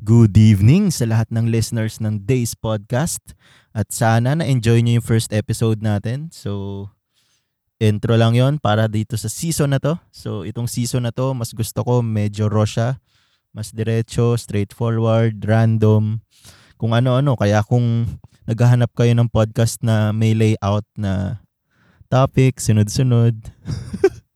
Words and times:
Good 0.00 0.32
evening 0.40 0.88
sa 0.88 1.04
lahat 1.04 1.28
ng 1.28 1.52
listeners 1.52 2.00
ng 2.00 2.24
Days 2.24 2.56
Podcast. 2.56 3.36
At 3.76 3.92
sana 3.92 4.32
na-enjoy 4.32 4.80
nyo 4.80 4.96
yung 4.96 5.04
first 5.04 5.28
episode 5.28 5.84
natin. 5.84 6.32
So, 6.32 6.88
intro 7.76 8.16
lang 8.16 8.32
yon 8.32 8.56
para 8.64 8.88
dito 8.88 9.20
sa 9.20 9.28
season 9.28 9.76
na 9.76 9.78
to. 9.78 10.00
So, 10.08 10.48
itong 10.48 10.72
season 10.72 11.04
na 11.04 11.12
to, 11.12 11.36
mas 11.36 11.52
gusto 11.52 11.84
ko 11.84 12.00
medyo 12.00 12.48
raw 12.48 12.64
siya. 12.64 12.96
Mas 13.52 13.76
diretso, 13.76 14.40
straightforward, 14.40 15.36
random. 15.44 16.24
Kung 16.80 16.96
ano-ano. 16.96 17.36
Kaya 17.36 17.60
kung 17.60 18.08
naghahanap 18.48 18.96
kayo 18.96 19.12
ng 19.12 19.28
podcast 19.28 19.84
na 19.84 20.16
may 20.16 20.32
layout 20.32 20.88
na 20.96 21.44
topic, 22.08 22.56
sunod-sunod. 22.56 23.36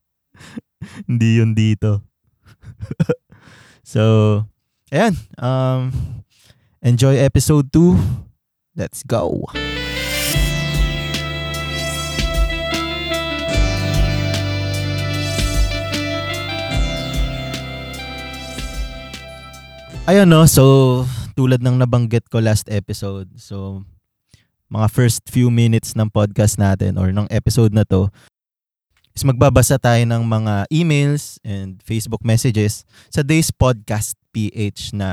Hindi 1.08 1.40
yun 1.40 1.56
dito. 1.56 2.04
so, 3.82 4.44
ayan. 4.94 5.14
Um, 5.34 5.90
enjoy 6.78 7.18
episode 7.18 7.66
2. 7.74 7.98
Let's 8.78 9.02
go. 9.02 9.42
Ayun 20.04 20.28
no, 20.28 20.44
so 20.44 21.02
tulad 21.32 21.64
ng 21.64 21.80
nabanggit 21.80 22.28
ko 22.28 22.38
last 22.38 22.68
episode, 22.68 23.26
so 23.40 23.82
mga 24.68 24.92
first 24.92 25.24
few 25.32 25.48
minutes 25.48 25.96
ng 25.96 26.12
podcast 26.12 26.60
natin 26.60 27.00
or 27.00 27.08
ng 27.08 27.24
episode 27.32 27.72
na 27.72 27.88
to 27.88 28.12
is 29.16 29.24
magbabasa 29.24 29.80
tayo 29.80 30.02
ng 30.04 30.22
mga 30.28 30.68
emails 30.68 31.40
and 31.40 31.80
Facebook 31.80 32.20
messages 32.20 32.84
sa 33.08 33.24
Days 33.24 33.48
Podcast 33.48 34.18
PH 34.34 34.98
na 34.98 35.10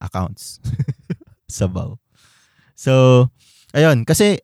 accounts. 0.00 0.64
Sabaw. 1.60 2.00
So, 2.72 3.28
ayun, 3.76 4.08
kasi 4.08 4.40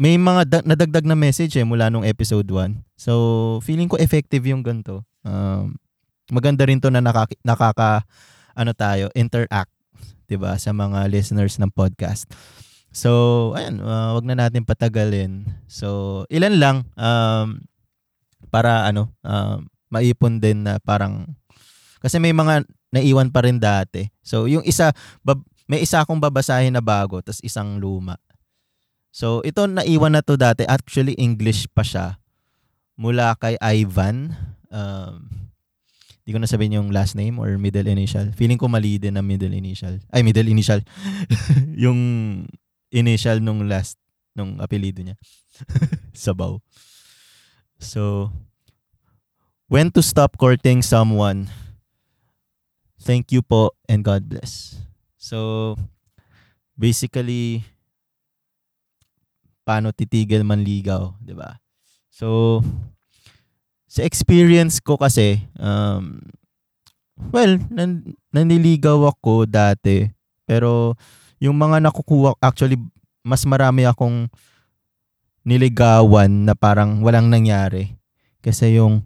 may 0.00 0.16
mga 0.16 0.42
da- 0.48 0.66
nadagdag 0.66 1.04
na 1.04 1.14
message 1.14 1.60
eh 1.60 1.68
mula 1.68 1.92
nung 1.92 2.08
episode 2.08 2.48
1. 2.48 2.80
So, 2.96 3.12
feeling 3.60 3.92
ko 3.92 4.00
effective 4.00 4.42
yung 4.48 4.64
ganito. 4.64 5.04
Um, 5.20 5.76
maganda 6.32 6.64
rin 6.64 6.80
to 6.80 6.88
na 6.88 7.04
nakaka, 7.04 7.36
nakaka 7.44 7.90
ano 8.56 8.72
tayo, 8.72 9.12
interact 9.12 9.74
'di 10.24 10.36
ba 10.40 10.56
sa 10.56 10.72
mga 10.72 11.08
listeners 11.12 11.60
ng 11.60 11.70
podcast. 11.72 12.28
So, 12.94 13.52
ayun, 13.58 13.82
uh, 13.82 14.14
wag 14.14 14.26
na 14.26 14.38
natin 14.38 14.62
patagalin. 14.62 15.50
So, 15.66 16.22
ilan 16.30 16.62
lang 16.62 16.76
um, 16.94 17.58
para 18.54 18.86
ano, 18.86 19.10
uh, 19.26 19.58
maipon 19.90 20.38
din 20.38 20.62
na 20.62 20.78
parang 20.78 21.34
kasi 21.98 22.22
may 22.22 22.30
mga 22.30 22.68
naiwan 22.94 23.34
pa 23.34 23.42
rin 23.42 23.58
dati. 23.58 24.06
So, 24.22 24.46
yung 24.46 24.62
isa 24.62 24.94
bab, 25.26 25.42
may 25.66 25.82
isa 25.82 25.98
akong 25.98 26.22
babasahin 26.22 26.70
na 26.70 26.84
bago 26.84 27.18
tas 27.18 27.42
isang 27.42 27.82
luma. 27.82 28.14
So, 29.10 29.42
ito 29.42 29.66
naiwan 29.66 30.14
na 30.14 30.22
to 30.22 30.38
dati. 30.38 30.62
Actually, 30.66 31.18
English 31.18 31.66
pa 31.70 31.82
siya. 31.82 32.18
Mula 32.94 33.34
kay 33.38 33.58
Ivan. 33.58 34.34
Um, 34.70 35.50
di 36.26 36.34
ko 36.34 36.38
na 36.38 36.50
sabihin 36.50 36.82
yung 36.82 36.90
last 36.94 37.14
name 37.18 37.38
or 37.38 37.58
middle 37.58 37.86
initial. 37.86 38.30
Feeling 38.34 38.58
ko 38.58 38.70
mali 38.70 38.98
din 38.98 39.14
ang 39.14 39.26
middle 39.26 39.54
initial. 39.54 39.98
Ay, 40.10 40.22
middle 40.26 40.46
initial. 40.50 40.82
yung 41.84 41.98
initial 42.90 43.38
nung 43.38 43.66
last, 43.70 43.98
nung 44.34 44.58
apelido 44.58 45.02
niya. 45.02 45.18
Sabaw. 46.14 46.58
So, 47.78 48.34
when 49.70 49.94
to 49.94 50.02
stop 50.02 50.38
courting 50.38 50.82
someone. 50.82 51.50
Thank 53.04 53.36
you 53.36 53.44
po 53.44 53.76
and 53.84 54.00
God 54.00 54.24
bless. 54.24 54.80
So, 55.20 55.76
basically, 56.72 57.60
paano 59.60 59.92
titigil 59.92 60.40
manligaw, 60.40 61.12
di 61.20 61.36
ba? 61.36 61.60
So, 62.08 62.60
sa 63.84 64.08
experience 64.08 64.80
ko 64.80 64.96
kasi, 64.96 65.44
um, 65.60 66.16
well, 67.28 67.60
nan- 67.68 68.16
naniligaw 68.32 69.12
ako 69.12 69.44
dati. 69.44 70.08
Pero, 70.48 70.96
yung 71.44 71.60
mga 71.60 71.84
nakukuha, 71.84 72.40
actually, 72.40 72.80
mas 73.20 73.44
marami 73.44 73.84
akong 73.84 74.32
niligawan 75.44 76.48
na 76.48 76.56
parang 76.56 77.04
walang 77.04 77.28
nangyari. 77.28 77.96
Kasi 78.40 78.80
yung, 78.80 79.04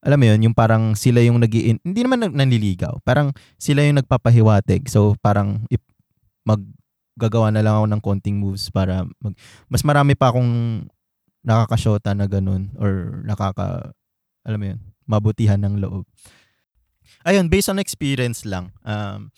alam 0.00 0.16
mo 0.16 0.26
yun, 0.32 0.40
yung 0.48 0.56
parang 0.56 0.96
sila 0.96 1.20
yung 1.20 1.40
nag 1.40 1.52
hindi 1.52 2.00
naman 2.00 2.32
nanliligaw. 2.32 3.04
Parang 3.04 3.36
sila 3.60 3.84
yung 3.84 4.00
nagpapahiwatig. 4.00 4.88
So, 4.88 5.12
parang 5.20 5.68
ip, 5.68 5.84
maggagawa 6.48 7.52
na 7.52 7.60
lang 7.60 7.76
ako 7.76 7.86
ng 7.92 8.02
konting 8.02 8.36
moves 8.40 8.72
para 8.72 9.04
mag, 9.20 9.36
mas 9.68 9.84
marami 9.84 10.16
pa 10.16 10.32
akong 10.32 10.84
nakakasyota 11.44 12.16
na 12.16 12.24
ganun 12.24 12.72
or 12.80 13.20
nakaka, 13.28 13.92
alam 14.44 14.58
mo 14.60 14.66
yun, 14.72 14.80
mabutihan 15.04 15.60
ng 15.60 15.84
loob. 15.84 16.08
Ayun, 17.28 17.52
based 17.52 17.68
on 17.68 17.76
experience 17.76 18.48
lang. 18.48 18.72
Um, 18.80 19.28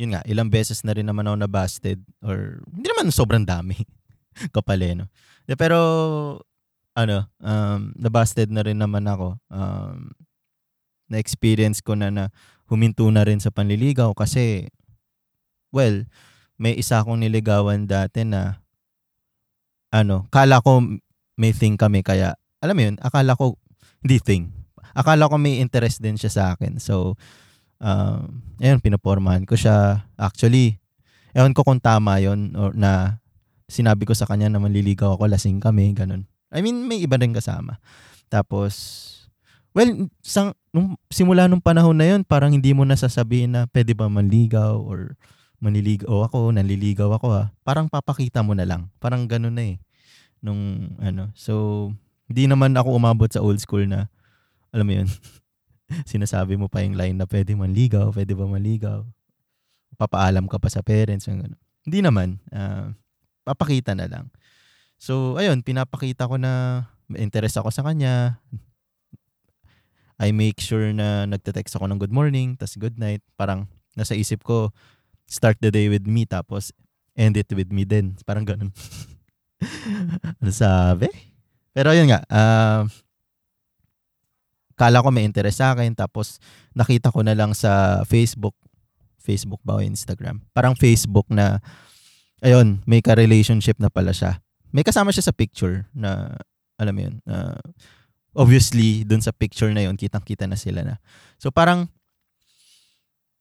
yun 0.00 0.16
nga, 0.16 0.24
ilang 0.24 0.48
beses 0.48 0.80
na 0.86 0.96
rin 0.96 1.04
naman 1.04 1.28
ako 1.28 1.36
na-busted 1.44 1.98
or 2.24 2.64
hindi 2.72 2.88
naman 2.88 3.12
sobrang 3.12 3.44
dami. 3.44 3.76
Kapal 4.56 4.80
eh, 4.80 5.56
pero, 5.58 5.76
ano, 6.98 7.30
um, 7.38 7.94
na-busted 7.94 8.50
na 8.50 8.66
rin 8.66 8.74
naman 8.74 9.06
ako. 9.06 9.38
Um, 9.46 10.10
na-experience 11.06 11.78
ko 11.78 11.94
na 11.94 12.10
na 12.10 12.24
huminto 12.66 13.06
na 13.14 13.22
rin 13.22 13.38
sa 13.38 13.54
panliligaw 13.54 14.12
kasi, 14.18 14.66
well, 15.70 16.02
may 16.58 16.74
isa 16.74 16.98
akong 16.98 17.22
niligawan 17.22 17.86
dati 17.86 18.26
na, 18.26 18.58
ano, 19.94 20.26
kala 20.34 20.58
ko 20.58 20.82
may 21.38 21.54
thing 21.54 21.78
kami 21.78 22.02
kaya, 22.02 22.34
alam 22.58 22.74
mo 22.74 22.82
yun, 22.82 22.96
akala 22.98 23.38
ko, 23.38 23.54
hindi 24.02 24.18
thing. 24.18 24.50
Akala 24.92 25.30
ko 25.30 25.38
may 25.38 25.62
interest 25.62 26.02
din 26.02 26.18
siya 26.18 26.34
sa 26.34 26.44
akin. 26.58 26.82
So, 26.82 27.14
um, 27.78 28.42
ayun, 28.58 28.82
pinapormahan 28.82 29.46
ko 29.46 29.54
siya. 29.54 30.02
Actually, 30.18 30.82
ewan 31.32 31.54
ko 31.54 31.62
kung 31.62 31.78
tama 31.78 32.18
yon 32.18 32.58
or 32.58 32.74
na 32.74 33.22
sinabi 33.70 34.02
ko 34.02 34.12
sa 34.18 34.26
kanya 34.26 34.50
na 34.50 34.58
maliligaw 34.58 35.14
ako, 35.14 35.30
lasing 35.30 35.62
kami, 35.62 35.94
ganun. 35.94 36.26
I 36.48 36.64
mean, 36.64 36.88
may 36.88 37.04
iba 37.04 37.20
rin 37.20 37.36
kasama. 37.36 37.76
Tapos, 38.32 38.72
well, 39.76 40.08
sang, 40.24 40.56
nung, 40.72 40.96
simula 41.12 41.48
nung 41.48 41.64
panahon 41.64 41.96
na 41.96 42.08
yon 42.08 42.22
parang 42.24 42.52
hindi 42.52 42.72
mo 42.72 42.84
nasasabihin 42.84 43.52
na 43.52 43.60
pwede 43.68 43.92
ba 43.92 44.08
manligaw 44.08 44.80
or 44.80 45.16
manliligaw 45.58 46.28
ako, 46.30 46.54
nanliligaw 46.54 47.10
ako 47.18 47.26
ha. 47.34 47.44
Parang 47.66 47.90
papakita 47.90 48.40
mo 48.46 48.54
na 48.54 48.64
lang. 48.64 48.88
Parang 49.02 49.26
ganun 49.26 49.54
na 49.58 49.64
eh. 49.74 49.76
Nung 50.38 50.94
ano. 51.02 51.34
So, 51.34 51.90
hindi 52.30 52.46
naman 52.46 52.76
ako 52.78 52.94
umabot 52.94 53.28
sa 53.28 53.42
old 53.42 53.58
school 53.58 53.84
na, 53.88 54.06
alam 54.70 54.86
mo 54.86 54.92
yun, 55.02 55.08
sinasabi 56.12 56.54
mo 56.54 56.70
pa 56.70 56.84
yung 56.84 56.94
line 56.94 57.16
na 57.16 57.26
pwede 57.26 57.56
manligaw, 57.56 58.12
pwede 58.14 58.36
ba 58.38 58.46
manligaw. 58.46 59.02
Papaalam 59.98 60.46
ka 60.46 60.62
pa 60.62 60.70
sa 60.70 60.84
parents. 60.84 61.26
Yung 61.26 61.42
ano. 61.42 61.56
Hindi 61.82 61.98
naman. 62.04 62.38
Uh, 62.54 62.94
papakita 63.42 63.98
na 63.98 64.06
lang. 64.06 64.30
So, 64.98 65.38
ayun, 65.38 65.62
pinapakita 65.62 66.26
ko 66.26 66.36
na 66.36 66.84
may 67.06 67.22
interest 67.22 67.56
ako 67.56 67.70
sa 67.70 67.86
kanya. 67.86 68.42
I 70.18 70.34
make 70.34 70.58
sure 70.58 70.90
na 70.90 71.24
nagte-text 71.30 71.78
ako 71.78 71.86
ng 71.86 72.02
good 72.02 72.10
morning, 72.10 72.58
tas 72.58 72.74
good 72.74 72.98
night. 72.98 73.22
Parang 73.38 73.70
nasa 73.94 74.18
isip 74.18 74.42
ko, 74.42 74.74
start 75.30 75.54
the 75.62 75.70
day 75.70 75.86
with 75.86 76.02
me, 76.10 76.26
tapos 76.26 76.74
end 77.14 77.38
it 77.38 77.46
with 77.54 77.70
me 77.70 77.86
din. 77.86 78.18
Parang 78.26 78.42
ganun. 78.42 78.74
ano 80.42 80.50
sabi? 80.50 81.06
Pero 81.70 81.94
yun 81.94 82.10
nga, 82.10 82.26
uh, 82.26 82.82
kala 84.74 85.02
ko 85.06 85.14
may 85.14 85.22
interest 85.22 85.62
sa 85.62 85.78
akin, 85.78 85.94
tapos 85.94 86.42
nakita 86.74 87.14
ko 87.14 87.22
na 87.22 87.38
lang 87.38 87.54
sa 87.54 88.02
Facebook, 88.02 88.58
Facebook 89.22 89.62
ba 89.62 89.78
o 89.78 89.84
Instagram? 89.86 90.42
Parang 90.50 90.74
Facebook 90.74 91.30
na, 91.30 91.62
ayun, 92.42 92.82
may 92.90 92.98
ka-relationship 92.98 93.78
na 93.78 93.86
pala 93.90 94.10
siya. 94.10 94.42
May 94.74 94.84
kasama 94.84 95.14
siya 95.14 95.28
sa 95.28 95.34
picture 95.34 95.88
na, 95.96 96.36
alam 96.76 96.94
mo 96.94 97.00
yun, 97.08 97.16
uh, 97.24 97.60
obviously, 98.36 99.02
dun 99.02 99.24
sa 99.24 99.32
picture 99.32 99.72
na 99.72 99.88
yun, 99.88 99.96
kitang-kita 99.96 100.44
na 100.44 100.58
sila 100.58 100.84
na. 100.84 100.96
So 101.40 101.48
parang, 101.48 101.88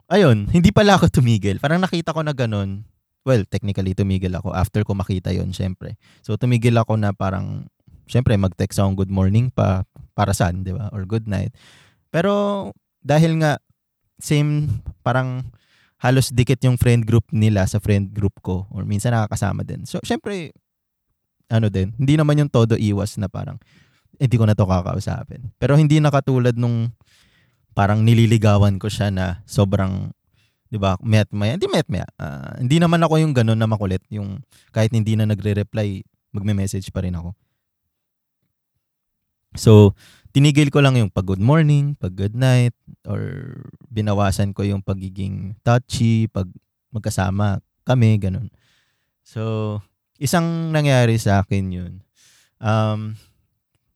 ayun, 0.08 0.48
hindi 0.56 0.72
pala 0.72 0.96
ako 0.96 1.12
tumigil. 1.12 1.60
Parang 1.60 1.84
nakita 1.84 2.16
ko 2.16 2.24
na 2.24 2.32
ganun. 2.32 2.88
Well, 3.28 3.44
technically, 3.44 3.92
tumigil 3.92 4.32
ako 4.40 4.56
after 4.56 4.88
ko 4.88 4.96
makita 4.96 5.36
yon 5.36 5.52
syempre. 5.52 6.00
So 6.24 6.40
tumigil 6.40 6.80
ako 6.80 6.96
na 6.96 7.12
parang, 7.12 7.68
syempre, 8.08 8.40
mag-text 8.40 8.80
akong 8.80 8.96
good 8.96 9.12
morning 9.12 9.52
pa, 9.52 9.84
para 10.16 10.32
saan, 10.32 10.64
di 10.64 10.72
ba? 10.72 10.88
Or 10.96 11.04
good 11.04 11.28
night. 11.28 11.52
Pero, 12.08 12.72
dahil 13.04 13.36
nga, 13.44 13.60
same, 14.18 14.72
parang, 15.04 15.44
halos 15.98 16.30
dikit 16.30 16.62
yung 16.62 16.78
friend 16.78 17.04
group 17.04 17.26
nila 17.34 17.66
sa 17.66 17.82
friend 17.82 18.14
group 18.14 18.38
ko 18.46 18.70
or 18.70 18.86
minsan 18.86 19.12
nakakasama 19.12 19.66
din. 19.66 19.84
So, 19.84 19.98
syempre, 20.06 20.54
ano 21.48 21.68
din, 21.72 21.96
hindi 21.96 22.20
naman 22.20 22.40
yung 22.40 22.52
todo 22.52 22.76
iwas 22.76 23.16
na 23.20 23.32
parang, 23.32 23.60
hindi 24.18 24.36
ko 24.36 24.46
na 24.48 24.58
to 24.58 24.66
kakausapin. 24.66 25.54
Pero 25.62 25.78
hindi 25.78 26.02
nakatulad 26.02 26.58
nung 26.58 26.92
parang 27.78 28.02
nililigawan 28.02 28.82
ko 28.82 28.90
siya 28.90 29.14
na 29.14 29.46
sobrang 29.46 30.10
'Di 30.68 30.78
ba? 30.80 31.00
Mayat 31.00 31.32
maya, 31.32 31.56
hindi 31.56 31.68
mayat 31.72 31.88
maya. 31.88 32.08
Uh, 32.20 32.60
hindi 32.60 32.78
naman 32.80 33.00
ako 33.00 33.24
yung 33.24 33.32
ganun 33.32 33.60
na 33.60 33.70
makulit, 33.70 34.04
yung 34.12 34.44
kahit 34.76 34.92
hindi 34.92 35.16
na 35.16 35.24
nagre-reply, 35.28 36.04
magme-message 36.36 36.92
pa 36.92 37.04
rin 37.04 37.16
ako. 37.16 37.32
So, 39.56 39.72
tinigil 40.36 40.70
ko 40.70 40.84
lang 40.84 41.00
yung 41.00 41.10
pag 41.10 41.26
good 41.26 41.42
morning, 41.42 41.96
pag 41.96 42.14
good 42.14 42.36
night, 42.36 42.76
or 43.08 43.56
binawasan 43.90 44.52
ko 44.52 44.62
yung 44.68 44.84
pagiging 44.84 45.56
touchy, 45.64 46.28
pag 46.28 46.52
magkasama 46.92 47.64
kami, 47.88 48.20
ganun. 48.20 48.52
So, 49.24 49.80
isang 50.18 50.74
nangyari 50.74 51.18
sa 51.18 51.42
akin 51.42 51.66
yun. 51.69 51.94
Um, 52.58 53.14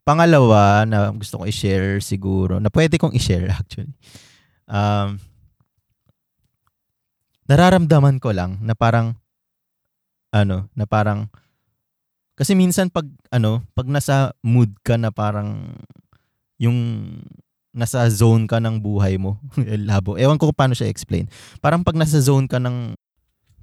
pangalawa 0.05 0.85
na 0.85 1.09
gusto 1.13 1.41
ko 1.41 1.43
i-share 1.45 2.01
siguro, 2.01 2.57
na 2.57 2.69
pwede 2.73 2.97
kong 2.97 3.13
i-share 3.17 3.49
actually. 3.59 3.93
Um, 4.69 5.21
nararamdaman 7.49 8.21
ko 8.23 8.31
lang 8.31 8.61
na 8.63 8.77
parang 8.77 9.19
ano, 10.31 10.71
na 10.77 10.87
parang 10.87 11.27
kasi 12.39 12.55
minsan 12.55 12.87
pag 12.87 13.05
ano, 13.29 13.61
pag 13.75 13.85
nasa 13.91 14.31
mood 14.41 14.71
ka 14.81 14.95
na 14.95 15.11
parang 15.11 15.75
yung 16.57 16.77
nasa 17.71 18.03
zone 18.11 18.47
ka 18.47 18.59
ng 18.59 18.79
buhay 18.79 19.15
mo, 19.19 19.39
labo. 19.89 20.15
Ewan 20.15 20.39
ko 20.39 20.51
paano 20.51 20.75
siya 20.75 20.91
explain. 20.91 21.27
Parang 21.59 21.83
pag 21.83 21.95
nasa 21.95 22.19
zone 22.19 22.47
ka 22.47 22.59
ng 22.59 22.95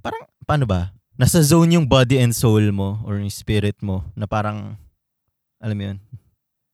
parang 0.01 0.23
paano 0.45 0.65
ba? 0.69 0.93
Nasa 1.19 1.43
zone 1.43 1.75
yung 1.75 1.83
body 1.83 2.23
and 2.23 2.31
soul 2.31 2.63
mo 2.71 3.03
or 3.03 3.19
yung 3.19 3.31
spirit 3.31 3.75
mo 3.83 4.07
na 4.15 4.23
parang 4.23 4.79
alam 5.59 5.75
mo 5.75 5.83
yun, 5.91 5.97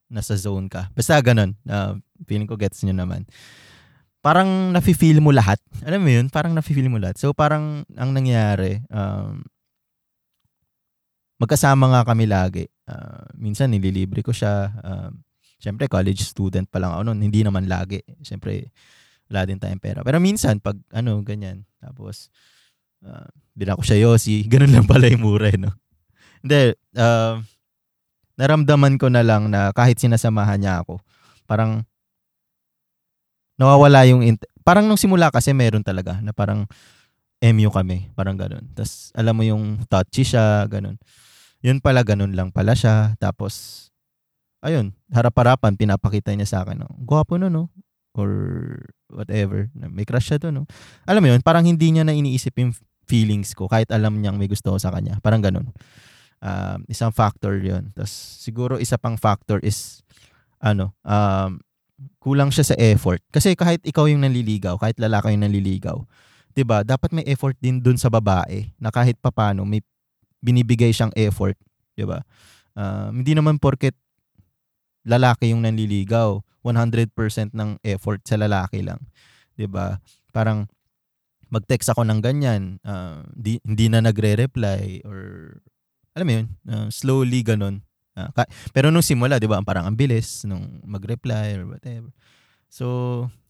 nasa 0.05 0.37
zone 0.37 0.69
ka. 0.69 0.93
Basta 0.93 1.17
ganun. 1.17 1.57
Uh, 1.65 1.97
feeling 2.29 2.45
ko 2.45 2.53
gets 2.53 2.85
nyo 2.85 2.93
naman 2.93 3.25
parang 4.25 4.73
nafe-feel 4.73 5.21
mo 5.21 5.29
lahat. 5.29 5.61
Alam 5.85 6.01
mo 6.01 6.09
yun? 6.09 6.33
Parang 6.33 6.57
nafe-feel 6.57 6.89
mo 6.89 6.97
lahat. 6.97 7.21
So 7.21 7.29
parang 7.37 7.85
ang 7.93 8.09
nangyari, 8.09 8.81
um, 8.89 9.45
magkasama 11.37 11.93
nga 11.93 12.01
kami 12.09 12.25
lagi. 12.25 12.65
Uh, 12.89 13.29
minsan 13.37 13.69
nililibre 13.69 14.25
ko 14.25 14.33
siya. 14.33 14.73
Uh, 14.81 15.13
Siyempre, 15.61 15.85
college 15.85 16.25
student 16.25 16.65
pa 16.65 16.81
lang 16.81 16.93
ako 16.93 17.01
noon. 17.09 17.21
Hindi 17.21 17.45
naman 17.45 17.69
lagi. 17.69 18.01
Siyempre, 18.25 18.73
wala 19.29 19.45
din 19.45 19.61
tayong 19.61 19.81
pera. 19.81 20.01
Pero 20.01 20.17
minsan, 20.17 20.57
pag 20.57 20.77
ano, 20.93 21.21
ganyan. 21.21 21.63
Tapos, 21.77 22.33
uh, 23.05 23.29
bila 23.55 23.79
ko 23.79 23.81
siya 23.81 24.03
yosi. 24.03 24.43
Ganun 24.51 24.75
lang 24.75 24.85
pala 24.85 25.07
yung 25.07 25.23
mura, 25.23 25.49
eh, 25.49 25.57
no? 25.57 25.71
Hindi, 26.43 26.75
uh, 26.99 27.41
naramdaman 28.35 28.99
ko 28.99 29.07
na 29.07 29.23
lang 29.23 29.49
na 29.49 29.71
kahit 29.71 29.97
sinasamahan 29.97 30.59
niya 30.59 30.83
ako, 30.83 30.99
parang 31.47 31.87
nawawala 33.55 34.03
yung 34.11 34.21
int- 34.21 34.51
parang 34.67 34.85
nung 34.85 34.99
simula 34.99 35.31
kasi 35.31 35.55
meron 35.55 35.81
talaga 35.81 36.19
na 36.19 36.35
parang 36.35 36.67
MU 37.39 37.69
kami, 37.71 38.11
parang 38.13 38.35
ganun. 38.35 38.63
Tapos 38.75 39.09
alam 39.15 39.33
mo 39.35 39.43
yung 39.47 39.83
touchy 39.87 40.27
siya, 40.27 40.67
ganun. 40.67 40.99
Yun 41.63 41.79
pala 41.79 42.03
ganun 42.03 42.35
lang 42.35 42.51
pala 42.51 42.75
siya. 42.75 43.15
Tapos 43.17 43.87
ayun, 44.65 44.91
harap-harapan 45.13 45.79
pinapakita 45.79 46.35
niya 46.35 46.47
sa 46.49 46.57
akin, 46.65 46.83
no? 46.83 46.89
Gwapo 47.05 47.39
no, 47.39 47.47
no? 47.47 47.71
Or 48.15 48.29
whatever. 49.11 49.69
May 49.75 50.03
crush 50.03 50.33
siya 50.33 50.41
to, 50.41 50.51
no? 50.51 50.67
Alam 51.05 51.21
mo 51.23 51.27
yun, 51.35 51.41
parang 51.45 51.63
hindi 51.63 51.93
niya 51.93 52.03
na 52.03 52.15
iniisip 52.15 52.57
yung 52.59 52.73
feelings 53.05 53.53
ko 53.53 53.69
kahit 53.69 53.89
alam 53.93 54.17
niyang 54.19 54.35
may 54.35 54.49
gusto 54.49 54.73
ko 54.73 54.77
sa 54.81 54.91
kanya. 54.91 55.21
Parang 55.21 55.41
ganun. 55.41 55.69
Um, 56.43 56.83
isang 56.91 57.13
factor 57.13 57.57
yun. 57.57 57.93
Tapos 57.95 58.11
siguro 58.41 58.77
isa 58.81 58.99
pang 58.99 59.15
factor 59.15 59.61
is 59.63 60.03
ano, 60.59 60.93
um, 61.05 61.61
kulang 62.19 62.51
siya 62.51 62.73
sa 62.73 62.75
effort. 62.81 63.21
Kasi 63.31 63.55
kahit 63.55 63.81
ikaw 63.85 64.09
yung 64.09 64.25
nanliligaw, 64.25 64.75
kahit 64.81 64.99
lalaki 64.99 65.31
yung 65.31 65.45
nanliligaw, 65.47 65.97
'di 66.55 66.63
ba? 66.65 66.81
Dapat 66.81 67.11
may 67.15 67.25
effort 67.27 67.55
din 67.59 67.79
dun 67.79 67.99
sa 67.99 68.11
babae 68.11 68.71
na 68.79 68.89
kahit 68.91 69.19
papano 69.19 69.63
may 69.63 69.83
binibigay 70.43 70.91
siyang 70.91 71.13
effort, 71.15 71.55
'di 71.95 72.05
ba? 72.07 72.23
Uh, 72.75 73.11
hindi 73.15 73.35
naman 73.35 73.59
porket 73.59 73.95
lalaki 75.05 75.53
yung 75.53 75.63
nanliligaw, 75.63 76.41
100% 76.65 77.53
ng 77.53 77.77
effort 77.85 78.19
sa 78.25 78.35
lalaki 78.35 78.81
lang. 78.81 78.99
'Di 79.55 79.69
ba? 79.69 80.01
Parang 80.33 80.67
mag-text 81.55 81.87
ako 81.87 82.03
ng 82.03 82.19
ganyan, 82.19 82.83
uh, 82.83 83.23
di, 83.31 83.63
hindi 83.63 83.87
na 83.87 84.03
nagre-reply 84.03 85.07
or 85.07 85.19
alam 86.15 86.25
mo 86.27 86.33
yun, 86.35 86.47
uh, 86.67 86.87
slowly 86.91 87.43
ganun. 87.43 87.79
Uh, 88.15 88.31
ka- 88.35 88.51
pero 88.71 88.91
nung 88.91 89.03
simula, 89.03 89.39
'di 89.39 89.47
ba, 89.47 89.59
parang 89.63 89.87
ang 89.87 89.95
bilis 89.95 90.43
nung 90.47 90.83
mag-reply 90.83 91.55
or 91.59 91.67
whatever. 91.67 92.11
So, 92.71 92.85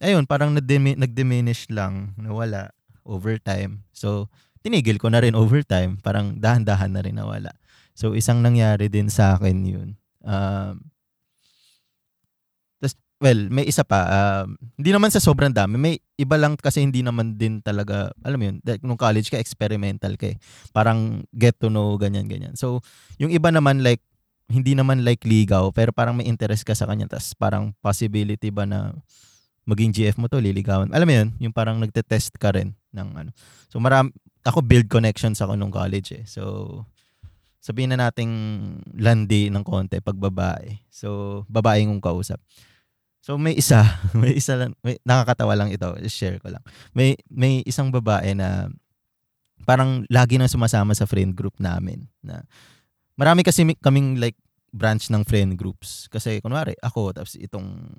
ayun, 0.01 0.29
parang 0.29 0.53
nag-diminish 0.53 1.69
lang, 1.73 2.13
nawala 2.17 2.73
over 3.05 3.41
time. 3.41 3.85
So, 3.93 4.29
tinigil 4.61 5.01
ko 5.01 5.09
na 5.09 5.21
rin 5.21 5.37
over 5.37 5.61
time, 5.65 5.97
parang 6.01 6.37
dahan-dahan 6.37 6.93
na 6.93 7.01
rin 7.05 7.17
nawala. 7.17 7.53
So, 7.97 8.17
isang 8.17 8.41
nangyari 8.41 8.89
din 8.89 9.09
sa 9.09 9.37
akin 9.37 9.57
'yun. 9.65 9.89
Um, 10.25 10.81
tas, 10.81 10.94
well, 13.19 13.39
may 13.47 13.63
isa 13.63 13.87
pa, 13.87 14.05
um, 14.43 14.59
hindi 14.75 14.91
naman 14.91 15.07
sa 15.07 15.23
sobrang 15.23 15.51
dami, 15.51 15.79
may 15.79 15.95
iba 16.19 16.35
lang 16.35 16.59
kasi 16.59 16.83
hindi 16.83 16.99
naman 16.99 17.39
din 17.39 17.63
talaga, 17.63 18.11
alam 18.21 18.37
mo 18.37 18.45
yun, 18.51 18.57
nung 18.83 18.99
college 18.99 19.31
ka, 19.31 19.39
experimental 19.39 20.19
ka 20.19 20.35
eh. 20.35 20.37
Parang 20.75 21.23
get 21.31 21.55
to 21.55 21.71
know, 21.71 21.95
ganyan-ganyan. 21.95 22.59
So, 22.59 22.83
yung 23.15 23.31
iba 23.31 23.49
naman 23.51 23.81
like, 23.81 24.03
hindi 24.45 24.77
naman 24.77 25.01
like 25.01 25.25
ligaw, 25.25 25.73
pero 25.73 25.89
parang 25.89 26.19
may 26.19 26.29
interest 26.29 26.67
ka 26.67 26.77
sa 26.77 26.85
kanya, 26.85 27.09
tas 27.09 27.33
parang 27.33 27.73
possibility 27.81 28.53
ba 28.53 28.67
na 28.67 28.93
maging 29.65 29.89
GF 29.89 30.21
mo 30.21 30.29
to, 30.29 30.37
liligawan. 30.37 30.93
Alam 30.93 31.07
mo 31.09 31.13
yun, 31.17 31.29
yung 31.49 31.53
parang 31.55 31.81
nagte-test 31.81 32.37
ka 32.37 32.53
rin 32.53 32.77
ng 32.93 33.09
ano. 33.25 33.31
So 33.73 33.81
marami, 33.81 34.13
ako 34.45 34.61
build 34.61 34.85
connections 34.85 35.41
ako 35.41 35.57
nung 35.57 35.73
college 35.73 36.13
eh. 36.13 36.23
So, 36.29 36.85
sabihin 37.57 37.97
na 37.97 38.05
nating 38.05 38.29
landi 38.93 39.49
ng 39.49 39.65
konti 39.65 39.97
pag 39.97 40.13
babae. 40.13 40.77
So, 40.93 41.41
babae 41.49 41.81
yung 41.81 41.97
kausap. 41.97 42.37
So, 43.25 43.41
may 43.41 43.57
isa, 43.57 43.81
may 44.21 44.37
isa 44.37 44.53
lang, 44.53 44.77
may, 44.85 45.01
nakakatawa 45.01 45.57
lang 45.57 45.73
ito, 45.73 45.89
share 46.05 46.37
ko 46.37 46.53
lang. 46.53 46.61
May, 46.93 47.17
may 47.25 47.65
isang 47.65 47.89
babae 47.89 48.37
na 48.37 48.69
parang 49.65 50.05
lagi 50.13 50.37
nang 50.37 50.45
sumasama 50.45 50.93
sa 50.93 51.09
friend 51.09 51.33
group 51.33 51.57
namin 51.57 52.05
na 52.21 52.45
marami 53.17 53.41
kasi 53.41 53.65
kaming 53.81 54.21
like 54.21 54.37
branch 54.69 55.09
ng 55.09 55.25
friend 55.25 55.57
groups. 55.57 56.05
Kasi 56.13 56.37
kunwari, 56.37 56.77
ako, 56.85 57.17
tapos 57.17 57.33
itong 57.33 57.97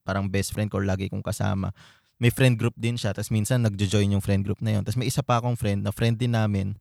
parang 0.00 0.32
best 0.32 0.56
friend 0.56 0.72
ko 0.72 0.80
lagi 0.80 1.12
kong 1.12 1.20
kasama. 1.20 1.68
May 2.16 2.32
friend 2.32 2.56
group 2.56 2.72
din 2.80 2.96
siya, 2.96 3.12
tapos 3.12 3.28
minsan 3.28 3.60
nagjo-join 3.68 4.16
yung 4.16 4.24
friend 4.24 4.48
group 4.48 4.64
na 4.64 4.80
yun. 4.80 4.82
Tapos 4.86 4.96
may 4.96 5.12
isa 5.12 5.20
pa 5.20 5.44
akong 5.44 5.60
friend 5.60 5.84
na 5.84 5.92
friend 5.92 6.16
din 6.16 6.32
namin 6.32 6.72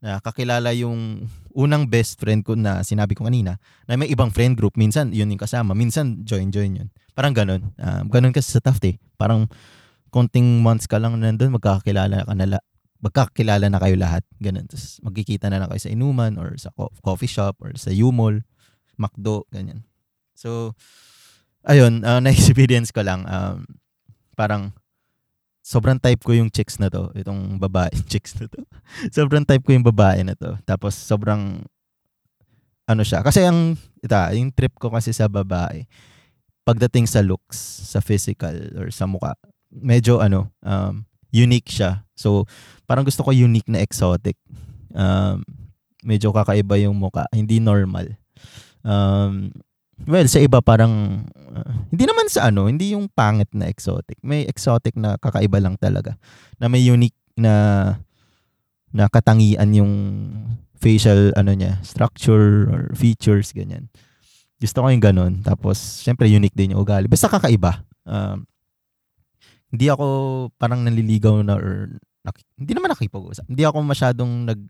na 0.00 0.20
kakilala 0.20 0.76
yung 0.76 1.24
unang 1.56 1.88
best 1.88 2.20
friend 2.20 2.44
ko 2.44 2.52
na 2.52 2.84
sinabi 2.84 3.16
ko 3.16 3.24
kanina 3.24 3.56
na 3.88 3.96
may 3.96 4.12
ibang 4.12 4.28
friend 4.28 4.54
group. 4.54 4.76
Minsan, 4.76 5.10
yun 5.16 5.32
yung 5.32 5.40
kasama. 5.40 5.72
Minsan, 5.72 6.22
join-join 6.22 6.84
yun. 6.84 6.88
Parang 7.16 7.32
ganun. 7.32 7.72
Uh, 7.80 8.04
ganun 8.12 8.36
kasi 8.36 8.52
sa 8.52 8.60
Taft 8.60 8.84
eh. 8.84 9.00
Parang 9.16 9.48
konting 10.12 10.60
months 10.60 10.84
ka 10.84 11.00
lang 11.00 11.16
nandun, 11.16 11.52
magkakakilala 11.56 12.28
ka 12.28 12.34
na, 12.36 12.60
magkakilala 13.00 13.66
na 13.72 13.80
kayo 13.80 13.96
lahat. 13.96 14.22
Ganun. 14.36 14.68
Tapos 14.68 15.00
magkikita 15.00 15.48
na 15.48 15.64
lang 15.64 15.68
kayo 15.72 15.80
sa 15.80 15.92
inuman 15.92 16.36
or 16.36 16.52
sa 16.60 16.72
coffee 17.00 17.30
shop 17.30 17.56
or 17.64 17.72
sa 17.80 17.88
U-Mall, 17.88 18.44
McDo, 19.00 19.48
ganyan. 19.48 19.84
So, 20.36 20.76
ayun, 21.64 22.04
uh, 22.04 22.20
na-experience 22.24 22.92
ko 22.92 23.00
lang. 23.00 23.24
Um, 23.24 23.64
parang 24.36 24.76
sobrang 25.66 25.98
type 25.98 26.22
ko 26.22 26.30
yung 26.30 26.46
chicks 26.46 26.78
na 26.78 26.86
to. 26.86 27.10
Itong 27.18 27.58
babae 27.58 27.90
chicks 28.10 28.38
na 28.38 28.46
to. 28.46 28.62
sobrang 29.10 29.42
type 29.42 29.66
ko 29.66 29.74
yung 29.74 29.82
babae 29.82 30.22
na 30.22 30.38
to. 30.38 30.54
Tapos 30.62 30.94
sobrang 30.94 31.66
ano 32.86 33.02
siya. 33.02 33.26
Kasi 33.26 33.42
ang, 33.42 33.74
ita, 33.98 34.30
yung 34.38 34.54
trip 34.54 34.78
ko 34.78 34.94
kasi 34.94 35.10
sa 35.10 35.26
babae, 35.26 35.82
pagdating 36.62 37.10
sa 37.10 37.18
looks, 37.18 37.58
sa 37.90 37.98
physical, 37.98 38.54
or 38.78 38.94
sa 38.94 39.10
mukha, 39.10 39.34
medyo 39.74 40.22
ano, 40.22 40.54
um, 40.62 41.02
unique 41.34 41.66
siya. 41.66 42.06
So, 42.14 42.46
parang 42.86 43.02
gusto 43.02 43.26
ko 43.26 43.34
unique 43.34 43.66
na 43.66 43.82
exotic. 43.82 44.38
Um, 44.94 45.42
medyo 46.06 46.30
kakaiba 46.30 46.78
yung 46.78 46.94
muka, 46.94 47.26
hindi 47.34 47.58
normal. 47.58 48.14
Um, 48.86 49.50
well, 50.04 50.28
sa 50.28 50.42
iba 50.44 50.60
parang 50.60 51.24
uh, 51.32 51.72
hindi 51.88 52.04
naman 52.04 52.28
sa 52.28 52.52
ano, 52.52 52.68
hindi 52.68 52.92
yung 52.92 53.08
pangit 53.08 53.48
na 53.56 53.72
exotic. 53.72 54.20
May 54.20 54.44
exotic 54.44 54.92
na 55.00 55.16
kakaiba 55.16 55.56
lang 55.56 55.80
talaga. 55.80 56.20
Na 56.60 56.68
may 56.68 56.84
unique 56.84 57.16
na 57.40 57.96
na 58.92 59.08
katangian 59.08 59.72
yung 59.72 59.92
facial 60.76 61.32
ano 61.32 61.56
niya, 61.56 61.80
structure 61.80 62.68
or 62.68 62.92
features 62.92 63.56
ganyan. 63.56 63.88
Gusto 64.60 64.84
ko 64.84 64.92
yung 64.92 65.04
ganun. 65.04 65.32
Tapos 65.40 66.04
syempre 66.04 66.28
unique 66.28 66.56
din 66.56 66.76
yung 66.76 66.84
ugali. 66.84 67.08
Basta 67.08 67.32
kakaiba. 67.32 67.80
Um, 68.04 68.44
hindi 69.72 69.88
ako 69.92 70.06
parang 70.56 70.84
naliligaw 70.84 71.40
na 71.44 71.56
or 71.56 72.00
nak- 72.24 72.44
hindi 72.56 72.72
naman 72.72 72.92
nakipag-usap. 72.92 73.44
Hindi 73.48 73.64
ako 73.64 73.78
masyadong 73.84 74.32
nag 74.48 74.60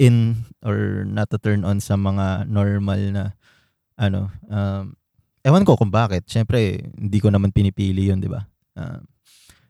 in 0.00 0.34
or 0.64 1.04
not 1.04 1.28
to 1.28 1.38
turn 1.38 1.62
on 1.62 1.78
sa 1.78 1.94
mga 1.94 2.48
normal 2.48 3.00
na 3.12 3.24
ano 3.96 4.32
um 4.48 4.94
ewan 5.42 5.66
ko 5.66 5.74
kung 5.74 5.90
bakit. 5.90 6.24
Syempre, 6.30 6.86
hindi 6.94 7.18
ko 7.18 7.28
naman 7.28 7.50
pinipili 7.50 8.08
'yun, 8.08 8.22
'di 8.22 8.30
ba? 8.30 8.46
Uh, 8.78 9.02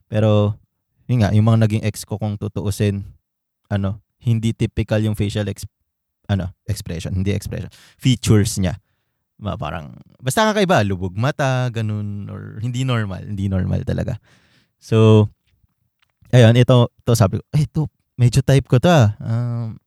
pero 0.06 0.60
yun 1.08 1.24
nga, 1.24 1.34
yung 1.34 1.48
mga 1.48 1.66
naging 1.66 1.82
ex 1.84 2.06
ko 2.06 2.16
kung 2.16 2.38
tutuusin, 2.38 3.02
ano, 3.68 4.00
hindi 4.22 4.54
typical 4.54 5.02
yung 5.02 5.18
facial 5.18 5.48
ex, 5.50 5.66
ano, 6.30 6.54
expression, 6.68 7.12
hindi 7.12 7.34
expression, 7.34 7.68
features 7.98 8.56
niya. 8.56 8.78
Ma, 9.42 9.58
parang, 9.58 9.98
basta 10.22 10.46
kakaiba, 10.46 10.86
lubog 10.86 11.18
mata, 11.18 11.66
ganun, 11.74 12.30
or 12.30 12.62
hindi 12.62 12.86
normal, 12.86 13.26
hindi 13.26 13.50
normal 13.50 13.82
talaga. 13.82 14.22
So, 14.78 15.26
ayun, 16.30 16.54
ito, 16.54 16.94
ito 16.94 17.12
sabi 17.18 17.42
ko, 17.42 17.44
eh, 17.50 17.66
ito, 17.66 17.90
medyo 18.14 18.40
type 18.46 18.70
ko 18.70 18.78
to 18.78 18.86
ah. 18.86 19.18
Um, 19.18 19.81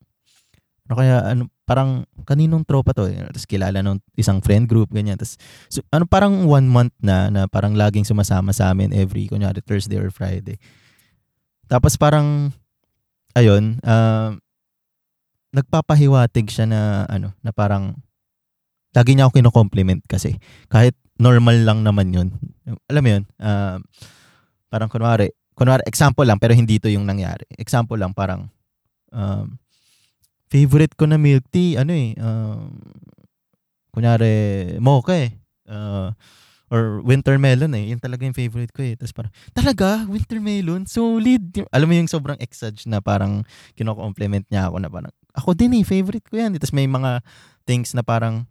ano 0.86 0.94
kaya, 0.94 1.18
ano, 1.25 1.50
parang 1.65 2.06
kaninong 2.30 2.62
tropa 2.62 2.94
to 2.94 3.10
eh. 3.10 3.18
Tapos 3.34 3.50
kilala 3.50 3.82
nung 3.82 3.98
isang 4.13 4.38
friend 4.38 4.70
group, 4.70 4.94
ganyan. 4.94 5.18
Tapos, 5.18 5.42
so, 5.65 5.82
ano, 5.89 6.06
parang 6.06 6.46
one 6.46 6.70
month 6.70 6.94
na, 7.01 7.34
na 7.34 7.50
parang 7.50 7.74
laging 7.74 8.06
sumasama 8.06 8.54
sa 8.54 8.70
amin 8.70 8.94
every, 8.94 9.25
kunyari, 9.25 9.65
Thursday 9.65 9.98
or 9.98 10.13
Friday. 10.13 10.62
Tapos 11.65 11.98
parang, 11.98 12.54
ayun, 13.34 13.82
uh, 13.82 14.38
nagpapahiwatig 15.58 16.54
siya 16.54 16.70
na, 16.70 17.10
ano, 17.10 17.34
na 17.42 17.50
parang, 17.50 17.98
lagi 18.94 19.18
niya 19.18 19.25
ako 19.25 19.42
kino-compliment 19.42 20.06
kasi. 20.06 20.38
Kahit 20.70 20.94
normal 21.18 21.65
lang 21.65 21.82
naman 21.82 22.13
yun. 22.13 22.27
Alam 22.86 23.01
mo 23.01 23.10
yun, 23.10 23.24
uh, 23.42 23.82
parang 24.70 24.88
kunwari, 24.94 25.34
kunwari, 25.58 25.82
example 25.89 26.30
lang, 26.30 26.38
pero 26.38 26.54
hindi 26.54 26.77
to 26.77 26.94
yung 26.94 27.10
nangyari. 27.10 27.50
Example 27.58 27.98
lang, 27.98 28.13
parang, 28.13 28.54
um, 29.10 29.58
favorite 30.50 30.94
ko 30.96 31.10
na 31.10 31.18
milk 31.18 31.46
tea, 31.50 31.78
ano 31.78 31.92
eh, 31.94 32.14
uh, 32.18 32.70
kunyari, 33.96 34.75
mocha 34.80 35.16
eh. 35.16 35.32
Uh, 35.66 36.12
or 36.74 37.02
winter 37.06 37.38
melon 37.38 37.74
eh. 37.78 37.94
Yan 37.94 38.02
talaga 38.02 38.25
yung 38.25 38.36
favorite 38.36 38.74
ko 38.74 38.82
eh. 38.82 38.98
Tapos 38.98 39.14
parang, 39.14 39.34
talaga? 39.54 40.04
Winter 40.10 40.42
melon? 40.42 40.90
Solid. 40.90 41.66
Alam 41.70 41.88
mo 41.90 41.94
yung 41.94 42.10
sobrang 42.10 42.40
exage 42.42 42.90
na 42.90 43.00
parang 43.00 43.46
kino-compliment 43.78 44.46
niya 44.50 44.70
ako 44.70 44.78
na 44.82 44.90
parang, 44.90 45.14
ako 45.38 45.54
din 45.54 45.78
eh, 45.78 45.86
favorite 45.86 46.25
ko 46.25 46.42
yan. 46.42 46.58
Tapos 46.58 46.74
may 46.74 46.90
mga 46.90 47.22
things 47.70 47.94
na 47.94 48.02
parang, 48.02 48.50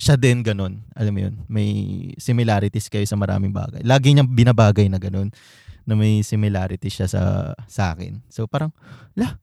siya 0.00 0.16
din 0.16 0.40
ganun. 0.40 0.84
Alam 0.96 1.12
mo 1.12 1.20
yun? 1.28 1.34
May 1.48 1.68
similarities 2.16 2.88
kayo 2.88 3.04
sa 3.04 3.18
maraming 3.18 3.52
bagay. 3.52 3.84
Lagi 3.84 4.12
niya 4.12 4.24
binabagay 4.24 4.88
na 4.88 5.00
ganun 5.00 5.28
na 5.84 5.92
may 5.92 6.24
similarity 6.24 6.88
siya 6.88 7.04
sa 7.04 7.52
sa 7.68 7.92
akin. 7.92 8.24
So 8.32 8.48
parang, 8.48 8.72
lah, 9.12 9.36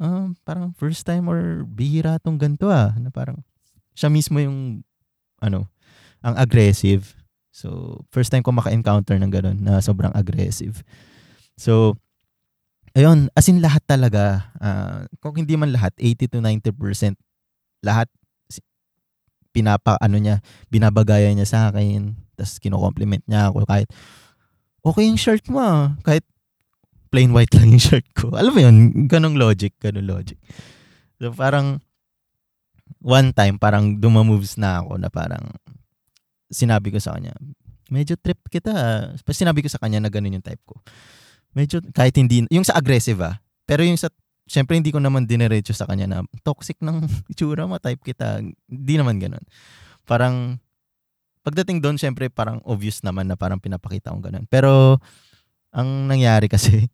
um, 0.00 0.34
parang 0.42 0.72
first 0.74 1.04
time 1.04 1.28
or 1.28 1.62
bihira 1.68 2.16
tong 2.18 2.40
ganito 2.40 2.72
ah. 2.72 2.96
Na 2.96 3.12
parang 3.12 3.44
siya 3.94 4.08
mismo 4.08 4.40
yung 4.40 4.82
ano, 5.38 5.68
ang 6.24 6.34
aggressive. 6.40 7.14
So, 7.52 8.00
first 8.08 8.32
time 8.32 8.42
ko 8.42 8.50
maka-encounter 8.50 9.20
ng 9.20 9.32
ganun 9.32 9.58
na 9.60 9.84
sobrang 9.84 10.14
aggressive. 10.16 10.80
So, 11.60 12.00
ayun, 12.96 13.28
as 13.36 13.46
in 13.50 13.60
lahat 13.60 13.84
talaga, 13.84 14.50
uh, 14.58 15.04
kung 15.20 15.36
hindi 15.36 15.54
man 15.54 15.74
lahat, 15.74 15.92
80 15.98 16.32
to 16.32 16.38
90% 16.40 17.14
lahat 17.84 18.08
pinapa 19.50 19.98
ano 19.98 20.16
niya, 20.16 20.38
binabagayan 20.70 21.34
niya 21.34 21.48
sa 21.48 21.60
akin, 21.68 22.14
tapos 22.38 22.62
kino-compliment 22.62 23.24
niya 23.26 23.50
ako 23.50 23.66
kahit 23.66 23.90
okay 24.86 25.04
yung 25.10 25.18
shirt 25.18 25.42
mo 25.50 25.58
ah. 25.58 25.98
kahit 26.06 26.22
plain 27.10 27.34
white 27.34 27.52
lang 27.58 27.74
yung 27.74 27.82
shirt 27.82 28.06
ko. 28.14 28.32
Alam 28.32 28.52
mo 28.54 28.60
yun, 28.62 28.76
ganong 29.10 29.36
logic, 29.36 29.76
ganong 29.82 30.06
logic. 30.06 30.38
So 31.18 31.34
parang, 31.34 31.82
one 33.02 33.34
time, 33.34 33.58
parang 33.58 33.98
dumamoves 33.98 34.56
na 34.56 34.80
ako 34.80 34.96
na 34.96 35.10
parang, 35.12 35.44
sinabi 36.50 36.90
ko 36.90 36.98
sa 37.02 37.18
kanya, 37.18 37.34
medyo 37.90 38.14
trip 38.16 38.38
kita. 38.48 38.72
Tapos 39.20 39.36
sinabi 39.36 39.60
ko 39.60 39.68
sa 39.68 39.82
kanya 39.82 40.00
na 40.00 40.08
ganun 40.08 40.38
yung 40.38 40.46
type 40.46 40.62
ko. 40.64 40.78
Medyo, 41.52 41.82
kahit 41.90 42.14
hindi, 42.16 42.46
yung 42.48 42.64
sa 42.64 42.78
aggressive 42.78 43.18
ah, 43.20 43.42
pero 43.66 43.82
yung 43.82 43.98
sa, 43.98 44.08
syempre 44.46 44.78
hindi 44.78 44.94
ko 44.94 45.02
naman 45.02 45.26
dinerecho 45.26 45.74
sa 45.74 45.86
kanya 45.86 46.06
na 46.06 46.18
toxic 46.46 46.78
ng 46.78 47.06
itsura 47.32 47.66
mo, 47.66 47.76
type 47.82 48.00
kita. 48.06 48.42
Hindi 48.70 48.94
naman 48.94 49.18
ganun. 49.18 49.42
Parang, 50.06 50.58
pagdating 51.42 51.82
doon, 51.82 51.98
syempre 51.98 52.30
parang 52.30 52.62
obvious 52.62 53.02
naman 53.02 53.26
na 53.26 53.34
parang 53.34 53.58
pinapakita 53.58 54.14
kong 54.14 54.22
ganun. 54.22 54.44
Pero, 54.46 55.02
ang 55.70 56.10
nangyari 56.10 56.46
kasi, 56.50 56.86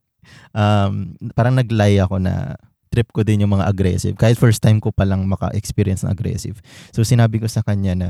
um, 0.56 1.14
parang 1.34 1.54
nag-lie 1.54 1.98
ako 2.02 2.18
na 2.22 2.58
trip 2.94 3.10
ko 3.10 3.26
din 3.26 3.42
yung 3.42 3.58
mga 3.58 3.66
aggressive. 3.66 4.14
Kahit 4.14 4.38
first 4.38 4.62
time 4.62 4.78
ko 4.78 4.94
palang 4.94 5.26
maka-experience 5.26 6.06
ng 6.06 6.14
aggressive. 6.14 6.62
So 6.94 7.02
sinabi 7.02 7.42
ko 7.42 7.50
sa 7.50 7.66
kanya 7.66 7.98
na, 7.98 8.08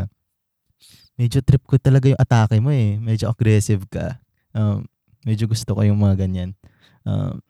medyo 1.17 1.41
trip 1.41 1.65
ko 1.65 1.81
talaga 1.81 2.13
yung 2.13 2.21
atake 2.21 2.61
mo 2.61 2.69
eh. 2.69 3.01
Medyo 3.01 3.33
aggressive 3.33 3.89
ka. 3.89 4.21
Um, 4.53 4.85
medyo 5.25 5.49
gusto 5.49 5.73
ko 5.73 5.81
yung 5.81 5.97
mga 5.97 6.29
ganyan. 6.29 6.53
Um, 7.09 7.41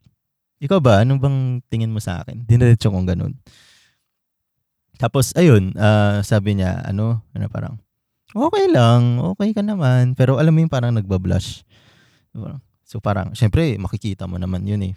ikaw 0.62 0.78
ba, 0.78 1.02
anong 1.02 1.20
bang 1.20 1.38
tingin 1.66 1.90
mo 1.90 1.98
sa 1.98 2.22
akin? 2.22 2.46
Diniretso 2.46 2.88
kong 2.88 3.10
ganun. 3.10 3.34
Tapos, 4.94 5.34
ayun, 5.34 5.74
uh, 5.74 6.22
sabi 6.22 6.54
niya, 6.54 6.86
ano, 6.86 7.18
ano 7.34 7.50
parang, 7.50 7.74
okay 8.30 8.70
lang, 8.70 9.18
okay 9.34 9.50
ka 9.50 9.60
naman. 9.60 10.14
Pero 10.14 10.38
alam 10.38 10.54
mo 10.54 10.62
yung 10.62 10.70
parang 10.70 10.94
nagbablush. 10.94 11.66
So 12.84 13.00
parang, 13.00 13.32
syempre, 13.32 13.80
makikita 13.80 14.28
mo 14.28 14.36
naman 14.36 14.66
yun 14.68 14.82
eh. 14.84 14.92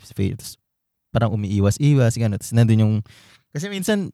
Parang 1.10 1.32
umiiwas-iwas, 1.32 2.20
gano'n. 2.20 2.36
Tapos 2.36 2.52
nandun 2.52 2.84
yung, 2.84 2.96
kasi 3.56 3.72
minsan, 3.72 4.12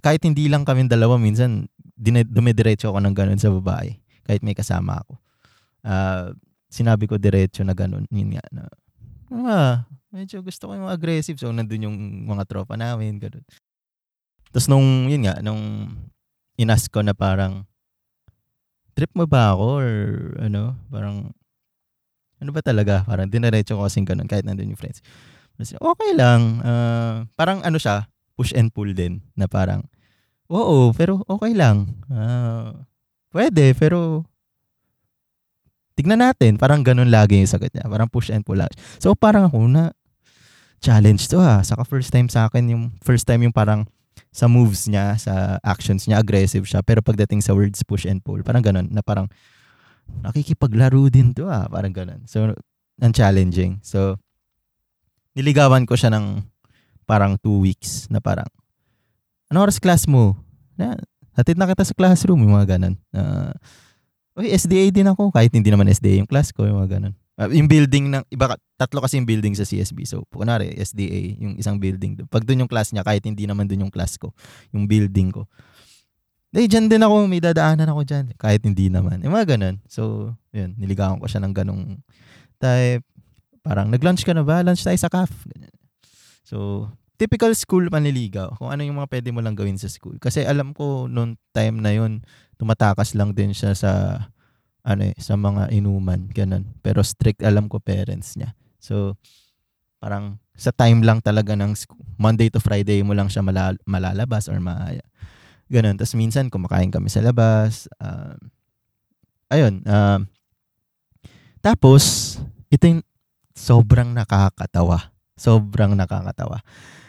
kahit 0.00 0.24
hindi 0.24 0.48
lang 0.48 0.64
kami 0.64 0.88
dalawa, 0.88 1.20
minsan, 1.20 1.68
dumidiretso 2.00 2.88
ako 2.90 2.98
ng 3.04 3.14
gano'n 3.14 3.38
sa 3.38 3.52
babae. 3.52 3.92
Kahit 4.24 4.40
may 4.40 4.56
kasama 4.56 5.04
ako. 5.04 5.20
Uh, 5.84 6.32
sinabi 6.72 7.04
ko 7.04 7.20
diretso 7.20 7.60
na 7.60 7.76
gano'n. 7.76 8.08
Yun 8.08 8.34
nga, 8.34 8.44
na, 8.50 8.62
ah, 9.36 9.76
medyo 10.08 10.40
gusto 10.40 10.70
ko 10.70 10.72
yung 10.72 10.88
aggressive. 10.88 11.36
So, 11.36 11.52
nandun 11.52 11.86
yung 11.86 11.96
mga 12.24 12.48
tropa 12.48 12.74
namin, 12.74 13.20
gano'n. 13.20 13.44
Tapos 14.48 14.66
nung, 14.70 15.12
yun 15.12 15.28
nga, 15.28 15.44
nung 15.44 15.92
inas 16.56 16.88
ko 16.88 17.04
na 17.04 17.12
parang, 17.12 17.68
trip 18.96 19.10
mo 19.12 19.28
ba 19.28 19.52
ako? 19.52 19.66
Or 19.82 19.90
ano, 20.40 20.78
parang, 20.88 21.34
ano 22.44 22.52
ba 22.52 22.60
talaga? 22.60 23.00
Parang 23.08 23.24
dinaretso 23.24 23.80
ko 23.80 23.88
kasing 23.88 24.04
ganun 24.04 24.28
kahit 24.28 24.44
nandun 24.44 24.68
yung 24.68 24.76
friends. 24.76 25.00
Okay 25.56 26.12
lang. 26.12 26.60
Uh, 26.60 27.24
parang 27.32 27.64
ano 27.64 27.80
siya, 27.80 28.04
push 28.36 28.52
and 28.52 28.68
pull 28.68 28.92
din. 28.92 29.24
Na 29.32 29.48
parang, 29.48 29.88
oo, 30.52 30.92
pero 30.92 31.24
okay 31.24 31.56
lang. 31.56 31.88
Uh, 32.12 32.84
pwede, 33.32 33.72
pero 33.72 34.28
tignan 35.96 36.20
natin. 36.20 36.60
Parang 36.60 36.84
ganun 36.84 37.08
lagi 37.08 37.40
yung 37.40 37.48
sagot 37.48 37.72
niya. 37.72 37.88
Parang 37.88 38.12
push 38.12 38.28
and 38.28 38.44
pull. 38.44 38.60
So 39.00 39.16
parang 39.16 39.48
ako 39.48 39.64
na 39.64 39.96
challenge 40.84 41.32
to 41.32 41.40
ha. 41.40 41.64
Saka 41.64 41.88
first 41.88 42.12
time 42.12 42.28
sa 42.28 42.52
akin, 42.52 42.68
yung 42.68 42.84
first 43.00 43.24
time 43.24 43.40
yung 43.40 43.56
parang 43.56 43.88
sa 44.34 44.50
moves 44.50 44.90
niya, 44.90 45.14
sa 45.14 45.62
actions 45.62 46.10
niya, 46.10 46.18
aggressive 46.18 46.66
siya. 46.66 46.82
Pero 46.82 47.00
pagdating 47.00 47.40
sa 47.40 47.54
words, 47.54 47.80
push 47.86 48.04
and 48.04 48.18
pull, 48.20 48.42
parang 48.42 48.66
ganun, 48.66 48.90
na 48.90 48.98
parang, 48.98 49.30
nakikipaglaro 50.24 51.08
din 51.12 51.36
to 51.36 51.48
ah, 51.48 51.68
parang 51.68 51.92
ganun. 51.92 52.24
So, 52.24 52.52
ang 53.00 53.12
challenging. 53.12 53.82
So, 53.82 54.16
niligawan 55.34 55.84
ko 55.84 55.98
siya 55.98 56.14
ng 56.14 56.46
parang 57.04 57.36
two 57.40 57.60
weeks 57.60 58.08
na 58.08 58.22
parang, 58.22 58.48
ano 59.50 59.60
oras 59.60 59.82
class 59.82 60.08
mo? 60.08 60.38
Na, 60.78 60.96
hatid 61.36 61.58
na 61.58 61.68
kita 61.68 61.84
sa 61.84 61.94
classroom, 61.94 62.40
yung 62.46 62.54
mga 62.56 62.78
ganun. 62.78 62.94
Uh, 63.12 63.52
Uy, 64.34 64.50
SDA 64.50 64.90
din 64.90 65.06
ako, 65.06 65.30
kahit 65.30 65.54
hindi 65.54 65.70
naman 65.70 65.86
SDA 65.86 66.18
yung 66.18 66.26
class 66.26 66.50
ko, 66.50 66.66
yung 66.66 66.82
mga 66.82 66.98
ganun. 66.98 67.14
Uh, 67.38 67.50
yung 67.54 67.70
building 67.70 68.10
ng, 68.10 68.22
iba, 68.34 68.58
tatlo 68.74 68.98
kasi 68.98 69.18
yung 69.18 69.26
building 69.30 69.54
sa 69.54 69.62
CSB. 69.62 70.06
So, 70.10 70.26
kunwari, 70.26 70.74
SDA, 70.74 71.38
yung 71.38 71.54
isang 71.54 71.78
building. 71.78 72.26
Pag 72.26 72.42
doon 72.42 72.66
yung 72.66 72.70
class 72.70 72.90
niya, 72.90 73.06
kahit 73.06 73.22
hindi 73.22 73.46
naman 73.46 73.70
doon 73.70 73.86
yung 73.86 73.94
class 73.94 74.18
ko, 74.18 74.34
yung 74.74 74.90
building 74.90 75.30
ko. 75.30 75.46
Eh, 76.54 76.70
dyan 76.70 76.86
din 76.86 77.02
ako, 77.02 77.26
may 77.26 77.42
dadaanan 77.42 77.90
ako 77.90 78.06
dyan. 78.06 78.30
Kahit 78.38 78.62
hindi 78.62 78.86
naman. 78.86 79.18
Yung 79.26 79.34
mga 79.34 79.58
ganun. 79.58 79.82
So, 79.90 80.32
yun, 80.54 80.78
niligawan 80.78 81.18
ko 81.18 81.26
siya 81.26 81.42
ng 81.42 81.50
ganong 81.50 81.98
type. 82.62 83.02
Parang, 83.66 83.90
nag-lunch 83.90 84.22
ka 84.22 84.30
na 84.30 84.46
ba? 84.46 84.62
Lunch 84.62 84.86
tayo 84.86 84.94
sa 84.94 85.10
caf. 85.10 85.34
Ganyan. 85.50 85.74
So, 86.46 86.86
typical 87.18 87.50
school 87.58 87.90
panliligaw. 87.90 88.54
Kung 88.54 88.70
ano 88.70 88.86
yung 88.86 89.02
mga 89.02 89.10
pwede 89.10 89.28
mo 89.34 89.42
lang 89.42 89.58
gawin 89.58 89.82
sa 89.82 89.90
school. 89.90 90.14
Kasi 90.22 90.46
alam 90.46 90.70
ko, 90.70 91.10
noong 91.10 91.34
time 91.50 91.82
na 91.82 91.90
yun, 91.90 92.22
tumatakas 92.54 93.18
lang 93.18 93.34
din 93.34 93.50
siya 93.50 93.74
sa, 93.74 93.92
ano 94.86 95.10
eh, 95.10 95.16
sa 95.18 95.34
mga 95.34 95.74
inuman. 95.74 96.30
Ganun. 96.30 96.70
Pero 96.86 97.02
strict 97.02 97.42
alam 97.42 97.66
ko 97.66 97.82
parents 97.82 98.38
niya. 98.38 98.54
So, 98.78 99.18
parang 99.98 100.38
sa 100.54 100.70
time 100.70 101.02
lang 101.02 101.18
talaga 101.18 101.58
ng 101.58 101.74
school, 101.74 101.98
Monday 102.14 102.46
to 102.46 102.62
Friday 102.62 103.02
mo 103.02 103.10
lang 103.10 103.26
siya 103.26 103.42
malal- 103.42 103.82
malalabas 103.88 104.46
or 104.46 104.60
maaya. 104.62 105.02
Ganun. 105.68 105.96
Tapos 105.96 106.14
minsan 106.16 106.52
kumakain 106.52 106.92
kami 106.92 107.08
sa 107.08 107.24
labas. 107.24 107.88
Uh, 107.96 108.36
ayun. 109.48 109.80
Uh, 109.84 110.22
tapos, 111.64 112.36
ito 112.68 112.84
yung 112.84 113.02
sobrang 113.56 114.12
nakakatawa. 114.12 115.14
Sobrang 115.34 115.96
nakakatawa. 115.96 116.60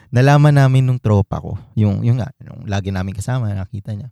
Nalaman 0.08 0.56
namin 0.56 0.86
nung 0.86 1.02
tropa 1.02 1.42
ko, 1.42 1.58
yung, 1.76 2.00
yung 2.06 2.16
yung 2.40 2.64
lagi 2.64 2.88
namin 2.94 3.12
kasama, 3.12 3.52
nakita 3.52 3.92
niya. 3.92 4.08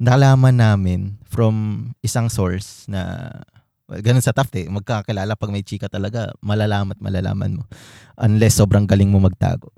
Nalaman 0.00 0.56
namin 0.56 1.20
from 1.30 1.88
isang 2.02 2.26
source 2.26 2.88
na 2.90 3.30
Ganun 3.84 4.24
sa 4.24 4.32
Taft 4.32 4.56
eh. 4.56 4.64
Magkakilala 4.66 5.36
pag 5.36 5.52
may 5.52 5.60
chika 5.60 5.92
talaga, 5.92 6.32
malalaman 6.40 6.96
at 6.96 7.00
malalaman 7.04 7.60
mo. 7.60 7.64
Unless 8.16 8.56
sobrang 8.56 8.88
galing 8.88 9.12
mo 9.12 9.20
magtago. 9.20 9.68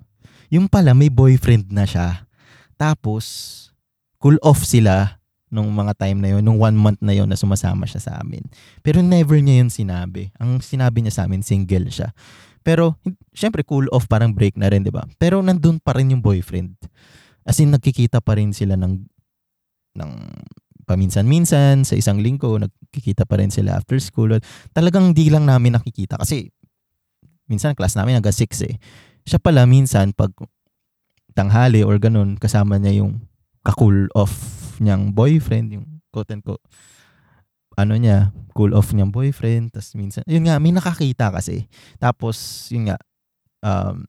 Yung 0.47 0.71
pala, 0.71 0.95
may 0.95 1.11
boyfriend 1.11 1.75
na 1.75 1.83
siya. 1.83 2.26
Tapos, 2.77 3.25
cool 4.21 4.41
off 4.45 4.65
sila 4.65 5.21
nung 5.49 5.73
mga 5.73 5.97
time 5.97 6.19
na 6.21 6.29
yun, 6.37 6.43
nung 6.43 6.61
one 6.61 6.77
month 6.77 7.01
na 7.01 7.15
yun 7.15 7.31
na 7.31 7.39
sumasama 7.39 7.87
siya 7.89 8.03
sa 8.03 8.13
amin. 8.21 8.45
Pero 8.85 9.01
never 9.01 9.39
niya 9.41 9.65
yun 9.65 9.71
sinabi. 9.71 10.35
Ang 10.37 10.61
sinabi 10.61 11.01
niya 11.01 11.23
sa 11.23 11.23
amin, 11.25 11.41
single 11.41 11.89
siya. 11.89 12.11
Pero, 12.67 12.99
syempre, 13.31 13.63
cool 13.63 13.87
off, 13.95 14.11
parang 14.11 14.35
break 14.35 14.59
na 14.59 14.67
rin, 14.67 14.83
di 14.83 14.91
ba? 14.91 15.07
Pero 15.23 15.39
nandun 15.39 15.79
pa 15.79 15.95
rin 15.95 16.11
yung 16.11 16.21
boyfriend. 16.21 16.75
As 17.47 17.63
in, 17.63 17.71
nagkikita 17.71 18.19
pa 18.19 18.35
rin 18.35 18.51
sila 18.51 18.75
ng, 18.75 19.07
ng 19.95 20.13
paminsan-minsan, 20.83 21.87
sa 21.87 21.95
isang 21.95 22.19
linggo, 22.19 22.59
nagkikita 22.59 23.23
pa 23.23 23.39
rin 23.39 23.55
sila 23.55 23.79
after 23.79 23.99
school. 24.03 24.35
Talagang 24.75 25.15
di 25.15 25.31
lang 25.31 25.47
namin 25.47 25.79
nakikita 25.79 26.19
kasi 26.19 26.51
minsan 27.47 27.75
class 27.79 27.95
namin 27.95 28.19
hanggang 28.19 28.35
6 28.35 28.67
eh. 28.67 28.75
Siya 29.27 29.39
pala 29.43 29.67
minsan 29.67 30.15
pag 30.15 30.35
tanghali 31.37 31.85
or 31.85 32.01
ganun, 32.01 32.41
kasama 32.41 32.81
niya 32.81 33.05
yung 33.05 33.21
ka-cool 33.61 34.09
off 34.17 34.33
niyang 34.81 35.13
boyfriend, 35.13 35.77
yung 35.77 35.87
quote 36.09 36.33
and 36.33 36.41
quote, 36.41 36.65
ano 37.77 37.93
niya, 38.01 38.33
cool 38.57 38.73
off 38.73 38.97
niyang 38.97 39.13
boyfriend. 39.13 39.69
Tapos 39.69 39.93
minsan, 39.93 40.25
yun 40.25 40.49
nga, 40.49 40.57
may 40.57 40.73
nakakita 40.73 41.29
kasi. 41.29 41.69
Tapos, 42.01 42.67
yun 42.73 42.89
nga, 42.89 42.97
um, 43.61 44.09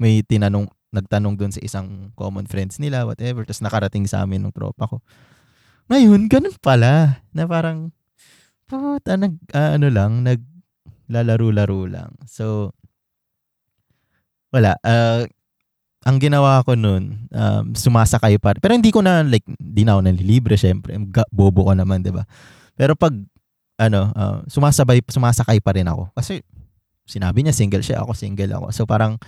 may 0.00 0.24
tinanong, 0.24 0.72
nagtanong 0.88 1.36
doon 1.36 1.52
sa 1.52 1.60
isang 1.60 2.08
common 2.16 2.48
friends 2.48 2.80
nila, 2.80 3.04
whatever. 3.04 3.44
Tapos 3.44 3.60
nakarating 3.60 4.08
sa 4.08 4.24
amin 4.24 4.48
ng 4.48 4.56
tropa 4.56 4.88
ko. 4.88 5.04
Ngayon, 5.92 6.32
ganun 6.32 6.56
pala. 6.64 7.20
Na 7.36 7.44
parang, 7.44 7.92
puta, 8.64 9.20
nag, 9.20 9.36
uh, 9.52 9.76
ano 9.76 9.92
lang, 9.92 10.24
nag, 10.24 10.40
lalaro-laro 11.12 11.86
lang. 11.86 12.16
So, 12.24 12.72
wala. 14.48 14.80
Uh, 14.80 15.28
ang 16.06 16.22
ginawa 16.22 16.62
ko 16.62 16.78
noon, 16.78 17.26
um, 17.34 17.64
sumasakay 17.74 18.38
pa. 18.38 18.54
Pero 18.54 18.78
hindi 18.78 18.94
ko 18.94 19.02
na, 19.02 19.26
like, 19.26 19.42
hindi 19.58 19.82
na 19.82 19.98
ako 19.98 20.02
nalilibre, 20.06 20.54
syempre. 20.54 20.94
Bobo 21.34 21.66
ko 21.66 21.74
naman, 21.74 22.06
di 22.06 22.14
ba? 22.14 22.22
Pero 22.78 22.94
pag, 22.94 23.10
ano, 23.82 24.14
uh, 24.14 24.38
sumasabay, 24.46 25.02
sumasakay 25.02 25.58
pa 25.58 25.74
rin 25.74 25.90
ako. 25.90 26.14
Kasi, 26.14 26.46
sinabi 27.10 27.42
niya, 27.42 27.50
single 27.50 27.82
siya, 27.82 28.06
ako 28.06 28.14
single 28.14 28.54
ako. 28.54 28.66
So, 28.70 28.86
parang, 28.86 29.18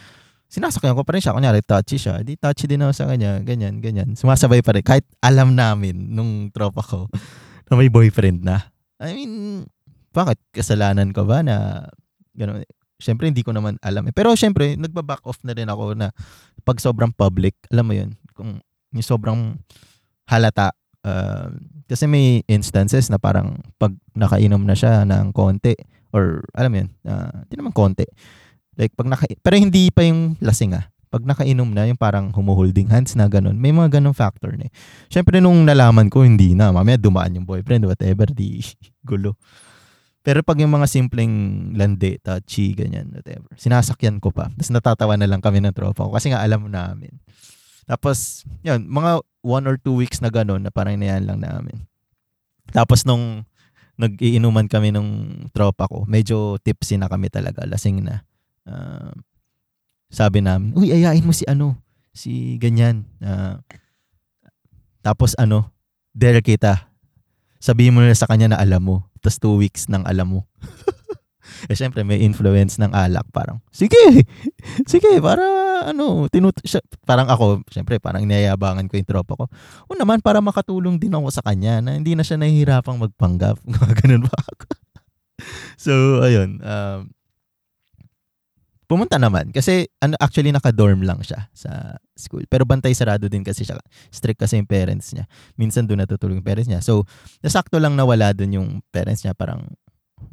sinasakyan 0.49 0.95
ko 0.95 1.03
pa 1.03 1.19
rin 1.19 1.23
siya. 1.23 1.37
Kunyari, 1.37 1.61
touchy 1.67 2.01
siya. 2.01 2.25
Di 2.25 2.39
touchy 2.39 2.65
din 2.71 2.81
ako 2.87 2.93
sa 2.97 3.05
kanya. 3.11 3.43
Ganyan, 3.45 3.83
ganyan. 3.85 4.17
Sumasabay 4.17 4.65
pa 4.65 4.73
rin. 4.73 4.87
Kahit 4.87 5.05
alam 5.21 5.59
namin 5.59 6.15
nung 6.15 6.49
tropa 6.55 6.81
ko 6.81 7.11
na 7.69 7.75
may 7.77 7.93
boyfriend 7.93 8.47
na. 8.47 8.71
I 9.03 9.19
mean, 9.19 9.67
bakit? 10.11 10.41
Kasalanan 10.51 11.13
ko 11.13 11.29
ba 11.29 11.45
na 11.45 11.87
gano'n? 12.35 12.65
Siyempre, 12.99 13.31
hindi 13.31 13.47
ko 13.47 13.55
naman 13.55 13.79
alam. 13.79 14.11
Eh. 14.11 14.15
Pero 14.17 14.35
siyempre, 14.35 14.75
nagba-back 14.75 15.23
off 15.23 15.39
na 15.47 15.55
rin 15.55 15.71
ako 15.71 15.95
na 15.95 16.11
pag 16.69 16.85
sobrang 16.85 17.09
public, 17.17 17.57
alam 17.73 17.89
mo 17.89 17.97
yun, 17.97 18.13
kung 18.37 18.61
yung 18.93 19.07
sobrang 19.07 19.57
halata. 20.29 20.77
Uh, 21.01 21.49
kasi 21.89 22.05
may 22.05 22.45
instances 22.45 23.09
na 23.09 23.17
parang 23.17 23.57
pag 23.81 23.97
nakainom 24.13 24.61
na 24.61 24.77
siya 24.77 25.09
ng 25.09 25.33
konti, 25.33 25.73
or 26.13 26.45
alam 26.53 26.69
mo 26.69 26.77
yun, 26.85 26.91
uh, 27.09 27.33
hindi 27.49 27.55
naman 27.57 27.73
konti, 27.73 28.05
Like, 28.79 28.95
pag 28.95 29.11
naka, 29.11 29.27
pero 29.43 29.59
hindi 29.59 29.91
pa 29.91 30.07
yung 30.07 30.39
lasing 30.39 30.79
ah. 30.79 30.87
Pag 31.11 31.27
nakainom 31.27 31.67
na, 31.75 31.91
yung 31.91 31.99
parang 31.99 32.31
humuholding 32.31 32.87
hands 32.87 33.19
na 33.19 33.27
ganun. 33.27 33.59
May 33.59 33.75
mga 33.75 33.99
ganun 33.99 34.15
factor 34.15 34.55
na 34.55 34.71
eh. 34.71 34.73
Siyempre, 35.11 35.43
nung 35.43 35.67
nalaman 35.67 36.07
ko, 36.07 36.23
hindi 36.23 36.55
na. 36.55 36.71
Mamaya 36.71 36.95
dumaan 36.95 37.35
yung 37.35 37.49
boyfriend, 37.49 37.91
whatever, 37.91 38.31
di 38.31 38.63
gulo. 39.09 39.35
Pero 40.27 40.43
pag 40.43 40.59
yung 40.61 40.75
mga 40.75 40.91
simpleng 40.91 41.35
lande, 41.79 42.21
touchy, 42.21 42.75
ganyan, 42.75 43.09
whatever, 43.15 43.49
sinasakyan 43.55 44.19
ko 44.19 44.35
pa. 44.35 44.51
Tapos 44.53 44.71
natatawa 44.75 45.15
na 45.17 45.31
lang 45.31 45.41
kami 45.41 45.63
ng 45.63 45.73
tropa 45.73 46.05
ko 46.05 46.13
kasi 46.13 46.35
nga 46.35 46.43
alam 46.43 46.69
namin. 46.69 47.15
Tapos, 47.89 48.45
yun, 48.61 48.85
mga 48.85 49.25
one 49.41 49.65
or 49.65 49.81
two 49.81 49.97
weeks 49.97 50.21
na 50.21 50.29
ganun 50.29 50.61
na 50.61 50.69
parang 50.69 51.01
inayan 51.01 51.25
lang 51.25 51.41
namin. 51.41 51.89
Tapos 52.69 53.09
nung 53.09 53.49
nag-iinuman 53.97 54.69
kami 54.69 54.93
nung 54.93 55.43
tropa 55.57 55.89
ko, 55.89 56.05
medyo 56.05 56.61
tipsy 56.61 57.01
na 57.01 57.09
kami 57.09 57.33
talaga, 57.33 57.65
lasing 57.65 58.05
na 58.05 58.29
uh, 58.69 59.11
sabi 60.13 60.45
namin, 60.45 60.77
uy, 60.77 60.93
ayain 60.93 61.25
mo 61.25 61.33
si 61.33 61.49
ano, 61.49 61.81
si 62.13 62.57
ganyan. 62.61 63.09
Uh, 63.21 63.61
tapos 65.01 65.33
ano, 65.41 65.73
dare 66.13 66.45
kita. 66.45 66.89
Sabihin 67.59 67.97
mo 67.97 68.05
na 68.05 68.15
sa 68.15 68.29
kanya 68.29 68.55
na 68.55 68.61
alam 68.61 68.85
mo. 68.85 68.97
Tapos 69.21 69.39
two 69.39 69.59
weeks 69.59 69.87
nang 69.91 70.07
alam 70.07 70.39
mo. 70.39 70.41
eh 71.71 71.77
syempre 71.77 72.05
may 72.05 72.21
influence 72.23 72.77
ng 72.79 72.93
alak. 72.93 73.27
Parang 73.33 73.59
sige 73.73 73.99
sige 74.91 75.19
para 75.19 75.43
ano 75.89 76.27
tinut 76.31 76.55
siya, 76.63 76.83
parang 77.03 77.27
ako 77.31 77.65
syempre 77.73 77.99
parang 77.99 78.25
niyayabangan 78.29 78.87
ko 78.87 78.95
yung 79.01 79.09
tropa 79.09 79.35
ko. 79.35 79.45
O 79.91 79.97
naman 79.97 80.23
para 80.23 80.39
makatulong 80.39 81.01
din 81.01 81.15
ako 81.15 81.29
sa 81.33 81.43
kanya 81.43 81.83
na 81.83 81.97
hindi 81.97 82.15
na 82.15 82.23
siya 82.23 82.39
nahihirapang 82.39 83.01
magpanggap. 83.01 83.59
Ganun 84.05 84.29
ba 84.29 84.37
ako? 84.39 84.67
So 85.79 85.93
ayun 86.23 86.63
um, 86.63 87.11
Pumunta 88.89 89.21
naman 89.21 89.53
kasi 89.53 89.85
ano 90.01 90.17
actually 90.17 90.49
naka-dorm 90.49 91.05
lang 91.05 91.21
siya 91.21 91.53
sa 91.53 92.01
school. 92.17 92.49
Pero 92.49 92.65
bantay 92.65 92.97
sarado 92.97 93.29
din 93.29 93.45
kasi 93.45 93.61
siya. 93.61 93.77
Strict 94.09 94.41
kasi 94.41 94.57
yung 94.57 94.65
parents 94.65 95.13
niya. 95.13 95.29
Minsan 95.61 95.85
doon 95.85 96.01
natutulog 96.01 96.41
yung 96.41 96.49
parents 96.49 96.73
niya. 96.73 96.81
So, 96.81 97.05
nasakto 97.45 97.77
lang 97.77 98.01
nawala 98.01 98.33
doon 98.33 98.57
yung 98.57 98.69
parents 98.89 99.29
niya. 99.29 99.37
Parang 99.37 99.69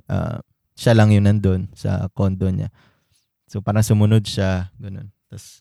uh, 0.08 0.40
siya 0.72 0.96
lang 0.96 1.12
yun 1.12 1.28
nandun 1.28 1.68
sa 1.76 2.08
condo 2.16 2.48
niya. 2.48 2.72
So, 3.52 3.60
parang 3.60 3.84
sumunod 3.84 4.24
siya. 4.24 4.72
Ganun. 4.80 5.12
Tapos, 5.28 5.60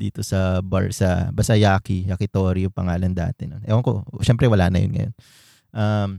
dito 0.00 0.20
sa 0.20 0.64
bar 0.64 0.92
sa 0.96 1.28
Basayaki, 1.28 2.08
Yakitori 2.08 2.64
yung 2.64 2.72
pangalan 2.72 3.12
dati 3.12 3.44
nun. 3.44 3.60
Ewan 3.68 3.84
ko, 3.84 4.04
syempre 4.24 4.48
wala 4.48 4.72
na 4.72 4.80
yun 4.80 4.92
ngayon. 4.96 5.12
Um, 5.76 6.10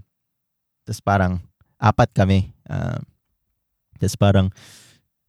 tapos 0.85 1.01
parang 1.01 1.33
apat 1.81 2.13
kami. 2.13 2.53
Um, 2.69 3.01
tapos 3.97 4.17
parang 4.21 4.47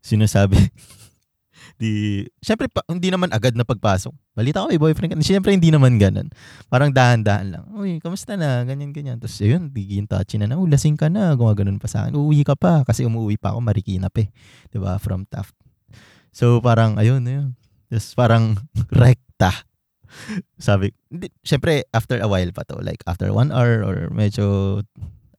sinasabi, 0.03 0.59
di, 1.81 2.23
syempre, 2.43 2.67
pa, 2.69 2.83
hindi 2.91 3.09
naman 3.09 3.31
agad 3.31 3.55
na 3.55 3.63
pagpasok. 3.63 4.13
Balita 4.35 4.67
ko, 4.67 4.69
may 4.69 4.83
boyfriend 4.83 5.15
ka. 5.15 5.17
Syempre, 5.23 5.55
hindi 5.55 5.71
naman 5.71 5.97
ganun. 5.97 6.29
Parang 6.67 6.91
dahan-dahan 6.91 7.49
lang. 7.55 7.65
Uy, 7.73 8.03
kamusta 8.03 8.35
na? 8.35 8.67
Ganyan, 8.67 8.91
ganyan. 8.91 9.17
Tapos, 9.23 9.39
yun, 9.41 9.71
bigyan 9.71 10.11
touchy 10.11 10.37
na 10.37 10.51
na. 10.51 10.59
Oh, 10.59 10.67
lasing 10.67 10.99
ka 10.99 11.07
na. 11.09 11.33
Gumaganon 11.39 11.79
pa 11.79 11.89
sa 11.89 12.05
akin. 12.07 12.19
Uuwi 12.19 12.43
ka 12.43 12.59
pa. 12.59 12.83
Kasi 12.83 13.07
umuwi 13.07 13.39
pa 13.39 13.55
ako, 13.55 13.63
Marikina 13.63 14.11
pa 14.11 14.27
eh. 14.27 14.29
Diba? 14.69 14.99
From 14.99 15.25
Taft. 15.25 15.55
So, 16.35 16.59
parang, 16.61 16.99
ayun, 16.99 17.23
ayun. 17.25 17.55
Tapos, 17.89 18.09
parang, 18.19 18.45
rekta. 19.03 19.53
Sabi, 20.61 20.93
hindi, 21.09 21.33
syempre, 21.41 21.89
after 21.95 22.21
a 22.21 22.29
while 22.29 22.53
pa 22.53 22.67
to. 22.69 22.81
Like, 22.81 23.01
after 23.09 23.33
one 23.33 23.53
hour 23.53 23.85
or 23.85 24.13
medyo 24.13 24.81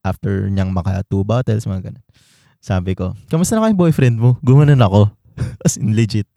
after 0.03 0.51
niyang 0.51 0.75
maka 0.75 1.01
two 1.07 1.23
bottles, 1.23 1.65
mga 1.65 1.89
ganun. 1.89 2.05
Sabi 2.63 2.95
ko, 2.95 3.11
kamusta 3.27 3.59
na 3.59 3.67
kayo 3.67 3.75
boyfriend 3.75 4.15
mo? 4.15 4.39
Gumanon 4.39 4.79
ako. 4.79 5.11
As 5.67 5.75
in 5.75 5.99
legit. 5.99 6.31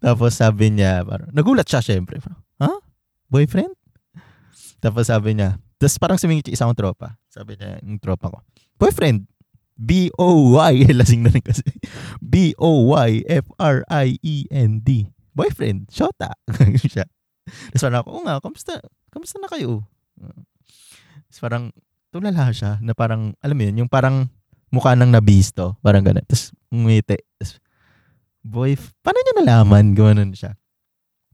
Tapos 0.00 0.40
sabi 0.40 0.72
niya, 0.72 1.04
parang, 1.04 1.28
nagulat 1.36 1.68
siya 1.68 1.84
syempre. 1.84 2.16
Ha? 2.24 2.32
Huh? 2.64 2.80
Boyfriend? 3.28 3.76
Tapos 4.80 5.12
sabi 5.12 5.36
niya, 5.36 5.60
tapos 5.76 6.00
parang 6.00 6.16
sumingit 6.16 6.48
yung 6.48 6.56
isang 6.56 6.72
tropa. 6.72 7.20
Sabi 7.28 7.60
niya, 7.60 7.76
yung 7.84 8.00
tropa 8.00 8.32
ko, 8.32 8.40
boyfriend. 8.80 9.28
B-O-Y. 9.76 10.88
Lasing 11.00 11.28
na 11.28 11.32
rin 11.32 11.44
kasi. 11.44 11.64
B-O-Y-F-R-I-E-N-D. 12.24 13.28
Boyfriend. 15.36 15.92
Shota. 15.92 16.32
siya. 16.88 17.04
Tapos 17.76 17.84
parang 17.84 18.00
ako, 18.00 18.20
nga, 18.24 18.40
kamusta, 18.40 18.80
kamusta 19.12 19.36
na 19.40 19.48
kayo? 19.52 19.84
Tapos 21.28 21.40
parang, 21.40 21.68
tulala 22.12 22.48
siya 22.52 22.80
na 22.80 22.96
parang, 22.96 23.36
alam 23.44 23.56
mo 23.56 23.62
yun, 23.68 23.84
yung 23.84 23.92
parang 23.92 24.28
mukha 24.70 24.94
nang 24.94 25.10
nabisto. 25.10 25.78
Parang 25.82 26.02
gano'n. 26.02 26.24
Tapos 26.26 26.54
ngumiti. 26.70 27.18
Boy, 28.40 28.78
paano 29.04 29.18
niya 29.20 29.34
nalaman? 29.42 29.92
Gano'n 29.92 30.32
siya. 30.32 30.56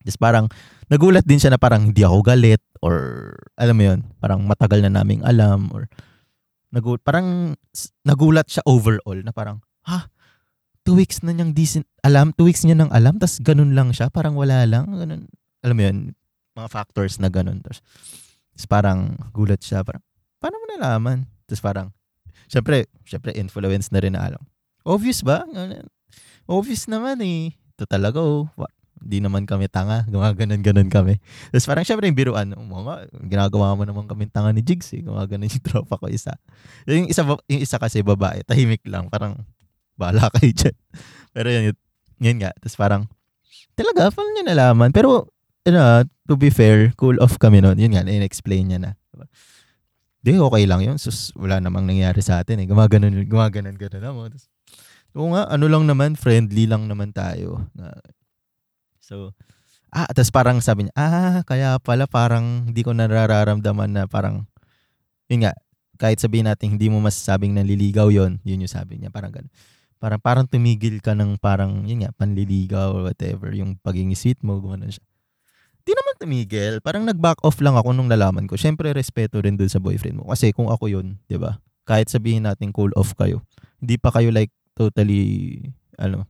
Tapos 0.07 0.19
parang, 0.19 0.47
nagulat 0.87 1.27
din 1.27 1.39
siya 1.39 1.51
na 1.51 1.59
parang 1.59 1.91
hindi 1.91 2.07
ako 2.07 2.23
galit 2.23 2.63
or, 2.79 3.35
alam 3.59 3.75
mo 3.75 3.83
yun, 3.91 4.01
parang 4.23 4.43
matagal 4.47 4.79
na 4.87 5.03
naming 5.03 5.19
alam 5.27 5.67
or, 5.75 5.91
nagulat, 6.71 7.03
parang 7.03 7.59
nagulat 8.07 8.47
siya 8.47 8.63
overall 8.71 9.19
na 9.27 9.35
parang, 9.35 9.59
ha? 9.83 10.07
Two 10.87 10.95
weeks 10.95 11.27
na 11.27 11.35
niyang 11.35 11.51
decent, 11.51 11.83
alam, 12.07 12.31
two 12.31 12.47
weeks 12.47 12.63
niya 12.63 12.79
nang 12.79 12.91
alam, 12.95 13.19
tapos 13.19 13.43
ganun 13.43 13.75
lang 13.75 13.91
siya, 13.91 14.07
parang 14.07 14.39
wala 14.39 14.63
lang, 14.63 14.87
ganun. 14.87 15.27
Alam 15.67 15.75
mo 15.75 15.83
yun, 15.83 15.99
mga 16.55 16.71
factors 16.71 17.19
na 17.19 17.27
ganun. 17.27 17.59
Tapos 17.59 17.83
parang 18.71 19.19
gulat 19.35 19.59
siya, 19.59 19.83
parang, 19.83 20.07
paano 20.39 20.63
mo 20.63 20.65
nalaman? 20.71 21.27
Tapos 21.51 21.63
parang, 21.67 21.91
Siyempre, 22.47 22.87
siyempre 23.03 23.35
influence 23.35 23.91
na 23.91 24.01
rin 24.03 24.15
na 24.15 24.27
alam. 24.27 24.43
Obvious 24.87 25.23
ba? 25.27 25.43
Obvious 26.47 26.87
naman 26.87 27.19
eh. 27.23 27.55
Ito 27.75 27.91
talaga 27.91 28.23
oh. 28.23 28.47
Di 28.97 29.19
naman 29.21 29.45
kami 29.45 29.67
tanga. 29.67 30.07
Gumaganon-ganon 30.07 30.89
kami. 30.89 31.19
Tapos 31.51 31.67
parang 31.67 31.85
syempre 31.85 32.07
yung 32.07 32.19
biruan, 32.19 32.55
mga, 32.55 33.11
ginagawa 33.27 33.75
mo 33.75 33.83
naman 33.83 34.07
kami 34.07 34.31
tanga 34.31 34.55
ni 34.55 34.63
Jigs 34.63 34.95
eh. 34.95 35.03
Gumaganon 35.03 35.51
yung 35.51 35.67
tropa 35.69 35.99
ko 35.99 36.07
isa. 36.07 36.35
Yung 36.87 37.11
isa, 37.11 37.27
yung 37.27 37.63
isa 37.63 37.77
kasi 37.77 38.01
babae, 38.01 38.47
tahimik 38.47 38.83
lang. 38.87 39.11
Parang, 39.11 39.43
bahala 39.99 40.31
kayo 40.39 40.53
dyan. 40.55 40.77
Pero 41.35 41.49
yun, 41.51 41.65
yun, 42.23 42.37
nga. 42.41 42.51
Tapos 42.63 42.77
parang, 42.79 43.03
talaga, 43.75 44.13
paano 44.15 44.31
niya 44.33 44.45
nalaman? 44.55 44.95
Pero, 44.95 45.29
you 45.67 45.75
know, 45.75 46.07
to 46.31 46.39
be 46.39 46.49
fair, 46.49 46.95
cool 46.95 47.19
off 47.19 47.37
kami 47.43 47.59
noon. 47.61 47.77
Yun 47.77 47.93
nga, 47.97 48.07
in-explain 48.07 48.71
niya 48.71 48.79
na. 48.79 48.91
Di, 50.23 50.39
okay 50.39 50.65
lang 50.67 50.83
yun. 50.83 50.97
Sus, 50.99 51.31
wala 51.37 51.59
namang 51.63 51.87
nangyari 51.87 52.21
sa 52.23 52.43
atin 52.43 52.63
eh. 52.63 52.67
Gumaganon, 52.67 53.27
gumaganon, 53.27 53.79
ganon 53.79 54.15
mo. 54.15 54.27
Tapos, 54.27 54.49
Oo 55.17 55.33
nga, 55.33 55.49
ano 55.49 55.65
lang 55.65 55.89
naman, 55.89 56.13
friendly 56.13 56.69
lang 56.69 56.85
naman 56.93 57.09
tayo. 57.17 57.65
So, 59.01 59.33
ah, 59.89 60.05
tapos 60.13 60.29
parang 60.29 60.61
sabi 60.61 60.85
niya, 60.85 60.95
ah, 60.99 61.41
kaya 61.49 61.81
pala 61.81 62.05
parang 62.05 62.69
hindi 62.69 62.85
ko 62.85 62.93
nararamdaman 62.93 63.97
na 63.97 64.03
parang, 64.05 64.45
yun 65.33 65.49
nga, 65.49 65.57
kahit 65.97 66.21
sabihin 66.21 66.53
natin 66.53 66.77
hindi 66.77 66.93
mo 66.93 67.01
masasabing 67.01 67.57
naliligaw 67.57 68.13
yon 68.13 68.45
yun 68.45 68.67
yung 68.67 68.75
sabi 68.75 69.01
niya, 69.01 69.09
parang 69.09 69.33
ganun. 69.33 69.53
Parang, 69.97 70.21
parang 70.21 70.45
tumigil 70.45 71.01
ka 71.01 71.17
ng 71.17 71.41
parang, 71.41 71.89
yun 71.89 72.05
nga, 72.05 72.13
panliligaw 72.13 72.93
or 72.93 73.09
whatever, 73.09 73.49
yung 73.57 73.81
pagiging 73.81 74.13
sweet 74.13 74.41
mo, 74.45 74.61
gumano 74.61 74.91
siya. 74.91 75.06
Di 75.87 75.95
naman 75.95 76.15
tumigil. 76.19 76.83
Parang 76.83 77.07
nag-back 77.07 77.47
off 77.47 77.63
lang 77.63 77.79
ako 77.79 77.95
nung 77.95 78.11
nalaman 78.11 78.51
ko. 78.51 78.59
Siyempre, 78.59 78.91
respeto 78.91 79.39
rin 79.39 79.55
dun 79.55 79.71
sa 79.71 79.79
boyfriend 79.79 80.19
mo. 80.19 80.35
Kasi 80.35 80.51
kung 80.51 80.67
ako 80.67 80.91
yun, 80.91 81.23
di 81.31 81.39
ba? 81.39 81.63
Kahit 81.87 82.11
sabihin 82.11 82.43
natin 82.43 82.75
cool 82.75 82.91
off 82.99 83.15
kayo, 83.15 83.47
hindi 83.79 83.95
pa 83.95 84.11
kayo 84.11 84.35
like 84.35 84.51
totally 84.75 85.63
ano 85.97 86.27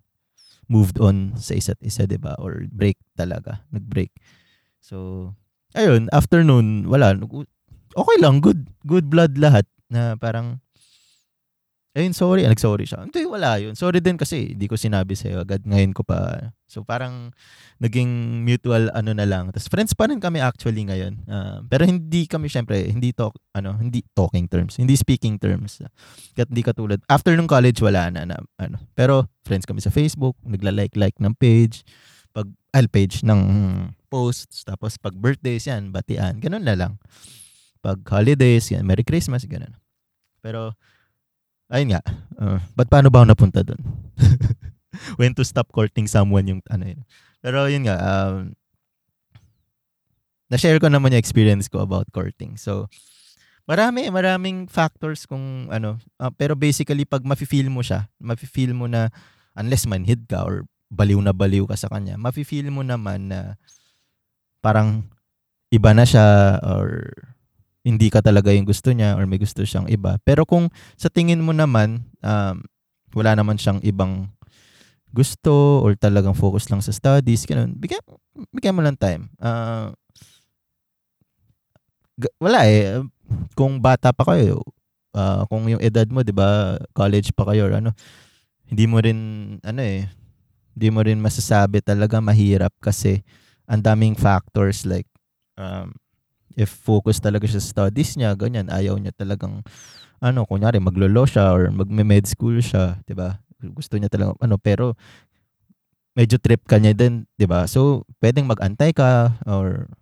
moved 0.69 0.99
on 1.01 1.35
sa 1.38 1.57
isa't 1.57 1.79
isa, 1.81 2.05
'di 2.05 2.19
ba? 2.21 2.37
Or 2.42 2.66
break 2.69 2.99
talaga, 3.16 3.64
nag-break. 3.73 4.12
So, 4.83 5.31
ayun, 5.75 6.11
afternoon, 6.12 6.90
wala, 6.90 7.16
okay 7.97 8.16
lang, 8.21 8.42
good 8.42 8.66
good 8.85 9.09
blood 9.09 9.38
lahat 9.38 9.64
na 9.88 10.19
parang 10.19 10.61
ayun, 11.96 12.12
sorry, 12.12 12.44
ah, 12.44 12.52
nag-sorry 12.52 12.85
siya. 12.85 13.09
Hindi, 13.09 13.24
wala 13.24 13.56
yun. 13.56 13.72
Sorry 13.72 14.04
din 14.04 14.20
kasi 14.20 14.52
hindi 14.52 14.68
ko 14.68 14.76
sinabi 14.76 15.16
sa'yo 15.16 15.40
agad. 15.40 15.64
Ngayon 15.64 15.96
ko 15.96 16.04
pa. 16.04 16.52
So, 16.68 16.85
parang 16.85 17.32
naging 17.80 18.44
mutual 18.44 18.92
ano 18.92 19.16
na 19.16 19.24
lang. 19.24 19.48
Tapos 19.48 19.72
friends 19.72 19.96
pa 19.96 20.04
rin 20.12 20.20
kami 20.20 20.44
actually 20.44 20.85
ngayon. 20.85 21.24
Uh, 21.24 21.64
pero 21.72 21.88
hindi 21.88 22.28
kami 22.28 22.52
syempre, 22.52 22.85
hindi 22.85 23.16
talk, 23.16 23.40
ano, 23.56 23.72
hindi 23.80 24.04
talking 24.12 24.44
terms, 24.44 24.76
hindi 24.76 24.92
speaking 24.92 25.40
terms. 25.40 25.80
Kat 26.37 26.52
hindi 26.52 26.61
katulad. 26.61 27.00
After 27.09 27.32
nung 27.32 27.48
college, 27.48 27.80
wala 27.80 28.12
na, 28.12 28.28
na 28.28 28.37
ano. 28.61 28.76
Pero 28.92 29.32
friends 29.48 29.64
kami 29.64 29.80
sa 29.80 29.88
Facebook, 29.88 30.37
nagla-like-like 30.44 31.16
ng 31.16 31.32
page, 31.40 31.80
pag, 32.37 32.52
al 32.76 32.92
page 32.92 33.24
ng 33.24 33.40
posts, 34.12 34.68
tapos 34.68 35.00
pag 35.00 35.16
birthdays 35.16 35.64
yan, 35.64 35.96
batian, 35.96 36.37
ganun 36.44 36.61
na 36.61 36.76
lang. 36.76 37.00
Pag 37.80 38.04
holidays, 38.04 38.68
yan, 38.68 38.85
Merry 38.85 39.06
Christmas, 39.06 39.48
ganun. 39.48 39.72
Pero, 40.44 40.76
ayun 41.70 41.96
nga, 41.96 42.02
uh, 42.38 42.59
ba't 42.74 42.88
paano 42.90 43.11
ba 43.11 43.22
ako 43.22 43.26
napunta 43.31 43.61
doon? 43.66 43.83
When 45.20 45.37
to 45.37 45.44
stop 45.44 45.70
courting 45.74 46.09
someone 46.09 46.48
yung 46.48 46.61
ano 46.70 46.85
yun. 46.88 47.02
Pero 47.44 47.68
yun 47.68 47.85
nga, 47.85 47.96
um, 48.00 48.57
na-share 50.48 50.79
ko 50.79 50.87
naman 50.87 51.12
yung 51.14 51.22
experience 51.22 51.66
ko 51.66 51.83
about 51.83 52.07
courting. 52.14 52.55
So, 52.57 52.87
marami, 53.66 54.09
maraming 54.09 54.70
factors 54.70 55.26
kung 55.26 55.68
ano. 55.68 55.98
Uh, 56.16 56.31
pero 56.33 56.55
basically, 56.55 57.02
pag 57.05 57.26
mafe-feel 57.26 57.66
mo 57.68 57.83
siya, 57.83 58.07
mafe-feel 58.22 58.72
mo 58.72 58.87
na, 58.87 59.11
unless 59.59 59.85
manhid 59.90 60.24
ka 60.31 60.46
or 60.46 60.64
baliw 60.87 61.18
na 61.18 61.35
baliw 61.35 61.66
ka 61.66 61.74
sa 61.74 61.90
kanya, 61.90 62.14
mafe-feel 62.14 62.70
mo 62.70 62.87
naman 62.87 63.31
na 63.35 63.59
parang 64.62 65.07
iba 65.74 65.90
na 65.90 66.07
siya 66.07 66.59
or 66.62 67.11
hindi 67.87 68.11
ka 68.11 68.18
talaga 68.18 68.51
yung 68.51 68.66
gusto 68.66 68.90
niya 68.90 69.14
or 69.14 69.31
may 69.31 69.38
gusto 69.38 69.62
siyang 69.62 69.87
iba. 69.87 70.18
Pero 70.27 70.42
kung 70.42 70.66
sa 70.99 71.07
tingin 71.07 71.38
mo 71.38 71.55
naman, 71.55 72.03
um, 72.18 72.59
wala 73.14 73.38
naman 73.38 73.55
siyang 73.55 73.79
ibang 73.87 74.27
gusto 75.14 75.87
or 75.87 75.94
talagang 75.94 76.35
focus 76.35 76.66
lang 76.66 76.83
sa 76.83 76.90
studies, 76.90 77.46
ganun, 77.46 77.79
bigyan, 77.79 78.03
bigyan 78.51 78.75
mo 78.75 78.83
lang 78.83 78.99
time. 78.99 79.31
Uh, 79.38 79.94
wala 82.42 82.66
eh. 82.66 82.99
Kung 83.55 83.79
bata 83.79 84.11
pa 84.11 84.35
kayo, 84.35 84.66
uh, 85.14 85.46
kung 85.46 85.70
yung 85.70 85.83
edad 85.83 86.07
mo, 86.11 86.27
'di 86.27 86.35
ba, 86.35 86.77
college 86.90 87.31
pa 87.33 87.46
kayo 87.55 87.70
or 87.70 87.75
ano, 87.79 87.90
hindi 88.66 88.85
mo 88.90 88.99
rin 88.99 89.18
ano 89.62 89.81
eh, 89.83 90.11
hindi 90.75 90.88
mo 90.90 91.01
rin 91.07 91.22
masasabi 91.22 91.81
talaga 91.81 92.20
mahirap 92.20 92.75
kasi 92.83 93.22
ang 93.66 93.83
daming 93.83 94.14
factors 94.14 94.87
like 94.87 95.09
um, 95.59 95.94
if 96.57 96.73
focus 96.73 97.21
talaga 97.21 97.45
siya 97.45 97.61
sa 97.61 97.87
studies 97.87 98.16
niya, 98.16 98.33
ganyan, 98.33 98.73
ayaw 98.73 98.97
niya 98.97 99.12
talagang, 99.12 99.61
ano, 100.19 100.49
kunyari, 100.49 100.81
maglolo 100.81 101.29
siya 101.29 101.53
or 101.53 101.69
magme-med 101.69 102.25
school 102.25 102.57
siya, 102.59 102.97
di 103.05 103.12
ba? 103.12 103.37
Gusto 103.61 104.01
niya 104.01 104.09
talaga, 104.09 104.33
ano, 104.40 104.57
pero 104.57 104.97
medyo 106.16 106.40
trip 106.40 106.64
ka 106.64 106.81
niya 106.81 106.97
din, 106.97 107.29
di 107.37 107.45
ba? 107.45 107.69
So, 107.69 108.09
pwedeng 108.25 108.49
mag-antay 108.49 108.97
ka 108.97 109.37
or 109.45 109.92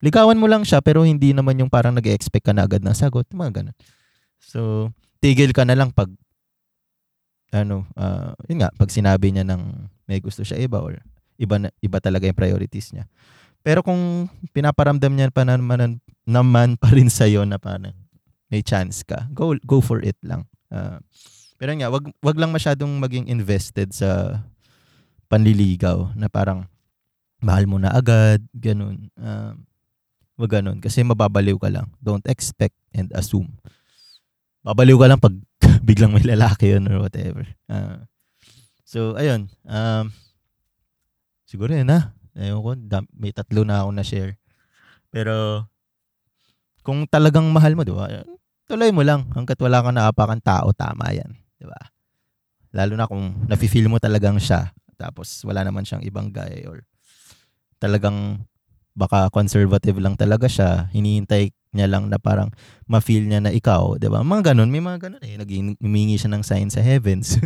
ligawan 0.00 0.38
mo 0.38 0.46
lang 0.46 0.62
siya 0.62 0.80
pero 0.80 1.04
hindi 1.04 1.34
naman 1.34 1.58
yung 1.60 1.68
parang 1.68 1.92
nag 1.92 2.06
expect 2.08 2.46
ka 2.46 2.54
na 2.54 2.64
agad 2.64 2.80
ng 2.80 2.94
sagot, 2.94 3.26
mga 3.34 3.60
ganun. 3.60 3.76
So, 4.38 4.88
tigil 5.18 5.50
ka 5.52 5.66
na 5.66 5.76
lang 5.76 5.90
pag 5.90 6.08
ano, 7.50 7.82
uh, 7.98 8.32
yun 8.46 8.62
nga, 8.62 8.70
pag 8.78 8.94
sinabi 8.94 9.34
niya 9.34 9.42
ng 9.42 9.90
may 10.06 10.22
gusto 10.22 10.46
siya 10.46 10.62
iba 10.62 10.78
or 10.78 11.02
iba 11.34 11.58
na, 11.58 11.68
iba 11.82 11.98
talaga 11.98 12.30
yung 12.30 12.38
priorities 12.38 12.94
niya. 12.94 13.10
Pero 13.60 13.84
kung 13.84 14.28
pinaparamdam 14.56 15.12
niya 15.12 15.28
pa 15.28 15.44
naman, 15.44 16.00
naman 16.24 16.80
pa 16.80 16.88
rin 16.92 17.12
sa 17.12 17.28
iyo 17.28 17.44
na 17.44 17.60
parang 17.60 17.92
may 18.50 18.64
chance 18.64 19.06
ka, 19.06 19.30
go 19.30 19.54
go 19.62 19.78
for 19.78 20.02
it 20.02 20.16
lang. 20.26 20.48
Uh, 20.72 20.98
pero 21.60 21.76
nga, 21.76 21.92
wag 21.92 22.08
wag 22.24 22.40
lang 22.40 22.50
masyadong 22.50 22.98
maging 22.98 23.28
invested 23.28 23.92
sa 23.92 24.40
panliligaw 25.30 26.10
na 26.18 26.26
parang 26.26 26.66
mahal 27.38 27.64
mo 27.68 27.76
na 27.78 27.92
agad, 27.94 28.42
ganun. 28.56 29.12
Uh, 29.14 29.54
wag 30.40 30.50
ganun 30.50 30.80
kasi 30.80 31.04
mababaliw 31.04 31.60
ka 31.60 31.68
lang. 31.68 31.92
Don't 32.00 32.24
expect 32.26 32.74
and 32.96 33.12
assume. 33.12 33.60
Babaliw 34.64 34.96
ka 34.96 35.06
lang 35.08 35.20
pag 35.20 35.36
biglang 35.88 36.12
may 36.12 36.24
lalaki 36.24 36.72
yun 36.72 36.88
or 36.88 37.04
whatever. 37.04 37.44
Uh, 37.68 38.04
so, 38.84 39.16
ayun. 39.16 39.48
Um, 39.64 40.12
siguro 41.48 41.72
yun 41.72 41.88
na. 41.88 42.12
Ayun 42.38 42.60
ko, 42.62 42.70
may 43.16 43.32
tatlo 43.34 43.66
na 43.66 43.82
ako 43.84 43.90
na 43.94 44.04
share. 44.06 44.38
Pero, 45.10 45.66
kung 46.86 47.04
talagang 47.10 47.50
mahal 47.50 47.74
mo, 47.74 47.82
di 47.82 47.92
ba? 47.92 48.06
Tuloy 48.70 48.94
mo 48.94 49.02
lang. 49.02 49.26
Hanggat 49.34 49.58
wala 49.58 49.82
kang 49.82 49.96
naapakan 49.98 50.40
tao, 50.40 50.70
tama 50.70 51.10
yan. 51.10 51.34
Di 51.58 51.66
ba? 51.66 51.80
Lalo 52.70 52.94
na 52.94 53.10
kung 53.10 53.46
nafe-feel 53.50 53.90
mo 53.90 53.98
talagang 53.98 54.38
siya. 54.38 54.70
Tapos, 54.94 55.42
wala 55.42 55.66
naman 55.66 55.82
siyang 55.82 56.06
ibang 56.06 56.30
guy 56.30 56.62
or 56.68 56.86
talagang 57.80 58.46
baka 58.94 59.32
conservative 59.32 59.96
lang 59.98 60.14
talaga 60.14 60.46
siya. 60.46 60.92
Hinihintay 60.92 61.50
niya 61.74 61.86
lang 61.86 62.10
na 62.10 62.18
parang 62.18 62.50
ma-feel 62.90 63.24
niya 63.26 63.40
na 63.40 63.54
ikaw, 63.54 63.96
'di 63.96 64.10
ba? 64.10 64.20
Mga 64.26 64.52
ganun, 64.52 64.68
may 64.68 64.82
mga 64.82 65.08
ganun 65.08 65.22
eh. 65.22 65.38
Naghihingi 65.38 66.16
siya 66.18 66.30
ng 66.34 66.44
sign 66.44 66.68
sa 66.68 66.82
heavens. 66.82 67.38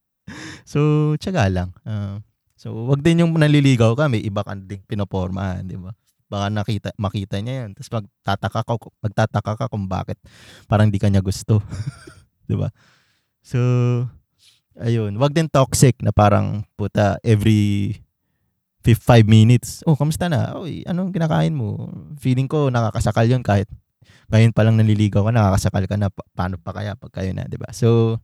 so, 0.72 1.12
tiyaga 1.18 1.48
lang. 1.48 1.68
Uh, 1.82 2.20
So, 2.62 2.86
wag 2.86 3.02
din 3.02 3.26
yung 3.26 3.34
naliligaw 3.34 3.98
ka, 3.98 4.06
may 4.06 4.22
iba 4.22 4.46
kang 4.46 4.62
ding 4.70 4.86
pinopormahan, 4.86 5.66
di 5.66 5.74
ba? 5.74 5.90
Baka 6.30 6.46
nakita, 6.46 6.94
makita 6.94 7.42
niya 7.42 7.66
yan. 7.66 7.74
Tapos 7.74 7.90
magtataka 7.90 8.60
ka, 8.62 8.74
magtataka 9.02 9.52
ka 9.58 9.66
kung 9.66 9.90
bakit 9.90 10.14
parang 10.70 10.86
di 10.86 11.02
kanya 11.02 11.18
gusto. 11.18 11.58
di 12.48 12.54
ba? 12.54 12.70
So, 13.42 13.58
ayun. 14.78 15.18
Wag 15.18 15.34
din 15.34 15.50
toxic 15.50 15.98
na 16.06 16.14
parang 16.14 16.62
puta 16.78 17.18
every 17.26 17.98
5 18.86 19.26
minutes. 19.26 19.82
Oh, 19.82 19.98
kamusta 19.98 20.30
na? 20.30 20.54
Oy, 20.54 20.86
anong 20.86 21.10
kinakain 21.10 21.58
mo? 21.58 21.90
Feeling 22.22 22.46
ko 22.46 22.70
nakakasakal 22.70 23.26
yun 23.26 23.42
kahit 23.42 23.66
ngayon 24.30 24.54
pa 24.54 24.62
lang 24.62 24.78
naliligaw 24.78 25.26
ka, 25.26 25.34
nakakasakal 25.34 25.84
ka 25.90 25.98
na. 25.98 26.14
Pa- 26.14 26.30
paano 26.30 26.62
pa 26.62 26.70
kaya 26.70 26.94
pag 26.94 27.10
kayo 27.10 27.34
na, 27.34 27.50
di 27.50 27.58
ba? 27.58 27.74
So, 27.74 28.22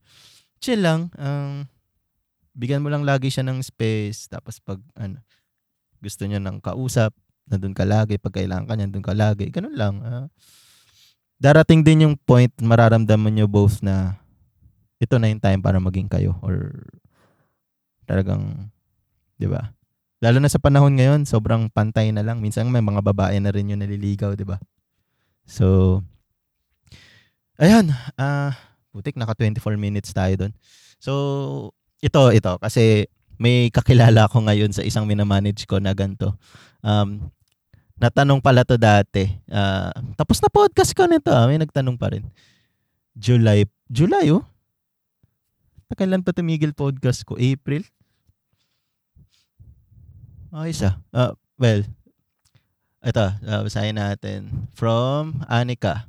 chill 0.62 0.78
lang. 0.78 1.10
Um, 1.18 1.66
bigyan 2.58 2.82
mo 2.82 2.90
lang 2.90 3.06
lagi 3.06 3.30
siya 3.30 3.46
ng 3.46 3.62
space. 3.62 4.26
Tapos 4.26 4.58
pag 4.58 4.82
ano, 4.98 5.22
gusto 6.02 6.26
niya 6.26 6.42
ng 6.42 6.58
kausap, 6.58 7.14
nandun 7.46 7.72
ka 7.72 7.86
lagi. 7.86 8.18
Pag 8.18 8.42
kailangan 8.42 8.66
ka 8.66 8.74
niya, 8.74 8.86
nandun 8.90 9.06
ka 9.06 9.14
lagi. 9.14 9.46
Ganun 9.54 9.78
lang. 9.78 9.94
Uh, 10.02 10.26
darating 11.38 11.86
din 11.86 12.10
yung 12.10 12.14
point, 12.18 12.50
mararamdaman 12.58 13.30
niyo 13.30 13.46
both 13.46 13.78
na 13.78 14.18
ito 14.98 15.14
na 15.22 15.30
yung 15.30 15.38
time 15.38 15.62
para 15.62 15.78
maging 15.78 16.10
kayo. 16.10 16.34
Or 16.42 16.82
talagang, 18.10 18.74
di 19.38 19.46
ba? 19.46 19.70
Lalo 20.18 20.42
na 20.42 20.50
sa 20.50 20.58
panahon 20.58 20.98
ngayon, 20.98 21.30
sobrang 21.30 21.70
pantay 21.70 22.10
na 22.10 22.26
lang. 22.26 22.42
Minsan 22.42 22.66
may 22.74 22.82
mga 22.82 23.06
babae 23.06 23.38
na 23.38 23.54
rin 23.54 23.70
yung 23.70 23.78
naliligaw, 23.78 24.34
di 24.34 24.42
ba? 24.42 24.58
So, 25.46 26.02
ayan. 27.54 27.94
Ah, 28.18 28.50
uh, 28.50 28.52
putik, 28.90 29.14
naka 29.14 29.38
24 29.38 29.78
minutes 29.78 30.10
tayo 30.10 30.34
doon. 30.34 30.52
So, 30.98 31.12
ito, 31.98 32.22
ito. 32.30 32.52
Kasi 32.58 33.06
may 33.38 33.70
kakilala 33.70 34.26
ako 34.26 34.46
ngayon 34.46 34.74
sa 34.74 34.82
isang 34.82 35.06
minamanage 35.06 35.66
ko 35.66 35.78
na 35.78 35.94
ganito. 35.94 36.34
Um, 36.82 37.30
natanong 37.98 38.42
pala 38.42 38.62
to 38.62 38.78
dati. 38.78 39.30
Uh, 39.50 39.90
tapos 40.14 40.38
na 40.42 40.50
podcast 40.50 40.94
ko 40.94 41.06
nito. 41.06 41.30
Ah. 41.30 41.46
May 41.46 41.58
nagtanong 41.58 41.98
pa 41.98 42.14
rin. 42.14 42.26
July. 43.14 43.66
July, 43.90 44.30
oh. 44.34 44.46
Kailan 45.98 46.22
pa 46.22 46.30
tumigil 46.30 46.76
podcast 46.76 47.26
ko? 47.26 47.34
April? 47.34 47.82
Okay 50.54 50.72
siya. 50.74 50.92
Uh, 51.10 51.34
well, 51.58 51.82
ito, 53.02 53.24
uh, 53.24 53.60
basahin 53.66 53.98
natin. 53.98 54.68
From 54.74 55.42
Anika. 55.50 56.06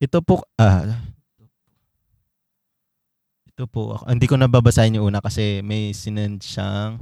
Ito 0.00 0.24
po, 0.24 0.44
ah, 0.56 0.98
ito 3.62 3.70
po, 3.70 3.94
hindi 4.10 4.26
ko 4.26 4.34
nababasahin 4.34 4.98
yung 4.98 5.14
una 5.14 5.22
kasi 5.22 5.62
may 5.62 5.94
sinend 5.94 6.42
siyang, 6.42 6.98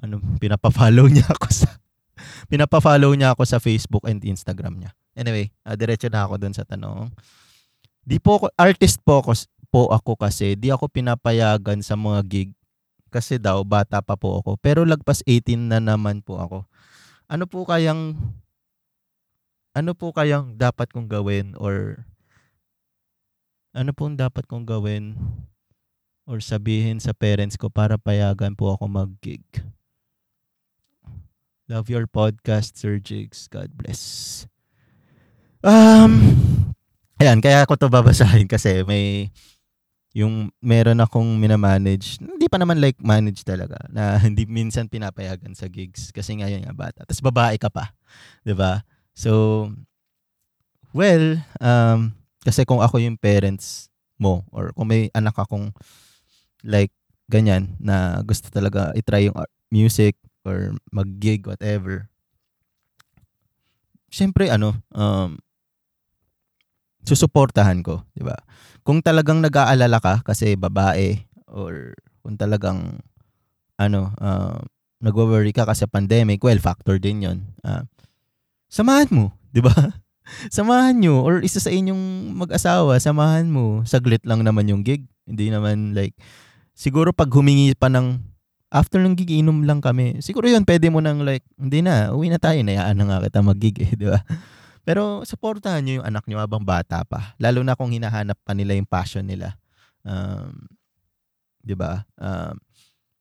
ano, 0.00 0.16
pinapa-follow 0.40 1.04
niya 1.12 1.28
ako 1.28 1.52
sa, 1.52 1.68
pinapa-follow 2.52 3.12
niya 3.12 3.36
ako 3.36 3.44
sa 3.44 3.60
Facebook 3.60 4.08
and 4.08 4.24
Instagram 4.24 4.80
niya. 4.80 4.96
Anyway, 5.12 5.52
uh, 5.68 5.76
diretso 5.76 6.08
na 6.08 6.24
ako 6.24 6.40
dun 6.40 6.56
sa 6.56 6.64
tanong. 6.64 7.12
Di 8.00 8.16
po 8.16 8.40
ako, 8.40 8.56
artist 8.56 9.04
po 9.04 9.20
ako, 9.20 9.36
po 9.68 9.92
ako 9.92 10.16
kasi, 10.16 10.56
di 10.56 10.72
ako 10.72 10.88
pinapayagan 10.88 11.84
sa 11.84 11.92
mga 11.92 12.24
gig 12.24 12.50
kasi 13.12 13.36
daw 13.36 13.60
bata 13.68 14.00
pa 14.00 14.16
po 14.16 14.40
ako. 14.40 14.56
Pero 14.56 14.88
lagpas 14.88 15.20
18 15.28 15.60
na 15.60 15.76
naman 15.76 16.24
po 16.24 16.40
ako. 16.40 16.64
Ano 17.28 17.44
po 17.44 17.68
kayang 17.68 18.16
ano 19.76 19.92
po 19.92 20.08
kayang 20.08 20.56
dapat 20.56 20.88
kong 20.88 21.06
gawin 21.06 21.52
or 21.60 22.00
ano 23.74 23.90
pong 23.90 24.14
dapat 24.14 24.46
kong 24.46 24.62
gawin 24.62 25.18
or 26.24 26.38
sabihin 26.38 27.02
sa 27.02 27.10
parents 27.10 27.58
ko 27.58 27.66
para 27.66 27.98
payagan 27.98 28.54
po 28.54 28.70
ako 28.70 28.86
mag-gig? 28.86 29.42
Love 31.66 31.90
your 31.90 32.06
podcast, 32.06 32.78
Sir 32.78 33.02
Jigs. 33.02 33.50
God 33.50 33.74
bless. 33.74 34.44
Um, 35.64 36.22
ayan, 37.18 37.42
kaya 37.42 37.66
ako 37.66 37.74
to 37.74 37.88
babasahin 37.90 38.46
kasi 38.46 38.86
may 38.86 39.34
yung 40.14 40.54
meron 40.62 41.02
akong 41.02 41.26
minamanage, 41.42 42.22
hindi 42.22 42.46
pa 42.46 42.62
naman 42.62 42.78
like 42.78 43.02
manage 43.02 43.42
talaga, 43.42 43.74
na 43.90 44.14
hindi 44.26 44.46
minsan 44.46 44.86
pinapayagan 44.86 45.58
sa 45.58 45.66
gigs 45.66 46.14
kasi 46.14 46.38
ngayon 46.38 46.62
nga 46.62 46.76
bata. 46.76 47.02
Tapos 47.02 47.18
babae 47.18 47.58
ka 47.58 47.66
pa, 47.66 47.90
'di 48.46 48.54
ba? 48.54 48.86
So 49.18 49.66
well, 50.94 51.42
um 51.58 52.14
kasi 52.44 52.68
kung 52.68 52.84
ako 52.84 53.00
yung 53.00 53.16
parents 53.16 53.88
mo 54.20 54.44
or 54.52 54.70
kung 54.76 54.92
may 54.92 55.08
anak 55.16 55.34
akong 55.34 55.72
like 56.62 56.92
ganyan 57.26 57.74
na 57.80 58.20
gusto 58.22 58.52
talaga 58.52 58.92
i-try 58.94 59.32
yung 59.32 59.36
music 59.72 60.14
or 60.44 60.76
mag-gig, 60.92 61.48
whatever. 61.48 62.12
Siyempre, 64.12 64.52
ano, 64.52 64.76
um, 64.92 65.40
susuportahan 67.04 67.80
ko, 67.82 68.04
di 68.14 68.22
ba? 68.22 68.36
Kung 68.84 69.00
talagang 69.00 69.40
nag-aalala 69.40 69.98
ka 69.98 70.20
kasi 70.22 70.54
babae 70.54 71.24
or 71.48 71.96
kung 72.24 72.36
talagang 72.36 73.00
ano, 73.80 74.12
uh, 74.20 74.60
nagwo-worry 75.02 75.52
ka 75.52 75.66
kasi 75.68 75.84
pandemic, 75.84 76.40
well, 76.40 76.60
factor 76.60 76.96
din 76.96 77.26
'yon. 77.26 77.38
Uh, 77.60 77.84
samahan 78.70 79.10
mo, 79.10 79.24
di 79.52 79.60
ba? 79.60 79.74
samahan 80.48 80.96
nyo 80.98 81.20
or 81.20 81.44
isa 81.44 81.60
sa 81.60 81.70
inyong 81.70 82.34
mag-asawa, 82.36 82.96
samahan 83.00 83.48
mo. 83.48 83.84
Saglit 83.84 84.24
lang 84.24 84.44
naman 84.44 84.68
yung 84.68 84.82
gig. 84.82 85.04
Hindi 85.24 85.48
naman 85.52 85.92
like, 85.92 86.16
siguro 86.76 87.12
pag 87.12 87.32
humingi 87.32 87.72
pa 87.76 87.88
ng, 87.88 88.20
after 88.72 89.00
ng 89.00 89.14
gig, 89.16 89.30
inom 89.30 89.64
lang 89.64 89.80
kami. 89.80 90.20
Siguro 90.20 90.48
yun, 90.48 90.64
pwede 90.66 90.88
mo 90.88 91.00
nang 91.00 91.22
like, 91.22 91.44
hindi 91.56 91.84
na, 91.84 92.12
uwi 92.12 92.32
na 92.32 92.40
tayo, 92.40 92.60
nayaan 92.60 92.96
na 92.96 93.04
nga 93.08 93.18
kita 93.24 93.40
mag-gig 93.44 93.76
eh, 93.80 93.90
di 94.00 94.06
ba? 94.08 94.20
Pero 94.84 95.24
supportahan 95.24 95.80
nyo 95.80 95.92
yung 96.02 96.06
anak 96.06 96.28
nyo 96.28 96.44
habang 96.44 96.60
bata 96.60 97.00
pa. 97.08 97.32
Lalo 97.40 97.64
na 97.64 97.72
kung 97.72 97.88
hinahanap 97.88 98.36
pa 98.44 98.52
nila 98.52 98.76
yung 98.76 98.88
passion 98.88 99.24
nila. 99.24 99.56
Um, 100.04 100.68
di 101.64 101.72
ba? 101.72 102.04
Um, 102.20 102.60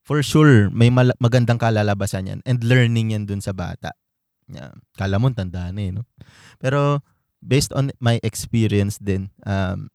for 0.03 0.19
sure, 0.19 0.67
may 0.75 0.91
mal- 0.91 1.15
magandang 1.23 1.55
kalalabasan 1.55 2.27
yan 2.27 2.39
and 2.43 2.59
learning 2.67 3.15
yan 3.15 3.23
dun 3.23 3.39
sa 3.39 3.55
bata. 3.55 3.95
Yeah. 4.51 4.75
Kala 4.99 5.19
mo 5.19 5.31
tandaan 5.31 5.79
eh, 5.79 5.91
no? 5.93 6.03
Pero 6.59 6.99
based 7.43 7.71
on 7.75 7.91
my 7.99 8.19
experience 8.23 8.99
din, 8.99 9.31
um, 9.43 9.91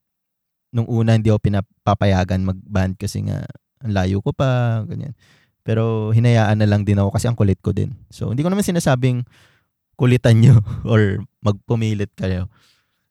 nung 0.72 0.88
una 0.88 1.16
hindi 1.16 1.32
ako 1.32 1.40
pinapapayagan 1.40 2.44
mag-band 2.44 3.00
kasi 3.00 3.24
nga 3.24 3.44
ang 3.80 3.92
layo 3.94 4.20
ko 4.20 4.36
pa, 4.36 4.82
ganyan. 4.84 5.16
Pero 5.64 6.12
hinayaan 6.12 6.60
na 6.60 6.68
lang 6.68 6.84
din 6.84 6.96
ako 7.00 7.12
kasi 7.12 7.28
ang 7.28 7.36
kulit 7.36 7.60
ko 7.60 7.72
din. 7.72 7.92
So 8.12 8.32
hindi 8.32 8.44
ko 8.44 8.52
naman 8.52 8.64
sinasabing 8.64 9.24
kulitan 9.98 10.40
nyo 10.40 10.60
or 10.90 11.22
magpumilit 11.40 12.12
kayo. 12.16 12.48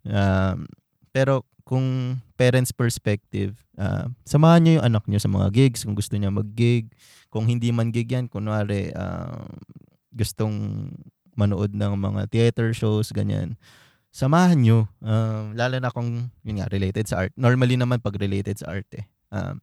Um, 0.07 0.69
pero 1.11 1.43
kung 1.67 2.17
parents 2.39 2.71
perspective, 2.71 3.59
uh, 3.75 4.07
samahan 4.23 4.63
nyo 4.63 4.71
yung 4.79 4.87
anak 4.87 5.03
nyo 5.09 5.19
sa 5.19 5.27
mga 5.27 5.51
gigs 5.51 5.83
kung 5.83 5.97
gusto 5.99 6.15
niya 6.15 6.31
mag-gig. 6.31 6.87
Kung 7.27 7.43
hindi 7.43 7.75
man 7.75 7.91
gig 7.91 8.07
yan, 8.07 8.31
kunwari 8.31 8.95
uh, 8.95 9.43
gustong 10.15 10.87
manood 11.37 11.71
ng 11.77 11.93
mga 11.93 12.21
theater 12.33 12.73
shows, 12.73 13.13
ganyan. 13.13 13.55
Samahan 14.09 14.57
nyo. 14.57 14.89
Um, 14.99 15.53
lalo 15.53 15.77
na 15.77 15.93
kung, 15.93 16.33
yun 16.41 16.57
nga, 16.57 16.67
related 16.73 17.05
sa 17.05 17.21
art. 17.21 17.33
Normally 17.37 17.77
naman 17.77 18.01
pag 18.01 18.17
related 18.17 18.57
sa 18.57 18.73
art 18.73 18.89
eh. 18.97 19.05
Um, 19.29 19.61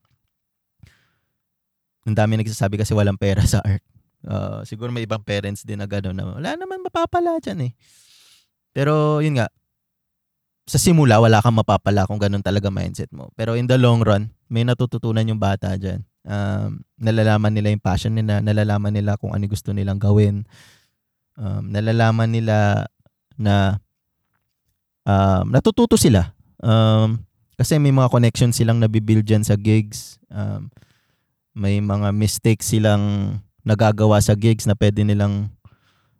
ang 2.04 2.14
dami 2.14 2.38
nagsasabi 2.38 2.78
kasi 2.78 2.94
walang 2.94 3.18
pera 3.18 3.42
sa 3.42 3.58
art. 3.64 3.82
Uh, 4.24 4.62
siguro 4.64 4.88
may 4.88 5.04
ibang 5.04 5.20
parents 5.20 5.66
din 5.68 5.82
na 5.82 5.88
gano'n 5.90 6.16
na 6.16 6.24
wala 6.24 6.56
naman 6.56 6.80
mapapala 6.80 7.36
dyan 7.42 7.68
eh. 7.68 7.72
Pero 8.72 9.20
yun 9.20 9.36
nga, 9.36 9.52
sa 10.64 10.80
simula 10.80 11.20
wala 11.20 11.44
kang 11.44 11.60
mapapala 11.60 12.08
kung 12.08 12.16
ganun 12.16 12.40
talaga 12.40 12.72
mindset 12.72 13.12
mo. 13.12 13.28
Pero 13.36 13.52
in 13.52 13.68
the 13.68 13.76
long 13.76 14.00
run, 14.00 14.32
may 14.48 14.64
natututunan 14.64 15.28
yung 15.28 15.40
bata 15.40 15.76
dyan. 15.76 16.00
Um, 16.24 16.80
nalalaman 16.96 17.52
nila 17.52 17.68
yung 17.68 17.84
passion 17.84 18.16
nila, 18.16 18.40
nalalaman 18.40 18.96
nila 18.96 19.20
kung 19.20 19.36
ano 19.36 19.44
gusto 19.44 19.76
nilang 19.76 20.00
gawin 20.00 20.48
um, 21.38 21.62
nalalaman 21.70 22.30
nila 22.30 22.86
na 23.38 23.78
um, 25.06 25.44
natututo 25.50 25.94
sila. 25.98 26.34
Um, 26.62 27.22
kasi 27.54 27.78
may 27.78 27.94
mga 27.94 28.10
connections 28.10 28.58
silang 28.58 28.82
nabibuild 28.82 29.22
dyan 29.22 29.46
sa 29.46 29.54
gigs. 29.54 30.18
Um, 30.30 30.70
may 31.54 31.78
mga 31.78 32.10
mistakes 32.10 32.74
silang 32.74 33.38
nagagawa 33.62 34.18
sa 34.18 34.34
gigs 34.34 34.66
na 34.66 34.74
pwede 34.74 35.06
nilang 35.06 35.54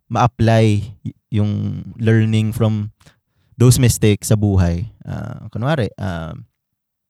ma-apply 0.07 0.95
yung 1.35 1.83
learning 1.99 2.55
from 2.55 2.95
those 3.59 3.83
mistakes 3.83 4.31
sa 4.31 4.39
buhay. 4.39 4.87
Uh, 5.03 5.51
kunwari, 5.51 5.91
uh, 5.99 6.35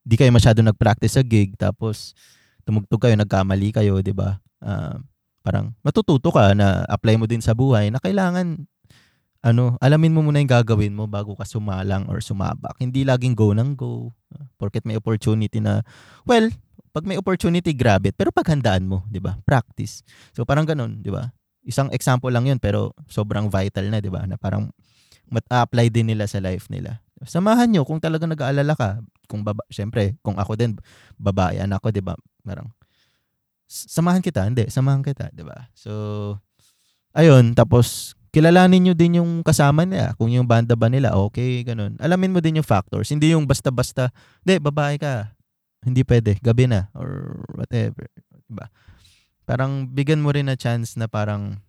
di 0.04 0.16
kayo 0.16 0.32
masyado 0.32 0.60
nag-practice 0.60 1.20
sa 1.20 1.24
gig 1.24 1.56
tapos 1.56 2.16
tumugtog 2.64 3.00
kayo, 3.04 3.16
nagkamali 3.16 3.76
kayo, 3.76 4.00
di 4.00 4.12
ba? 4.16 4.40
Uh, 4.64 4.96
parang 5.44 5.76
matututo 5.84 6.32
ka 6.32 6.56
na 6.56 6.88
apply 6.88 7.20
mo 7.20 7.28
din 7.28 7.44
sa 7.44 7.52
buhay 7.52 7.92
na 7.92 8.00
kailangan 8.00 8.64
ano, 9.44 9.76
alamin 9.76 10.16
mo 10.16 10.24
muna 10.24 10.40
yung 10.40 10.48
gagawin 10.48 10.96
mo 10.96 11.04
bago 11.04 11.36
ka 11.36 11.44
sumalang 11.44 12.08
or 12.08 12.24
sumabak. 12.24 12.72
Hindi 12.80 13.04
laging 13.04 13.36
go 13.36 13.52
nang 13.52 13.76
go. 13.76 14.08
Porket 14.56 14.88
may 14.88 14.96
opportunity 14.96 15.60
na, 15.60 15.84
well, 16.24 16.48
pag 16.96 17.04
may 17.04 17.20
opportunity, 17.20 17.76
grab 17.76 18.08
it. 18.08 18.16
Pero 18.16 18.32
paghandaan 18.32 18.88
mo, 18.88 19.04
di 19.12 19.20
ba? 19.20 19.36
Practice. 19.44 20.00
So 20.32 20.48
parang 20.48 20.64
ganun, 20.64 21.04
di 21.04 21.12
ba? 21.12 21.28
Isang 21.60 21.92
example 21.92 22.32
lang 22.32 22.48
yun, 22.48 22.56
pero 22.56 22.96
sobrang 23.04 23.52
vital 23.52 23.92
na, 23.92 24.00
di 24.00 24.08
ba? 24.08 24.24
Na 24.24 24.40
parang 24.40 24.72
mat-apply 25.28 25.92
din 25.92 26.08
nila 26.08 26.24
sa 26.24 26.40
life 26.40 26.72
nila. 26.72 27.04
Samahan 27.28 27.68
nyo 27.68 27.84
kung 27.84 28.00
talagang 28.00 28.32
nag-aalala 28.32 28.72
ka. 28.72 29.04
Kung 29.28 29.44
baba, 29.44 29.60
syempre, 29.68 30.16
kung 30.24 30.40
ako 30.40 30.56
din, 30.56 30.78
babae, 31.20 31.60
anak 31.60 31.84
ko, 31.84 31.92
di 31.92 32.00
ba? 32.00 32.16
Parang, 32.46 32.72
samahan 33.68 34.20
kita, 34.20 34.46
hindi, 34.46 34.68
samahan 34.68 35.00
kita, 35.00 35.32
'di 35.32 35.44
ba? 35.44 35.68
So 35.74 35.92
ayun, 37.16 37.54
tapos 37.56 38.14
kilalanin 38.34 38.82
niyo 38.82 38.94
din 38.98 39.22
yung 39.22 39.46
kasama 39.46 39.86
nila, 39.86 40.12
kung 40.18 40.26
yung 40.28 40.46
banda 40.46 40.74
ba 40.74 40.90
nila, 40.90 41.14
okay, 41.14 41.62
ganun. 41.62 41.94
Alamin 42.02 42.34
mo 42.34 42.42
din 42.42 42.58
yung 42.58 42.66
factors, 42.66 43.06
hindi 43.14 43.30
yung 43.30 43.46
basta-basta, 43.46 44.10
hindi, 44.42 44.58
babae 44.58 44.98
ka, 44.98 45.30
hindi 45.86 46.02
pwede, 46.02 46.42
gabi 46.42 46.66
na, 46.66 46.90
or 46.98 47.40
whatever, 47.54 48.10
'di 48.50 48.54
ba? 48.58 48.66
Parang 49.44 49.86
bigyan 49.86 50.24
mo 50.24 50.32
rin 50.32 50.48
na 50.48 50.56
chance 50.56 50.96
na 50.96 51.06
parang, 51.06 51.60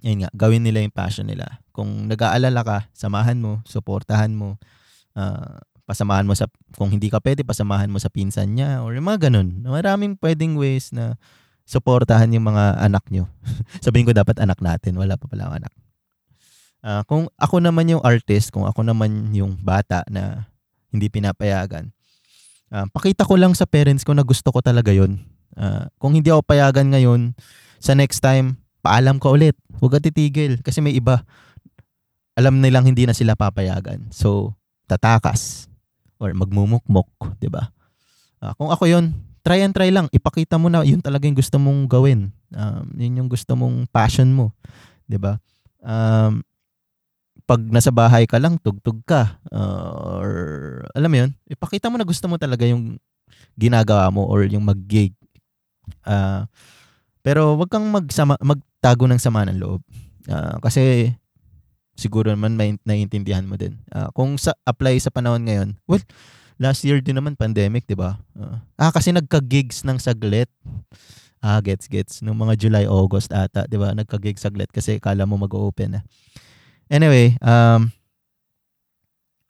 yun 0.00 0.24
nga, 0.24 0.30
gawin 0.32 0.62
nila 0.62 0.78
yung 0.80 0.94
passion 0.94 1.26
nila. 1.26 1.58
Kung 1.74 2.06
nag-aalala 2.06 2.62
ka, 2.62 2.78
samahan 2.94 3.42
mo, 3.42 3.66
suportahan 3.66 4.30
mo, 4.30 4.56
uh, 5.18 5.58
pasamahan 5.84 6.24
mo 6.24 6.32
sa, 6.32 6.48
kung 6.76 6.92
hindi 6.92 7.08
ka 7.12 7.20
pwede, 7.20 7.44
pasamahan 7.44 7.88
mo 7.88 8.00
sa 8.00 8.08
pinsan 8.08 8.56
niya 8.56 8.80
or 8.84 8.96
mga 8.96 9.28
ganun. 9.28 9.64
Maraming 9.64 10.16
pwedeng 10.20 10.56
ways 10.56 10.92
na 10.92 11.16
suportahan 11.64 12.32
yung 12.32 12.48
mga 12.48 12.80
anak 12.80 13.04
nyo. 13.08 13.28
Sabihin 13.84 14.08
ko 14.08 14.12
dapat 14.12 14.40
anak 14.40 14.60
natin, 14.60 14.96
wala 14.96 15.16
pa 15.16 15.28
pala 15.28 15.52
anak. 15.52 15.72
Uh, 16.84 17.00
kung 17.08 17.32
ako 17.40 17.64
naman 17.64 17.88
yung 17.88 18.04
artist, 18.04 18.52
kung 18.52 18.68
ako 18.68 18.84
naman 18.84 19.32
yung 19.32 19.56
bata 19.56 20.04
na 20.12 20.44
hindi 20.92 21.08
pinapayagan, 21.08 21.88
uh, 22.68 22.84
pakita 22.92 23.24
ko 23.24 23.40
lang 23.40 23.56
sa 23.56 23.64
parents 23.64 24.04
ko 24.04 24.12
na 24.12 24.20
gusto 24.20 24.52
ko 24.52 24.60
talaga 24.60 24.92
yon 24.92 25.20
Uh, 25.54 25.86
kung 26.02 26.18
hindi 26.18 26.34
ako 26.34 26.42
payagan 26.42 26.90
ngayon, 26.90 27.30
sa 27.78 27.94
next 27.94 28.18
time, 28.18 28.58
paalam 28.82 29.22
ka 29.22 29.30
ulit. 29.30 29.54
Huwag 29.78 29.98
ka 29.98 30.00
titigil. 30.02 30.58
Kasi 30.66 30.82
may 30.82 30.98
iba, 30.98 31.22
alam 32.34 32.58
nilang 32.58 32.90
hindi 32.90 33.06
na 33.06 33.14
sila 33.14 33.38
papayagan. 33.38 34.10
So, 34.10 34.58
tatakas. 34.90 35.70
Or 36.24 36.32
magmumukmok, 36.32 37.36
di 37.36 37.52
ba? 37.52 37.68
Uh, 38.40 38.56
kung 38.56 38.72
ako 38.72 38.88
yon 38.88 39.12
try 39.44 39.60
and 39.60 39.76
try 39.76 39.92
lang. 39.92 40.08
Ipakita 40.08 40.56
mo 40.56 40.72
na 40.72 40.80
yun 40.80 41.04
talaga 41.04 41.28
yung 41.28 41.36
gusto 41.36 41.60
mong 41.60 41.84
gawin. 41.84 42.32
Um, 42.56 42.88
yun 42.96 43.20
yung 43.20 43.28
gusto 43.28 43.52
mong 43.52 43.84
passion 43.92 44.32
mo. 44.32 44.56
Di 45.04 45.20
ba? 45.20 45.36
Um, 45.84 46.40
pag 47.44 47.60
nasa 47.60 47.92
bahay 47.92 48.24
ka 48.24 48.40
lang, 48.40 48.56
tugtog 48.56 49.04
ka. 49.04 49.36
Uh, 49.52 50.24
or, 50.24 50.32
alam 50.96 51.12
mo 51.12 51.16
yun, 51.20 51.30
ipakita 51.44 51.92
mo 51.92 52.00
na 52.00 52.08
gusto 52.08 52.24
mo 52.24 52.40
talaga 52.40 52.64
yung 52.64 52.96
ginagawa 53.60 54.08
mo 54.08 54.24
or 54.24 54.48
yung 54.48 54.64
mag-gig. 54.64 55.12
Uh, 56.08 56.48
pero 57.20 57.52
wag 57.60 57.68
kang 57.68 57.84
magsama, 57.92 58.40
magtago 58.40 59.04
ng 59.04 59.20
sama 59.20 59.44
ng 59.44 59.60
loob. 59.60 59.84
Uh, 60.24 60.56
kasi 60.64 61.12
siguro 61.94 62.30
naman 62.30 62.58
may 62.58 62.74
naiintindihan 62.82 63.46
mo 63.46 63.54
din. 63.58 63.78
Uh, 63.90 64.10
kung 64.14 64.34
sa 64.38 64.54
apply 64.66 64.98
sa 64.98 65.10
panahon 65.10 65.42
ngayon, 65.46 65.68
well, 65.86 66.02
last 66.58 66.82
year 66.86 66.98
din 67.02 67.18
naman 67.18 67.38
pandemic, 67.38 67.86
'di 67.86 67.98
ba? 67.98 68.18
Uh, 68.34 68.58
ah 68.78 68.90
kasi 68.90 69.10
nagka-gigs 69.10 69.82
ng 69.86 69.98
saglit. 69.98 70.50
Ah, 71.44 71.60
gets 71.60 71.86
gets 71.92 72.24
nung 72.24 72.40
mga 72.40 72.56
July, 72.56 72.84
August 72.88 73.30
ata, 73.30 73.68
'di 73.68 73.76
ba? 73.76 73.92
Nagka-gig 73.92 74.40
saglit 74.40 74.70
kasi 74.72 74.96
kala 74.98 75.28
mo 75.28 75.36
mag-open 75.36 75.98
na. 75.98 76.00
Anyway, 76.88 77.36
um, 77.40 77.88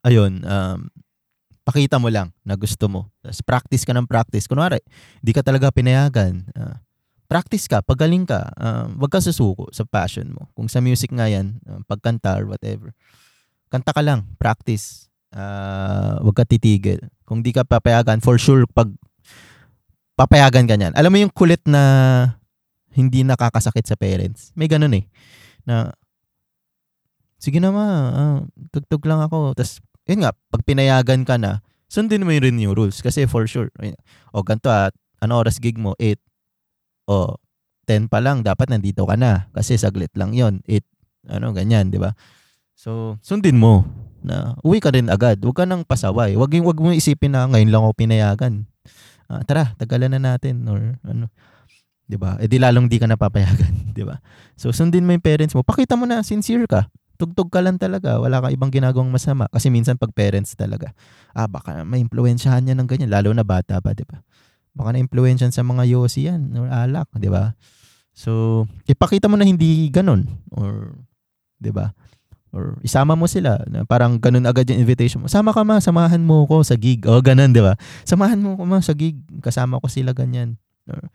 ayun, 0.06 0.44
um, 0.44 0.90
pakita 1.64 1.96
mo 1.96 2.12
lang 2.12 2.30
na 2.44 2.54
gusto 2.54 2.86
mo. 2.86 3.08
Tapos 3.24 3.40
practice 3.40 3.82
ka 3.88 3.96
ng 3.96 4.06
practice. 4.06 4.44
Kunwari, 4.44 4.84
di 5.24 5.32
ka 5.32 5.40
talaga 5.40 5.72
pinayagan. 5.72 6.44
Uh, 6.52 6.76
practice 7.26 7.66
ka, 7.66 7.80
pagaling 7.80 8.28
ka. 8.28 8.52
Uh, 8.56 8.86
wag 9.00 9.12
ka 9.12 9.20
susuko 9.20 9.68
sa 9.72 9.84
passion 9.88 10.28
mo. 10.30 10.48
Kung 10.52 10.68
sa 10.68 10.78
music 10.84 11.10
nga 11.12 11.28
yan, 11.28 11.60
uh, 11.64 11.80
pagkanta 11.88 12.36
or 12.38 12.46
whatever. 12.48 12.92
Kanta 13.72 13.90
ka 13.90 14.02
lang, 14.04 14.28
practice. 14.36 15.08
Uh, 15.34 16.20
wag 16.22 16.36
ka 16.36 16.44
titigil. 16.46 17.00
Kung 17.26 17.40
di 17.40 17.50
ka 17.50 17.64
papayagan, 17.66 18.20
for 18.20 18.36
sure, 18.38 18.68
pag 18.70 18.92
papayagan 20.14 20.68
ka 20.68 20.78
niyan. 20.78 20.94
Alam 20.94 21.10
mo 21.10 21.18
yung 21.18 21.34
kulit 21.34 21.64
na 21.66 21.82
hindi 22.94 23.26
nakakasakit 23.26 23.84
sa 23.84 23.98
parents. 23.98 24.54
May 24.54 24.70
ganun 24.70 24.94
eh. 24.94 25.04
Na 25.66 25.90
sige 27.42 27.58
na 27.58 27.74
ma, 27.74 27.86
uh, 28.14 28.38
tugtog 28.70 29.04
lang 29.04 29.20
ako. 29.20 29.52
Tapos, 29.58 29.82
yun 30.08 30.24
nga, 30.24 30.32
pag 30.32 30.62
pinayagan 30.62 31.26
ka 31.26 31.36
na, 31.36 31.60
sundin 31.90 32.24
mo 32.24 32.32
yung 32.32 32.44
rin 32.44 32.62
yung 32.62 32.72
rules. 32.72 33.04
Kasi 33.04 33.28
for 33.28 33.44
sure, 33.44 33.68
o 34.32 34.40
ganito 34.40 34.72
at, 34.72 34.96
ano 35.20 35.40
oras 35.40 35.60
gig 35.60 35.76
mo? 35.76 35.92
8. 36.00 36.16
O, 37.04 37.36
10 37.84 38.08
pa 38.08 38.18
lang, 38.20 38.40
dapat 38.40 38.72
nandito 38.72 39.04
ka 39.04 39.16
na. 39.16 39.50
Kasi 39.52 39.76
saglit 39.76 40.12
lang 40.16 40.32
yon 40.32 40.64
8, 40.64 40.84
ano, 41.36 41.52
ganyan, 41.52 41.92
di 41.92 42.00
ba? 42.00 42.16
So, 42.74 43.20
sundin 43.20 43.60
mo 43.60 43.84
na 44.24 44.56
uwi 44.64 44.80
ka 44.80 44.90
rin 44.90 45.12
agad. 45.12 45.38
Huwag 45.44 45.62
ka 45.62 45.64
nang 45.68 45.84
pasaway. 45.84 46.34
Huwag, 46.34 46.50
wag 46.50 46.78
mo 46.80 46.90
isipin 46.90 47.36
na 47.36 47.44
ngayon 47.46 47.70
lang 47.70 47.82
ako 47.84 47.92
pinayagan. 47.94 48.64
Uh, 49.28 49.40
tara, 49.44 49.76
tagalan 49.76 50.16
na 50.16 50.20
natin 50.20 50.64
or 50.68 51.00
ano. 51.04 51.32
'Di 52.04 52.20
ba? 52.20 52.36
Eh 52.36 52.44
di 52.44 52.60
lalong 52.60 52.84
di 52.84 53.00
ka 53.00 53.08
napapayagan, 53.08 53.72
'di 53.96 54.04
ba? 54.04 54.20
So 54.60 54.68
sundin 54.68 55.08
mo 55.08 55.16
yung 55.16 55.24
parents 55.24 55.56
mo. 55.56 55.64
Pakita 55.64 55.96
mo 55.96 56.04
na 56.04 56.20
sincere 56.20 56.68
ka 56.68 56.92
tugtog 57.14 57.48
ka 57.50 57.62
lang 57.62 57.78
talaga, 57.78 58.18
wala 58.18 58.42
kang 58.42 58.54
ibang 58.54 58.72
ginagawang 58.74 59.10
masama. 59.10 59.46
Kasi 59.50 59.70
minsan 59.70 59.94
pag 59.94 60.10
parents 60.10 60.58
talaga, 60.58 60.90
ah 61.32 61.46
baka 61.46 61.86
may 61.86 62.02
impluwensyahan 62.02 62.66
niya 62.66 62.74
ng 62.74 62.88
ganyan, 62.90 63.10
lalo 63.10 63.30
na 63.30 63.46
bata 63.46 63.78
pa, 63.78 63.94
di 63.94 64.02
ba? 64.02 64.20
Baka 64.74 64.94
na-impluwensyahan 64.94 65.54
sa 65.54 65.62
mga 65.62 65.86
yosi 65.86 66.26
yan, 66.26 66.50
or 66.58 66.66
alak, 66.66 67.06
di 67.14 67.30
ba? 67.30 67.54
So, 68.10 68.62
ipakita 68.90 69.30
mo 69.30 69.38
na 69.38 69.46
hindi 69.46 69.86
ganun, 69.90 70.26
or, 70.50 70.98
di 71.62 71.70
ba? 71.70 71.94
Or 72.54 72.78
isama 72.86 73.18
mo 73.18 73.26
sila, 73.26 73.62
na 73.70 73.82
parang 73.82 74.18
ganun 74.18 74.46
agad 74.46 74.70
yung 74.70 74.82
invitation 74.82 75.22
mo. 75.22 75.26
Sama 75.26 75.50
ka 75.50 75.66
ma, 75.66 75.82
samahan 75.82 76.22
mo 76.22 76.46
ko 76.46 76.62
sa 76.62 76.78
gig. 76.78 77.02
O, 77.06 77.18
ganun, 77.18 77.50
di 77.50 77.58
ba? 77.58 77.74
Samahan 78.06 78.38
mo 78.38 78.54
ko 78.54 78.62
ma 78.66 78.78
sa 78.78 78.94
gig, 78.94 79.18
kasama 79.42 79.82
ko 79.82 79.86
sila 79.90 80.14
ganyan. 80.14 80.58
Or, 80.86 81.10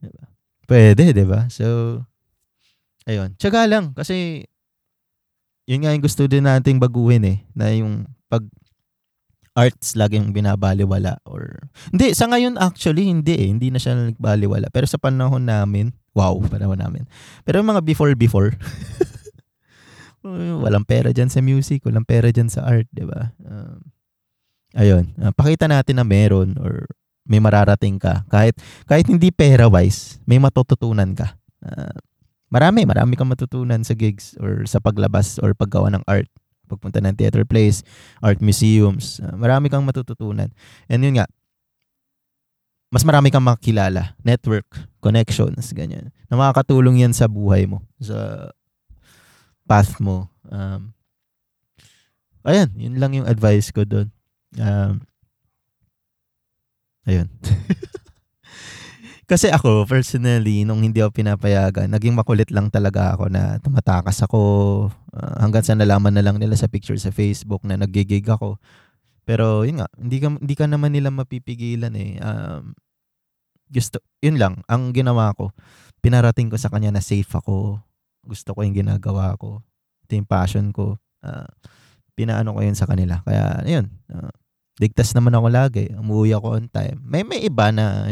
di 0.00 0.08
ba? 0.08 0.24
Pwede, 0.64 1.12
di 1.12 1.24
ba? 1.28 1.48
So, 1.52 2.00
ayun. 3.04 3.36
Tsaga 3.36 3.68
lang, 3.68 3.92
kasi 3.92 4.48
yun 5.64 5.84
nga 5.84 5.92
yung 5.96 6.04
gusto 6.04 6.28
din 6.28 6.44
nating 6.44 6.80
baguhin 6.80 7.24
eh, 7.24 7.38
na 7.56 7.72
yung 7.72 8.04
pag 8.28 8.44
arts 9.54 9.94
laging 9.94 10.34
binabaliwala 10.34 11.22
or 11.22 11.70
hindi 11.94 12.10
sa 12.10 12.26
ngayon 12.26 12.58
actually 12.58 13.06
hindi 13.06 13.34
eh. 13.38 13.48
Hindi 13.54 13.70
na 13.70 13.78
siya 13.78 13.94
nagbaliwala 13.94 14.68
pero 14.74 14.84
sa 14.90 14.98
panahon 14.98 15.46
namin 15.46 15.94
wow 16.12 16.34
panahon 16.42 16.78
namin. 16.78 17.06
Pero 17.46 17.62
yung 17.62 17.70
mga 17.70 17.82
before 17.86 18.12
before 18.18 18.50
walang 20.62 20.82
pera 20.82 21.14
diyan 21.14 21.30
sa 21.30 21.38
music 21.38 21.86
walang 21.86 22.06
pera 22.06 22.34
diyan 22.34 22.50
sa 22.50 22.66
art 22.66 22.90
di 22.90 23.06
ba? 23.06 23.30
Um, 23.46 23.78
ayun. 24.74 25.14
Uh, 25.14 25.30
pakita 25.30 25.70
natin 25.70 26.02
na 26.02 26.06
meron 26.06 26.58
or 26.58 26.90
may 27.24 27.38
mararating 27.38 27.96
ka. 27.96 28.26
Kahit 28.26 28.58
kahit 28.90 29.06
hindi 29.06 29.30
pera 29.30 29.70
wise 29.70 30.18
may 30.26 30.42
matututunan 30.42 31.14
ka. 31.14 31.38
Uh, 31.62 31.94
marami, 32.50 32.84
marami 32.86 33.14
kang 33.14 33.30
matutunan 33.30 33.86
sa 33.86 33.94
gigs 33.94 34.34
or 34.42 34.66
sa 34.66 34.82
paglabas 34.82 35.38
or 35.38 35.54
paggawa 35.54 35.94
ng 35.94 36.04
art. 36.10 36.28
Pagpunta 36.66 37.00
ng 37.00 37.16
theater 37.16 37.44
plays, 37.44 37.84
art 38.24 38.40
museums, 38.40 39.20
uh, 39.20 39.36
marami 39.36 39.68
kang 39.68 39.84
matututunan. 39.84 40.48
And 40.88 41.00
yun 41.04 41.20
nga, 41.20 41.26
mas 42.94 43.02
marami 43.02 43.34
kang 43.34 43.42
makilala, 43.42 44.14
network, 44.22 44.66
connections, 45.02 45.74
ganyan. 45.74 46.14
Na 46.30 46.38
makakatulong 46.38 47.02
yan 47.02 47.10
sa 47.10 47.26
buhay 47.26 47.66
mo, 47.66 47.82
sa 47.98 48.50
path 49.66 49.98
mo. 49.98 50.30
Um, 50.46 50.94
ayan, 52.46 52.70
yun 52.78 53.02
lang 53.02 53.18
yung 53.18 53.26
advice 53.26 53.74
ko 53.74 53.82
doon. 53.82 54.14
Um, 54.54 55.02
ayun. 57.02 57.26
Kasi 59.24 59.48
ako, 59.48 59.88
personally, 59.88 60.68
nung 60.68 60.84
hindi 60.84 61.00
ako 61.00 61.16
pinapayagan, 61.16 61.88
naging 61.88 62.12
makulit 62.12 62.52
lang 62.52 62.68
talaga 62.68 63.16
ako 63.16 63.32
na 63.32 63.56
tumatakas 63.56 64.20
ako 64.20 64.40
uh, 65.16 65.34
hanggang 65.40 65.64
sa 65.64 65.72
nalaman 65.72 66.12
na 66.12 66.20
lang 66.20 66.36
nila 66.36 66.52
sa 66.60 66.68
picture 66.68 66.96
sa 67.00 67.08
Facebook 67.08 67.64
na 67.64 67.80
naggigig 67.80 68.24
ako. 68.28 68.60
Pero 69.24 69.64
yun 69.64 69.80
nga, 69.80 69.88
hindi 69.96 70.20
ka, 70.20 70.28
hindi 70.28 70.54
ka 70.54 70.68
naman 70.68 70.92
nila 70.92 71.08
mapipigilan 71.08 71.96
eh. 71.96 72.20
Um, 72.20 72.76
gusto, 73.72 74.04
yun 74.20 74.36
lang, 74.36 74.60
ang 74.68 74.92
ginawa 74.92 75.32
ko, 75.32 75.56
pinarating 76.04 76.52
ko 76.52 76.60
sa 76.60 76.68
kanya 76.68 76.92
na 76.92 77.00
safe 77.00 77.32
ako. 77.32 77.80
Gusto 78.20 78.52
ko 78.52 78.60
yung 78.60 78.76
ginagawa 78.76 79.32
ko. 79.40 79.64
Ito 80.04 80.20
yung 80.20 80.28
passion 80.28 80.68
ko. 80.68 81.00
Uh, 81.24 81.48
pinaano 82.12 82.52
ko 82.52 82.60
yun 82.60 82.76
sa 82.76 82.84
kanila. 82.84 83.24
Kaya, 83.24 83.64
yun. 83.64 83.88
Uh, 84.12 84.28
ligtas 84.76 85.16
naman 85.16 85.32
ako 85.32 85.48
lagi. 85.48 85.88
Umuwi 85.96 86.36
ako 86.36 86.60
on 86.60 86.66
time. 86.68 86.98
May 87.00 87.22
may 87.22 87.46
iba 87.46 87.70
na 87.70 88.10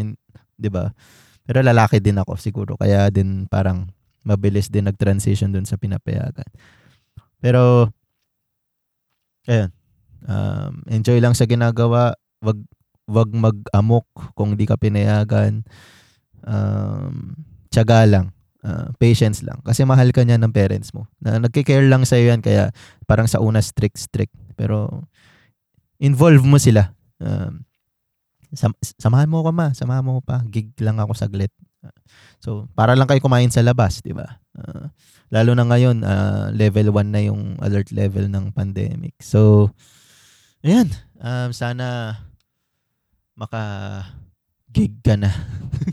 'di 0.63 0.71
ba? 0.71 0.95
Pero 1.43 1.59
lalaki 1.59 1.99
din 1.99 2.23
ako 2.23 2.39
siguro 2.39 2.79
kaya 2.79 3.11
din 3.11 3.51
parang 3.51 3.91
mabilis 4.23 4.71
din 4.71 4.87
nag-transition 4.87 5.51
dun 5.51 5.67
sa 5.67 5.75
pinapayagan. 5.75 6.47
Pero 7.43 7.91
ayun. 9.51 9.71
Um, 10.23 10.87
enjoy 10.87 11.19
lang 11.19 11.35
sa 11.35 11.51
ginagawa. 11.51 12.15
Wag 12.39 12.63
wag 13.11 13.31
mag-amok 13.35 14.07
kung 14.39 14.55
di 14.55 14.65
ka 14.65 14.79
pinayagan. 14.79 15.67
Um, 16.47 17.35
tiyaga 17.75 18.07
lang. 18.07 18.27
Uh, 18.63 18.95
patience 19.03 19.43
lang. 19.43 19.59
Kasi 19.67 19.83
mahal 19.83 20.15
ka 20.15 20.23
niya 20.23 20.39
ng 20.39 20.55
parents 20.55 20.95
mo. 20.95 21.11
Na 21.19 21.43
nagki-care 21.43 21.91
lang 21.91 22.07
sa 22.07 22.15
yan 22.15 22.39
kaya 22.39 22.71
parang 23.11 23.27
sa 23.27 23.43
una 23.43 23.59
strict 23.59 23.99
strict. 23.99 24.35
Pero 24.55 25.03
involve 25.99 26.47
mo 26.47 26.63
sila. 26.63 26.95
Um, 27.19 27.67
Sam- 28.53 28.79
samahan 28.81 29.29
mo 29.29 29.41
ko 29.43 29.51
ma, 29.51 29.73
samahan 29.73 30.05
mo 30.05 30.21
pa. 30.21 30.45
Gig 30.49 30.77
lang 30.81 31.01
ako 31.01 31.17
saglit. 31.17 31.53
So, 32.39 32.71
para 32.75 32.95
lang 32.95 33.07
kayo 33.11 33.23
kumain 33.23 33.51
sa 33.51 33.63
labas, 33.63 34.03
di 34.03 34.15
ba? 34.15 34.39
Uh, 34.55 34.91
lalo 35.31 35.55
na 35.55 35.67
ngayon, 35.67 36.03
uh, 36.03 36.51
level 36.55 36.95
1 36.95 37.15
na 37.15 37.23
yung 37.23 37.59
alert 37.63 37.91
level 37.95 38.27
ng 38.31 38.55
pandemic. 38.55 39.15
So, 39.23 39.71
ayan. 40.63 40.91
Um, 41.23 41.55
sana 41.55 42.19
maka 43.39 43.63
gig 44.71 45.01
ka 45.03 45.15
na. 45.17 45.31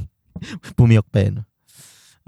Pumiyok 0.77 1.07
pa 1.09 1.19
eh, 1.25 1.31
no? 1.33 1.43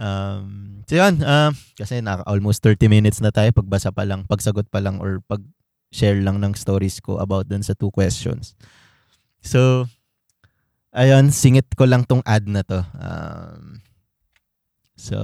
Um, 0.01 0.81
so 0.89 0.97
yun, 0.97 1.21
uh, 1.21 1.53
kasi 1.77 2.01
naka 2.01 2.25
almost 2.25 2.65
30 2.65 2.89
minutes 2.89 3.21
na 3.21 3.29
tayo 3.29 3.53
pagbasa 3.53 3.93
pa 3.93 4.01
lang, 4.01 4.25
pagsagot 4.25 4.65
pa 4.65 4.81
lang 4.81 4.97
or 4.97 5.21
pag 5.29 5.45
share 5.93 6.17
lang 6.17 6.41
ng 6.41 6.57
stories 6.57 6.97
ko 7.03 7.21
about 7.21 7.45
dun 7.45 7.61
sa 7.61 7.77
two 7.77 7.93
questions. 7.93 8.57
So, 9.45 9.85
Ayun, 10.91 11.31
singit 11.31 11.71
ko 11.79 11.87
lang 11.87 12.03
tong 12.03 12.19
ad 12.27 12.47
na 12.51 12.67
to. 12.67 12.83
Um, 12.99 13.79
so, 14.99 15.17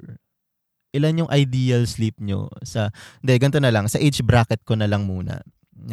ilan 0.95 1.27
yung 1.27 1.31
ideal 1.35 1.83
sleep 1.87 2.19
nyo 2.23 2.47
sa 2.63 2.91
hindi 3.23 3.39
ganito 3.43 3.59
na 3.59 3.75
lang 3.75 3.91
sa 3.91 3.99
age 3.99 4.23
bracket 4.23 4.63
ko 4.65 4.75
na 4.79 4.87
lang 4.89 5.05
muna 5.05 5.43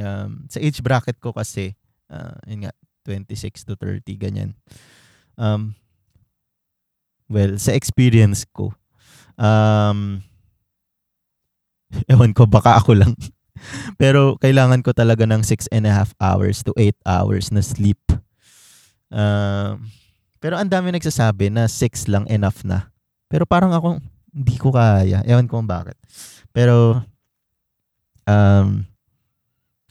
um, 0.02 0.48
sa 0.50 0.58
age 0.58 0.82
bracket 0.82 1.18
ko 1.22 1.36
kasi 1.36 1.78
uh, 2.10 2.38
yun 2.50 2.66
nga 2.66 2.74
26 3.06 3.68
to 3.68 3.74
30 3.76 4.06
ganyan 4.16 4.52
um, 5.38 5.76
Well, 7.34 7.58
sa 7.58 7.74
experience 7.74 8.46
ko, 8.46 8.78
um, 9.42 10.22
ewan 12.14 12.36
ko, 12.38 12.46
baka 12.46 12.78
ako 12.78 13.00
lang. 13.00 13.18
Pero 14.02 14.38
kailangan 14.38 14.86
ko 14.86 14.92
talaga 14.94 15.26
ng 15.26 15.42
6 15.42 15.72
and 15.74 15.90
a 15.90 15.94
half 15.94 16.12
hours 16.22 16.62
to 16.62 16.76
8 16.76 16.94
hours 17.10 17.50
na 17.50 17.66
sleep. 17.66 18.02
Um, 19.14 19.88
pero 20.44 20.58
ang 20.60 20.68
dami 20.68 20.90
nagsasabi 20.92 21.48
na 21.48 21.70
6 21.70 22.12
lang 22.12 22.26
enough 22.28 22.66
na. 22.68 22.92
Pero 23.32 23.48
parang 23.48 23.72
ako, 23.72 24.04
hindi 24.36 24.56
ko 24.60 24.74
kaya. 24.76 25.24
Ewan 25.24 25.48
ko 25.48 25.64
bakit. 25.64 25.96
Pero, 26.52 27.00
um, 28.28 28.84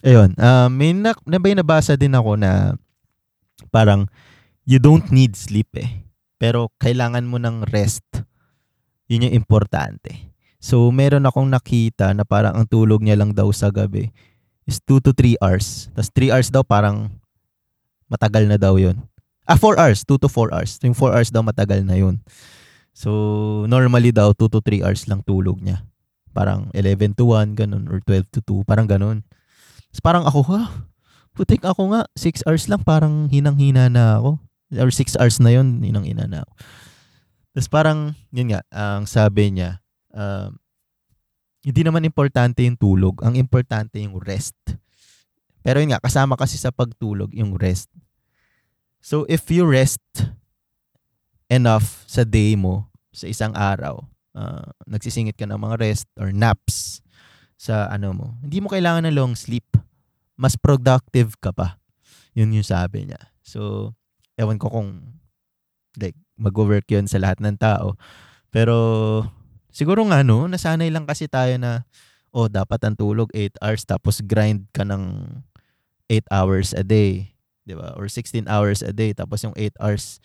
ayun, 0.03 0.35
um, 0.37 0.69
may 0.75 0.93
na, 0.93 1.15
may 1.27 1.55
nabasa 1.57 1.97
din 1.97 2.13
ako 2.13 2.37
na 2.37 2.75
parang 3.71 4.11
you 4.67 4.79
don't 4.83 5.11
need 5.15 5.35
sleep 5.39 5.71
eh. 5.79 6.03
Pero 6.37 6.75
kailangan 6.83 7.23
mo 7.27 7.39
ng 7.39 7.67
rest. 7.71 8.05
Yun 9.07 9.31
yung 9.31 9.37
importante. 9.39 10.35
So, 10.63 10.91
meron 10.95 11.27
akong 11.27 11.51
nakita 11.51 12.15
na 12.15 12.23
parang 12.23 12.55
ang 12.55 12.67
tulog 12.67 13.03
niya 13.03 13.19
lang 13.19 13.35
daw 13.35 13.51
sa 13.51 13.71
gabi 13.71 14.11
is 14.67 14.79
2 14.87 15.03
to 15.03 15.11
3 15.15 15.39
hours. 15.43 15.91
Tapos 15.95 16.11
3 16.15 16.33
hours 16.35 16.49
daw 16.51 16.63
parang 16.63 17.11
matagal 18.07 18.47
na 18.47 18.59
daw 18.59 18.79
yun. 18.79 18.99
Ah, 19.43 19.59
4 19.59 19.79
hours. 19.79 20.07
2 20.07 20.23
to 20.23 20.31
4 20.31 20.55
hours. 20.55 20.79
Yung 20.87 20.95
4 20.95 21.15
hours 21.15 21.31
daw 21.35 21.43
matagal 21.43 21.83
na 21.83 21.99
yun. 21.99 22.23
So, 22.95 23.11
normally 23.67 24.15
daw 24.15 24.31
2 24.37 24.53
to 24.53 24.61
3 24.63 24.87
hours 24.87 25.11
lang 25.11 25.25
tulog 25.27 25.59
niya. 25.59 25.83
Parang 26.31 26.71
11 26.73 27.19
to 27.19 27.27
1, 27.35 27.59
ganun. 27.59 27.91
Or 27.91 27.99
12 28.05 28.31
to 28.39 28.63
2, 28.63 28.69
parang 28.69 28.87
ganun. 28.87 29.27
Tapos 29.93 30.03
parang 30.03 30.25
ako, 30.25 30.41
ha? 30.57 30.89
Putik 31.37 31.61
ako 31.65 31.93
nga, 31.93 32.09
6 32.17 32.49
hours 32.49 32.65
lang, 32.69 32.81
parang 32.81 33.29
hinang-hina 33.29 33.93
na 33.93 34.17
ako 34.21 34.41
or 34.81 34.89
6 34.89 35.21
hours 35.21 35.37
na 35.37 35.53
yun, 35.53 35.85
yun 35.85 36.01
ang 36.01 36.09
inanaw. 36.09 36.49
Tapos 37.53 37.69
parang, 37.69 38.17
yun 38.33 38.57
nga, 38.57 38.65
ang 38.73 39.05
sabi 39.05 39.53
niya, 39.53 39.85
uh, 40.17 40.49
hindi 41.61 41.85
naman 41.85 42.09
importante 42.09 42.65
yung 42.65 42.81
tulog. 42.81 43.21
Ang 43.21 43.37
importante 43.37 44.01
yung 44.01 44.17
rest. 44.17 44.57
Pero 45.61 45.79
yun 45.79 45.93
nga, 45.93 46.01
kasama 46.01 46.35
kasi 46.41 46.57
sa 46.57 46.73
pagtulog 46.73 47.31
yung 47.37 47.55
rest. 47.61 47.93
So 49.05 49.29
if 49.29 49.47
you 49.53 49.69
rest 49.69 50.03
enough 51.53 52.09
sa 52.09 52.25
day 52.25 52.57
mo, 52.57 52.89
sa 53.13 53.29
isang 53.29 53.53
araw, 53.53 54.01
uh, 54.33 54.73
nagsisingit 54.89 55.37
ka 55.37 55.45
ng 55.45 55.61
mga 55.61 55.77
rest 55.85 56.09
or 56.17 56.33
naps 56.33 57.02
sa 57.63 57.87
ano 57.87 58.11
mo, 58.11 58.27
hindi 58.43 58.59
mo 58.59 58.67
kailangan 58.67 59.07
ng 59.07 59.15
long 59.15 59.39
sleep. 59.39 59.63
Mas 60.35 60.59
productive 60.59 61.39
ka 61.39 61.55
pa. 61.55 61.79
Yun 62.35 62.59
yung 62.59 62.67
sabi 62.67 63.07
niya. 63.07 63.31
So, 63.47 63.95
ewan 64.35 64.59
ko 64.59 64.67
kung 64.67 65.23
like 65.95 66.19
mag-work 66.35 66.91
yun 66.91 67.07
sa 67.07 67.23
lahat 67.23 67.39
ng 67.39 67.55
tao. 67.55 67.95
Pero 68.51 68.75
siguro 69.71 70.03
nga 70.11 70.27
no, 70.27 70.51
nasanay 70.51 70.91
lang 70.91 71.07
kasi 71.07 71.31
tayo 71.31 71.55
na 71.55 71.87
oh, 72.35 72.51
dapat 72.51 72.83
ang 72.83 72.99
tulog 72.99 73.31
8 73.31 73.63
hours 73.63 73.87
tapos 73.87 74.19
grind 74.27 74.67
ka 74.75 74.83
ng 74.83 75.23
8 76.11 76.35
hours 76.35 76.75
a 76.75 76.83
day, 76.83 77.31
'di 77.63 77.79
ba? 77.79 77.95
Or 77.95 78.11
16 78.11 78.51
hours 78.51 78.83
a 78.83 78.91
day 78.91 79.15
tapos 79.15 79.39
yung 79.47 79.55
8 79.55 79.79
hours 79.79 80.19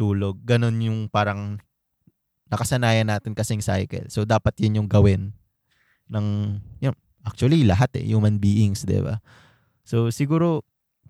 tulog. 0.00 0.40
Ganon 0.48 0.80
yung 0.80 1.12
parang 1.12 1.60
nakasanayan 2.48 3.12
natin 3.12 3.36
kasing 3.36 3.60
cycle. 3.60 4.08
So 4.08 4.24
dapat 4.24 4.56
yun 4.56 4.80
yung 4.80 4.88
gawin 4.88 5.36
ng 6.10 6.58
you 6.82 6.90
know, 6.90 6.98
actually 7.24 7.62
lahat 7.62 7.88
eh, 7.96 8.04
human 8.04 8.42
beings, 8.42 8.84
'di 8.84 9.00
ba? 9.00 9.22
So 9.86 10.10
siguro 10.10 10.66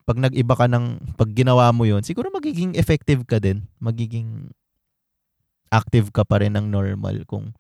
pag 0.09 0.19
nag-iba 0.19 0.59
ka 0.59 0.67
ng, 0.67 1.15
pag 1.15 1.31
ginawa 1.31 1.71
mo 1.71 1.87
yun, 1.87 2.03
siguro 2.03 2.35
magiging 2.35 2.75
effective 2.75 3.23
ka 3.31 3.39
din. 3.39 3.63
Magiging 3.79 4.51
active 5.71 6.11
ka 6.11 6.27
pa 6.27 6.43
rin 6.43 6.59
ng 6.59 6.67
normal 6.67 7.23
kung 7.31 7.55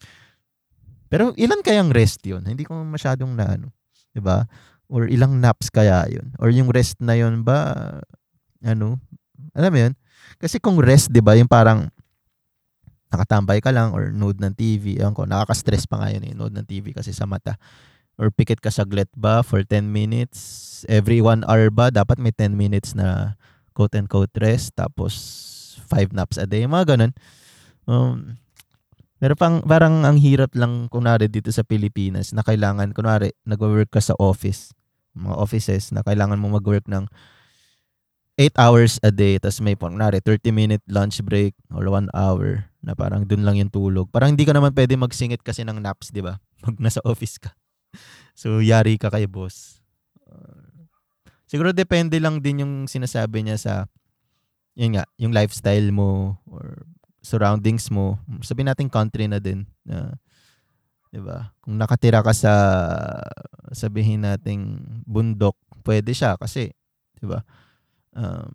pero 1.10 1.34
ilan 1.34 1.58
kayang 1.62 1.90
rest 1.90 2.22
yun? 2.22 2.46
Hindi 2.46 2.62
ko 2.62 2.74
masyadong 2.86 3.34
na 3.34 3.58
ano, 3.58 3.74
'di 4.14 4.22
ba? 4.22 4.46
Or 4.86 5.10
ilang 5.10 5.42
naps 5.42 5.70
kaya 5.70 6.06
yun? 6.06 6.30
Or 6.38 6.50
yung 6.54 6.70
rest 6.70 7.02
na 7.02 7.18
yun 7.18 7.42
ba 7.42 7.98
ano? 8.62 8.98
Alam 9.54 9.70
mo 9.74 9.78
yun? 9.88 9.94
Kasi 10.38 10.62
kung 10.62 10.78
rest, 10.78 11.10
'di 11.10 11.18
ba, 11.18 11.34
yung 11.34 11.50
parang 11.50 11.90
nakatambay 13.10 13.58
ka 13.58 13.74
lang 13.74 13.90
or 13.92 14.14
node 14.14 14.38
ng 14.38 14.54
TV, 14.54 15.02
ayun 15.02 15.12
ko, 15.12 15.26
nakaka-stress 15.26 15.84
pa 15.90 15.98
nga 15.98 16.08
yun 16.14 16.24
eh, 16.30 16.34
node 16.34 16.54
ng 16.54 16.66
TV 16.66 16.94
kasi 16.94 17.10
sa 17.10 17.26
mata 17.26 17.58
or 18.20 18.28
pikit 18.28 18.60
ka 18.60 18.68
saglit 18.68 19.08
ba 19.16 19.40
for 19.40 19.64
10 19.64 19.88
minutes? 19.88 20.38
Every 20.86 21.24
1 21.24 21.48
hour 21.48 21.72
ba, 21.72 21.88
dapat 21.88 22.20
may 22.20 22.36
10 22.36 22.52
minutes 22.52 22.92
na 22.92 23.34
quote-unquote 23.72 24.36
rest, 24.36 24.76
tapos 24.76 25.12
5 25.88 26.12
naps 26.12 26.36
a 26.36 26.44
day, 26.44 26.68
mga 26.68 26.96
ganun. 26.96 27.12
Um, 27.88 28.36
pero 29.16 29.36
pang, 29.40 29.64
parang 29.64 30.04
ang 30.04 30.20
hirap 30.20 30.52
lang 30.52 30.92
kunwari 30.92 31.32
dito 31.32 31.48
sa 31.48 31.64
Pilipinas 31.64 32.36
na 32.36 32.44
kailangan, 32.44 32.92
kunwari, 32.92 33.32
nag-work 33.48 33.88
ka 33.88 34.04
sa 34.04 34.12
office, 34.20 34.76
mga 35.16 35.36
offices 35.40 35.88
na 35.90 36.04
kailangan 36.04 36.36
mo 36.36 36.52
mag-work 36.52 36.84
ng 36.92 37.08
8 38.40 38.56
hours 38.56 38.96
a 39.04 39.12
day, 39.12 39.36
tapos 39.36 39.60
may 39.60 39.76
kunwari 39.76 40.24
30 40.24 40.48
minute 40.48 40.80
lunch 40.88 41.20
break 41.20 41.52
or 41.68 41.84
1 41.84 42.08
hour 42.16 42.64
na 42.80 42.96
parang 42.96 43.28
dun 43.28 43.44
lang 43.44 43.60
yung 43.60 43.68
tulog. 43.68 44.08
Parang 44.08 44.32
hindi 44.32 44.48
ka 44.48 44.56
naman 44.56 44.72
pwede 44.72 44.96
magsingit 44.96 45.44
kasi 45.44 45.60
ng 45.60 45.76
naps, 45.76 46.08
di 46.08 46.24
ba? 46.24 46.40
Pag 46.64 46.80
nasa 46.80 47.04
office 47.04 47.36
ka 47.36 47.52
so, 48.40 48.64
yari 48.64 48.96
ka 48.96 49.12
kay 49.12 49.28
boss. 49.28 49.84
Siguro 51.50 51.74
depende 51.74 52.16
lang 52.22 52.38
din 52.38 52.62
yung 52.62 52.74
sinasabi 52.86 53.42
niya 53.42 53.58
sa, 53.58 53.74
yun 54.78 54.96
nga, 54.96 55.04
yung 55.18 55.34
lifestyle 55.34 55.90
mo 55.90 56.38
or 56.46 56.86
surroundings 57.20 57.90
mo. 57.90 58.16
Sabi 58.40 58.64
natin 58.64 58.88
country 58.88 59.26
na 59.28 59.42
din. 59.42 59.66
Uh, 59.84 60.14
'di 61.10 61.20
ba? 61.20 61.52
Kung 61.58 61.74
nakatira 61.74 62.22
ka 62.22 62.30
sa 62.30 62.54
sabihin 63.74 64.22
nating 64.24 64.78
bundok, 65.04 65.58
pwede 65.82 66.14
siya 66.14 66.38
kasi 66.38 66.70
'di 67.18 67.26
ba? 67.26 67.42
Um, 68.16 68.50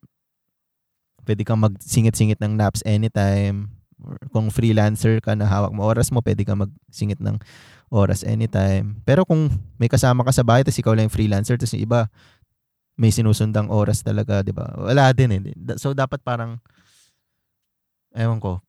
pwede 1.26 1.42
kang 1.42 1.62
magsingit-singit 1.62 2.40
ng 2.40 2.56
naps 2.56 2.86
anytime. 2.86 3.74
Or 4.04 4.20
kung 4.30 4.52
freelancer 4.54 5.24
ka 5.24 5.34
na 5.34 5.48
hawak 5.48 5.74
mo 5.74 5.88
oras 5.88 6.12
mo, 6.14 6.22
pwede 6.22 6.46
kang 6.46 6.62
magsingit 6.62 7.18
ng 7.20 7.42
oras 7.90 8.22
anytime. 8.22 9.02
Pero 9.08 9.26
kung 9.26 9.50
may 9.82 9.90
kasama 9.90 10.22
ka 10.26 10.32
sa 10.36 10.46
bahay 10.46 10.62
tapos 10.62 10.80
ikaw 10.82 10.94
lang 10.94 11.10
yung 11.10 11.16
freelancer 11.16 11.56
tapos 11.58 11.74
yung 11.74 11.86
iba 11.88 12.12
may 12.96 13.12
sinusundang 13.12 13.68
oras 13.68 14.00
talaga, 14.04 14.40
'di 14.40 14.56
ba? 14.56 14.72
Wala 14.80 15.12
din 15.12 15.32
eh. 15.36 15.42
So 15.76 15.92
dapat 15.92 16.24
parang 16.24 16.64
ewan 18.16 18.40
ko, 18.40 18.64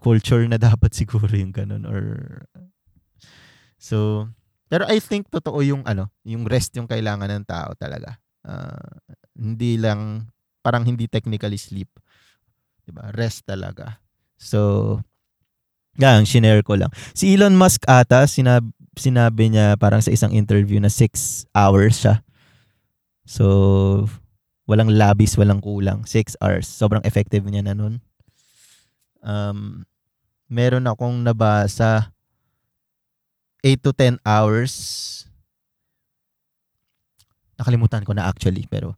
culture 0.00 0.44
na 0.48 0.56
dapat 0.72 0.96
siguro 0.96 1.28
yung 1.32 1.52
ganun 1.52 1.84
or 1.84 2.04
So, 3.78 4.26
pero 4.66 4.84
I 4.90 4.98
think 4.98 5.30
totoo 5.30 5.62
yung 5.62 5.86
ano, 5.86 6.10
yung 6.26 6.44
rest 6.44 6.74
yung 6.74 6.90
kailangan 6.90 7.30
ng 7.30 7.46
tao 7.46 7.72
talaga. 7.78 8.18
Uh, 8.42 8.98
hindi 9.38 9.78
lang 9.78 10.28
parang 10.60 10.82
hindi 10.84 11.06
technically 11.06 11.56
sleep. 11.56 11.88
'Di 12.84 12.90
ba? 12.90 13.14
Rest 13.14 13.46
talaga. 13.46 14.02
So, 14.38 15.00
yan, 15.98 16.26
shinare 16.26 16.62
ko 16.62 16.78
lang. 16.78 16.90
Si 17.14 17.34
Elon 17.34 17.58
Musk 17.58 17.86
ata, 17.90 18.26
sinab 18.26 18.66
sinabi 18.98 19.50
niya 19.50 19.78
parang 19.78 20.02
sa 20.02 20.10
isang 20.10 20.34
interview 20.34 20.82
na 20.82 20.90
6 20.90 21.46
hours 21.54 22.02
siya. 22.02 22.22
So, 23.26 24.06
walang 24.66 24.90
labis, 24.90 25.38
walang 25.38 25.62
kulang. 25.62 26.02
6 26.06 26.38
hours. 26.42 26.66
Sobrang 26.66 27.02
effective 27.06 27.46
niya 27.46 27.62
na 27.62 27.74
nun. 27.78 28.02
Um, 29.22 29.86
meron 30.50 30.86
akong 30.86 31.22
nabasa 31.22 32.10
8 33.62 33.82
to 33.82 33.90
10 33.94 34.22
hours. 34.22 34.72
Nakalimutan 37.58 38.06
ko 38.06 38.14
na 38.14 38.30
actually, 38.30 38.70
pero 38.70 38.94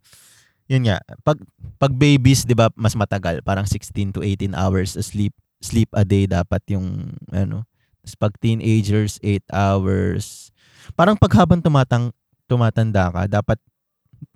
yun 0.71 0.87
nga, 0.87 1.03
pag 1.27 1.35
pag 1.75 1.91
babies, 1.91 2.47
'di 2.47 2.55
ba, 2.55 2.71
mas 2.79 2.95
matagal, 2.95 3.43
parang 3.43 3.67
16 3.67 4.15
to 4.15 4.23
18 4.23 4.55
hours 4.55 4.95
sleep 5.03 5.35
sleep 5.59 5.91
a 5.91 6.07
day 6.07 6.23
dapat 6.23 6.63
yung 6.71 7.19
ano. 7.35 7.67
Tapos 8.01 8.15
pag 8.15 8.33
teenagers, 8.39 9.19
8 9.19 9.43
hours. 9.51 10.49
Parang 10.95 11.19
pag 11.19 11.35
habang 11.35 11.59
tumatang 11.59 12.15
tumatanda 12.47 13.11
ka, 13.11 13.27
dapat 13.27 13.59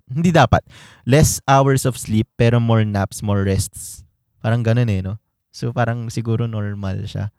hindi 0.06 0.30
dapat 0.30 0.62
less 1.02 1.42
hours 1.50 1.82
of 1.82 1.98
sleep 1.98 2.28
pero 2.38 2.60
more 2.60 2.84
naps, 2.84 3.24
more 3.24 3.42
rests. 3.42 4.06
Parang 4.38 4.62
ganun 4.62 4.92
eh, 4.92 5.02
no? 5.02 5.18
So 5.50 5.72
parang 5.72 6.12
siguro 6.12 6.46
normal 6.46 7.08
siya 7.08 7.34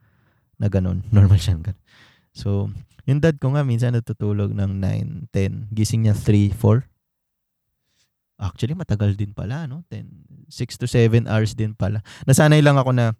na 0.57 0.67
ganun. 0.67 1.05
Normal 1.15 1.37
siya 1.37 1.61
ganun. 1.61 1.79
So, 2.33 2.69
yung 3.05 3.21
dad 3.21 3.37
ko 3.37 3.53
nga 3.53 3.61
minsan 3.61 3.93
natutulog 3.93 4.53
ng 4.57 4.81
9, 4.81 5.29
10. 5.33 5.73
Gising 5.73 6.05
niya 6.05 6.17
3, 6.17 6.53
4. 6.53 6.96
Actually, 8.37 8.77
matagal 8.77 9.17
din 9.17 9.33
pala, 9.33 9.65
no? 9.65 9.81
10, 9.89 10.05
6 10.45 10.77
to 10.77 10.85
7 10.85 11.25
hours 11.25 11.57
din 11.57 11.73
pala. 11.73 12.05
Nasanay 12.29 12.61
lang 12.61 12.77
ako 12.77 12.93
na, 12.93 13.17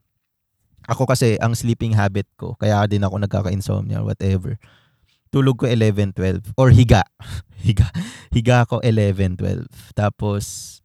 ako 0.85 1.09
kasi, 1.09 1.41
ang 1.41 1.57
sleeping 1.57 1.97
habit 1.97 2.29
ko, 2.37 2.53
kaya 2.53 2.85
din 2.85 3.01
ako 3.01 3.17
nagkaka-insomnia 3.25 4.05
or 4.05 4.13
whatever. 4.13 4.61
Tulog 5.33 5.57
ko 5.57 5.65
11, 5.65 6.13
12. 6.13 6.53
Or 6.55 6.69
higa. 6.69 7.01
higa. 7.65 7.89
Higa 8.29 8.63
ako 8.63 8.79
11, 8.85 9.41
12. 9.41 9.65
Tapos, 9.97 10.79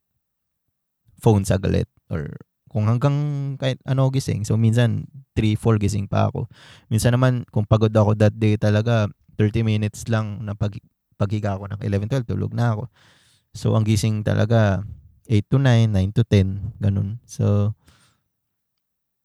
phone 1.20 1.44
saglit. 1.44 1.86
Or 2.08 2.40
kung 2.72 2.88
hanggang 2.88 3.14
kahit 3.60 3.78
ano 3.84 4.08
gising. 4.08 4.48
So, 4.48 4.56
minsan, 4.56 5.06
3, 5.36 5.60
4 5.60 5.76
gising 5.76 6.08
pa 6.08 6.32
ako. 6.32 6.48
Minsan 6.88 7.12
naman, 7.12 7.44
kung 7.52 7.68
pagod 7.68 7.92
ako 7.92 8.16
that 8.16 8.32
day 8.32 8.56
talaga, 8.56 9.12
30 9.36 9.60
minutes 9.60 10.08
lang 10.08 10.40
na 10.40 10.56
pag, 10.56 10.72
paghiga 11.20 11.54
ako 11.54 11.68
ng 11.68 11.80
11, 11.84 12.08
12, 12.24 12.32
tulog 12.32 12.56
na 12.56 12.72
ako. 12.74 12.88
So, 13.52 13.76
ang 13.76 13.84
gising 13.84 14.24
talaga, 14.24 14.80
8 15.28 15.46
to 15.52 15.60
9, 15.60 15.92
9 15.92 16.16
to 16.16 16.24
10, 16.24 16.80
ganun. 16.80 17.20
So, 17.28 17.76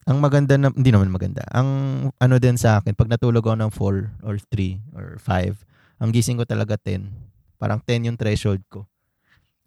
ang 0.08 0.24
maganda 0.24 0.56
na, 0.56 0.72
hindi 0.72 0.92
naman 0.92 1.12
maganda. 1.12 1.44
Ang 1.52 1.70
ano 2.16 2.36
din 2.40 2.56
sa 2.56 2.80
akin, 2.80 2.96
pag 2.96 3.12
natulog 3.12 3.44
ako 3.44 3.58
ng 3.60 3.72
4 3.72 4.24
or 4.24 4.36
3 4.52 4.80
or 4.96 5.20
5, 5.20 5.64
ang 6.00 6.12
gising 6.16 6.40
ko 6.40 6.48
talaga 6.48 6.80
10. 6.80 7.12
Parang 7.60 7.80
10 7.84 8.08
yung 8.08 8.20
threshold 8.20 8.64
ko. 8.72 8.88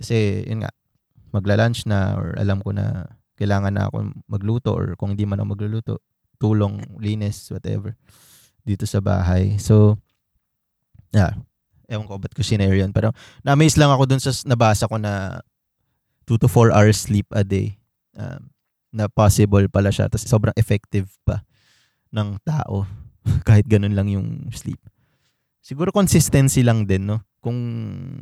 Kasi, 0.01 0.45
yun 0.49 0.65
nga, 0.65 0.73
magla-lunch 1.33 1.85
na 1.89 2.17
or 2.17 2.37
alam 2.37 2.61
ko 2.65 2.73
na 2.73 3.05
kailangan 3.41 3.73
na 3.73 3.89
ako 3.89 3.97
magluto 4.29 4.71
or 4.77 4.97
kung 5.01 5.17
hindi 5.17 5.25
man 5.25 5.41
ako 5.41 5.49
magluluto, 5.57 5.95
tulong, 6.41 6.81
linis, 7.01 7.49
whatever, 7.53 7.97
dito 8.65 8.85
sa 8.85 9.01
bahay. 9.01 9.57
So, 9.57 9.97
yeah, 11.13 11.37
ewan 11.91 12.07
ko 12.07 12.23
ba't 12.23 12.33
ko 12.33 12.47
sinare 12.47 12.79
yun. 12.79 12.95
Pero 12.95 13.11
na-amaze 13.43 13.77
lang 13.77 13.91
ako 13.91 14.07
dun 14.07 14.23
sa 14.23 14.31
nabasa 14.47 14.87
ko 14.87 14.97
na 14.97 15.43
2 16.25 16.39
to 16.39 16.47
4 16.47 16.71
hours 16.71 17.11
sleep 17.11 17.27
a 17.35 17.43
day. 17.43 17.75
Um, 18.15 18.49
na 18.95 19.07
possible 19.11 19.67
pala 19.71 19.91
siya. 19.91 20.07
Tapos 20.07 20.27
sobrang 20.27 20.55
effective 20.55 21.11
pa 21.27 21.43
ng 22.15 22.39
tao. 22.43 22.87
Kahit 23.49 23.67
ganun 23.67 23.95
lang 23.95 24.11
yung 24.11 24.51
sleep. 24.55 24.79
Siguro 25.61 25.95
consistency 25.95 26.67
lang 26.67 26.87
din, 26.87 27.07
no? 27.07 27.23
Kung 27.41 27.57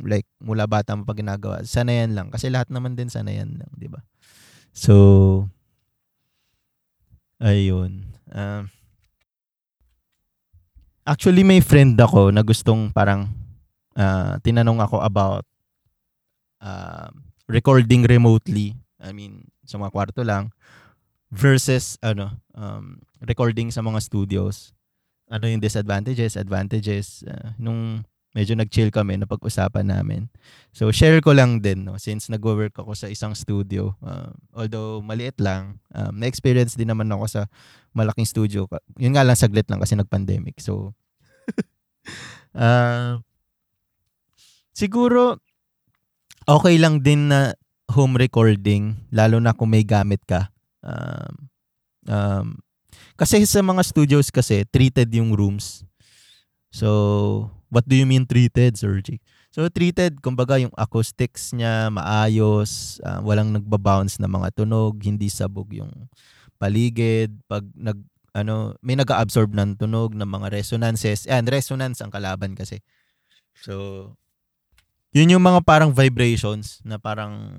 like 0.05 0.27
mula 0.39 0.69
bata 0.69 0.95
mo 0.95 1.03
pa 1.03 1.17
ginagawa, 1.17 1.65
sanayan 1.65 2.13
lang. 2.13 2.27
Kasi 2.29 2.47
lahat 2.51 2.69
naman 2.71 2.95
din 2.95 3.09
sanayan 3.09 3.57
lang, 3.57 3.71
di 3.75 3.89
ba? 3.89 3.99
So, 4.71 5.49
ayun. 7.41 8.05
Uh, 8.29 8.69
actually, 11.03 11.43
may 11.43 11.59
friend 11.59 11.97
ako 11.97 12.29
na 12.29 12.45
gustong 12.45 12.93
parang 12.93 13.27
uh, 13.99 14.39
tinanong 14.39 14.79
ako 14.79 15.03
about 15.03 15.43
uh, 16.63 17.11
recording 17.51 18.07
remotely. 18.07 18.79
I 18.99 19.11
mean, 19.11 19.51
sa 19.67 19.75
mga 19.75 19.91
kwarto 19.91 20.23
lang 20.23 20.55
versus 21.29 21.99
ano 22.01 22.39
um, 22.55 23.03
recording 23.21 23.69
sa 23.69 23.83
mga 23.83 23.99
studios. 23.99 24.71
Ano 25.29 25.45
yung 25.45 25.61
disadvantages, 25.61 26.33
advantages 26.39 27.21
uh, 27.27 27.53
nung 27.61 28.01
medyo 28.33 28.53
nag-chill 28.57 28.89
kami 28.93 29.17
na 29.17 29.29
pag-usapan 29.29 29.89
namin. 29.89 30.29
So 30.73 30.89
share 30.89 31.21
ko 31.21 31.33
lang 31.37 31.61
din 31.61 31.85
no 31.85 32.01
since 32.01 32.29
nagwo-work 32.33 32.73
ako 32.77 32.97
sa 32.97 33.09
isang 33.09 33.37
studio. 33.37 33.93
Uh, 34.01 34.33
although 34.57 35.05
maliit 35.05 35.37
lang, 35.37 35.77
um, 35.93 36.13
na-experience 36.17 36.73
din 36.73 36.89
naman 36.89 37.09
ako 37.13 37.25
sa 37.29 37.41
malaking 37.93 38.25
studio. 38.25 38.65
Yun 38.97 39.13
nga 39.13 39.25
lang 39.25 39.37
saglit 39.37 39.69
lang 39.69 39.81
kasi 39.81 39.93
nag-pandemic. 39.93 40.57
So 40.61 40.97
uh, 42.57 43.21
siguro 44.79 45.43
okay 46.47 46.79
lang 46.79 47.03
din 47.03 47.27
na 47.27 47.51
home 47.91 48.15
recording 48.15 48.95
lalo 49.11 49.43
na 49.43 49.51
kung 49.51 49.75
may 49.75 49.83
gamit 49.83 50.23
ka. 50.23 50.47
Um, 50.79 51.33
um, 52.07 52.47
kasi 53.19 53.43
sa 53.43 53.59
mga 53.59 53.83
studios 53.83 54.31
kasi 54.31 54.63
treated 54.71 55.11
yung 55.11 55.35
rooms. 55.35 55.83
So 56.71 57.51
What 57.69 57.85
do 57.85 57.93
you 57.93 58.09
mean 58.09 58.25
treated, 58.25 58.81
Sir? 58.81 58.97
So 59.53 59.69
treated, 59.69 60.25
kumbaga 60.25 60.57
yung 60.57 60.73
acoustics 60.73 61.53
niya 61.53 61.93
maayos, 61.93 62.97
uh, 63.05 63.21
walang 63.21 63.53
nagba-bounce 63.53 64.17
na 64.17 64.25
mga 64.25 64.57
tunog, 64.57 64.97
hindi 65.05 65.29
sabog 65.29 65.69
yung 65.77 66.09
paligid, 66.57 67.29
pag 67.45 67.65
nag 67.77 68.01
ano, 68.33 68.77
may 68.85 68.93
nag-absorb 68.93 69.53
ng 69.53 69.77
tunog 69.77 70.13
ng 70.13 70.25
mga 70.25 70.53
resonances. 70.53 71.25
And 71.29 71.49
resonance 71.49 72.01
ang 72.01 72.13
kalaban 72.13 72.53
kasi. 72.57 72.81
So 73.61 74.17
yun 75.09 75.33
yung 75.33 75.41
mga 75.41 75.65
parang 75.65 75.89
vibrations 75.89 76.81
na 76.85 77.01
parang 77.01 77.49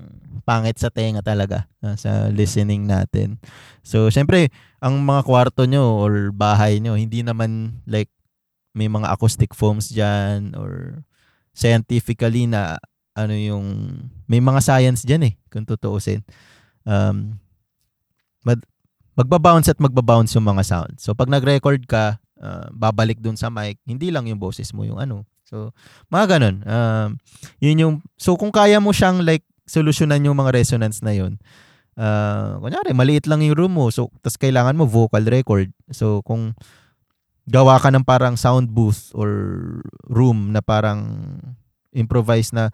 pangit 0.47 0.79
sa 0.79 0.87
tenga 0.87 1.19
talaga 1.19 1.67
uh, 1.83 1.99
sa 1.99 2.31
listening 2.31 2.87
natin. 2.87 3.35
So, 3.83 4.07
syempre, 4.07 4.47
ang 4.79 5.03
mga 5.03 5.27
kwarto 5.27 5.67
nyo 5.67 5.99
or 5.99 6.31
bahay 6.31 6.79
nyo, 6.79 6.95
hindi 6.95 7.21
naman 7.21 7.83
like 7.83 8.07
may 8.71 8.87
mga 8.87 9.11
acoustic 9.11 9.51
foams 9.51 9.91
diyan 9.91 10.55
or 10.55 11.03
scientifically 11.51 12.47
na 12.47 12.79
ano 13.11 13.35
yung 13.35 13.67
may 14.31 14.39
mga 14.39 14.63
science 14.63 15.03
diyan 15.03 15.27
eh 15.27 15.33
kung 15.51 15.67
tutuusin. 15.67 16.23
Um 16.87 17.35
mag, 18.47 18.63
magba-bounce 19.13 19.75
at 19.75 19.79
magba-bounce 19.83 20.33
yung 20.39 20.47
mga 20.47 20.63
sound. 20.63 20.93
So 21.03 21.11
pag 21.11 21.27
nag-record 21.27 21.83
ka, 21.83 22.17
uh, 22.39 22.71
babalik 22.71 23.19
dun 23.19 23.35
sa 23.35 23.51
mic, 23.51 23.77
hindi 23.83 24.09
lang 24.09 24.31
yung 24.31 24.39
boses 24.39 24.71
mo 24.71 24.87
yung 24.87 24.97
ano. 24.97 25.27
So 25.51 25.75
mga 26.07 26.39
ganun. 26.39 26.55
Um 26.63 27.09
yun 27.59 27.77
yung 27.77 27.95
so 28.15 28.39
kung 28.39 28.55
kaya 28.55 28.79
mo 28.79 28.95
siyang 28.95 29.19
like 29.27 29.43
solusyonan 29.71 30.23
yung 30.23 30.39
mga 30.39 30.55
resonance 30.55 30.99
na 31.03 31.15
yun. 31.15 31.39
Uh, 31.95 32.59
kunyari, 32.59 32.91
maliit 32.95 33.27
lang 33.27 33.43
yung 33.43 33.55
room 33.55 33.73
mo. 33.79 33.87
So, 33.91 34.11
tas 34.19 34.35
kailangan 34.35 34.75
mo 34.75 34.83
vocal 34.83 35.23
record. 35.27 35.71
So, 35.91 36.19
kung 36.27 36.55
gawa 37.47 37.79
ka 37.79 37.91
ng 37.91 38.03
parang 38.03 38.35
sound 38.35 38.71
booth 38.71 39.11
or 39.15 39.29
room 40.07 40.51
na 40.55 40.59
parang 40.59 41.39
improvise 41.91 42.51
na 42.55 42.71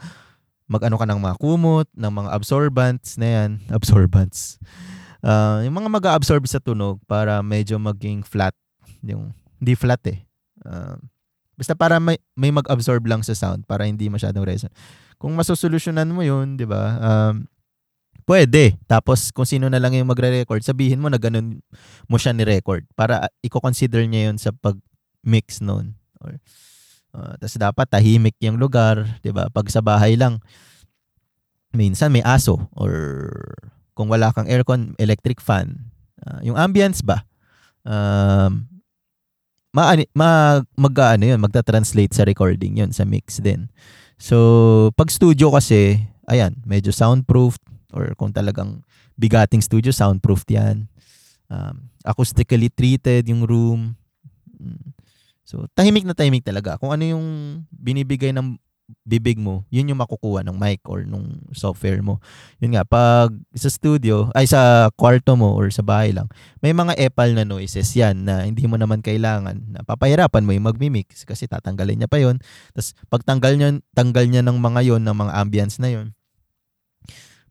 mag-ano 0.69 0.99
ka 0.99 1.05
ng 1.07 1.19
mga 1.21 1.35
kumot, 1.41 1.87
ng 1.93 2.13
mga 2.13 2.29
absorbents 2.33 3.17
na 3.17 3.27
yan. 3.27 3.49
Absorbents. 3.77 4.61
Uh, 5.21 5.65
yung 5.65 5.77
mga 5.77 5.89
mag-absorb 5.89 6.45
sa 6.45 6.61
tunog 6.61 7.01
para 7.09 7.41
medyo 7.41 7.81
maging 7.81 8.21
flat. 8.21 8.53
Yung, 9.01 9.33
hindi 9.57 9.73
flat 9.73 10.01
eh. 10.09 10.19
Uh, 10.61 10.97
basta 11.57 11.73
para 11.73 11.97
may, 11.97 12.21
may 12.37 12.53
mag-absorb 12.53 13.03
lang 13.09 13.25
sa 13.25 13.33
sound 13.33 13.65
para 13.65 13.89
hindi 13.89 14.07
masyadong 14.07 14.45
resonant. 14.45 14.77
Kung 15.17 15.33
masosolusyonan 15.33 16.13
mo 16.13 16.21
yun, 16.21 16.55
di 16.55 16.69
ba? 16.69 17.01
Um, 17.01 17.49
Pwede. 18.27 18.75
Tapos 18.91 19.31
kung 19.31 19.47
sino 19.47 19.71
na 19.71 19.79
lang 19.79 19.95
yung 19.95 20.11
magre-record, 20.11 20.59
sabihin 20.59 20.99
mo 20.99 21.07
na 21.07 21.15
ganun 21.15 21.63
mo 22.11 22.19
siya 22.19 22.35
ni-record 22.35 22.83
para 22.91 23.31
i-consider 23.39 24.03
niya 24.03 24.27
yun 24.27 24.35
sa 24.35 24.51
pag-mix 24.51 25.63
noon. 25.63 25.95
Or, 26.19 26.35
uh, 27.15 27.39
tapos 27.39 27.55
dapat 27.55 27.87
tahimik 27.87 28.35
yung 28.43 28.59
lugar, 28.59 29.07
'di 29.23 29.31
ba? 29.31 29.47
Pag 29.47 29.71
sa 29.71 29.79
bahay 29.79 30.19
lang, 30.19 30.43
minsan 31.71 32.11
may 32.11 32.19
aso 32.19 32.67
or 32.75 32.91
kung 33.95 34.11
wala 34.11 34.35
kang 34.35 34.51
aircon, 34.51 34.91
electric 34.99 35.39
fan. 35.39 35.87
Uh, 36.19 36.43
yung 36.43 36.59
ambience 36.59 36.99
ba? 36.99 37.23
Um, 37.87 38.67
ma, 39.77 39.93
ma 40.17 40.29
mag 40.73 40.95
ano 40.97 41.23
yun, 41.29 41.37
magta-translate 41.37 42.17
sa 42.17 42.25
recording 42.25 42.81
yun, 42.81 42.89
sa 42.89 43.05
mix 43.05 43.37
din. 43.37 43.69
So, 44.17 44.89
pag 44.97 45.13
studio 45.13 45.53
kasi, 45.53 46.01
ayan, 46.25 46.57
medyo 46.65 46.89
soundproof, 46.89 47.61
or 47.93 48.17
kung 48.17 48.33
talagang 48.33 48.81
bigating 49.13 49.61
studio, 49.61 49.93
soundproof 49.93 50.41
yan. 50.49 50.89
Um, 51.45 51.93
acoustically 52.01 52.73
treated 52.73 53.29
yung 53.29 53.45
room. 53.45 53.93
Mm. 54.57 54.97
So, 55.45 55.69
tahimik 55.77 56.03
na 56.03 56.17
tahimik 56.17 56.43
talaga. 56.43 56.81
Kung 56.81 56.89
ano 56.89 57.05
yung 57.05 57.25
binibigay 57.69 58.33
ng 58.33 58.57
bibig 59.03 59.35
mo, 59.35 59.67
yun 59.67 59.91
yung 59.91 59.99
makukuha 59.99 60.47
ng 60.47 60.55
mic 60.55 60.83
or 60.87 61.03
nung 61.03 61.43
software 61.51 61.99
mo. 61.99 62.23
Yun 62.63 62.75
nga, 62.75 62.87
pag 62.87 63.35
sa 63.51 63.67
studio, 63.67 64.31
ay 64.31 64.47
sa 64.47 64.87
kwarto 64.95 65.35
mo 65.35 65.55
or 65.55 65.67
sa 65.71 65.83
bahay 65.83 66.15
lang, 66.15 66.31
may 66.63 66.71
mga 66.71 66.95
epal 66.95 67.31
na 67.35 67.43
noises 67.43 67.91
yan 67.95 68.23
na 68.23 68.47
hindi 68.47 68.63
mo 68.63 68.79
naman 68.79 69.03
kailangan. 69.03 69.59
Na 69.75 69.83
papahirapan 69.83 70.43
mo 70.47 70.55
yung 70.55 70.67
magmimix 70.71 71.27
kasi 71.27 71.51
tatanggalin 71.51 71.99
niya 72.03 72.09
pa 72.11 72.19
yon 72.19 72.39
Tapos 72.71 72.95
pag 73.11 73.23
tanggal 73.27 73.53
niya, 73.59 73.69
tanggal 73.91 74.25
niya 74.27 74.43
ng 74.43 74.55
mga 74.55 74.81
yon 74.87 75.01
ng 75.03 75.15
mga 75.15 75.33
ambience 75.35 75.79
na 75.83 75.91
yon 75.91 76.17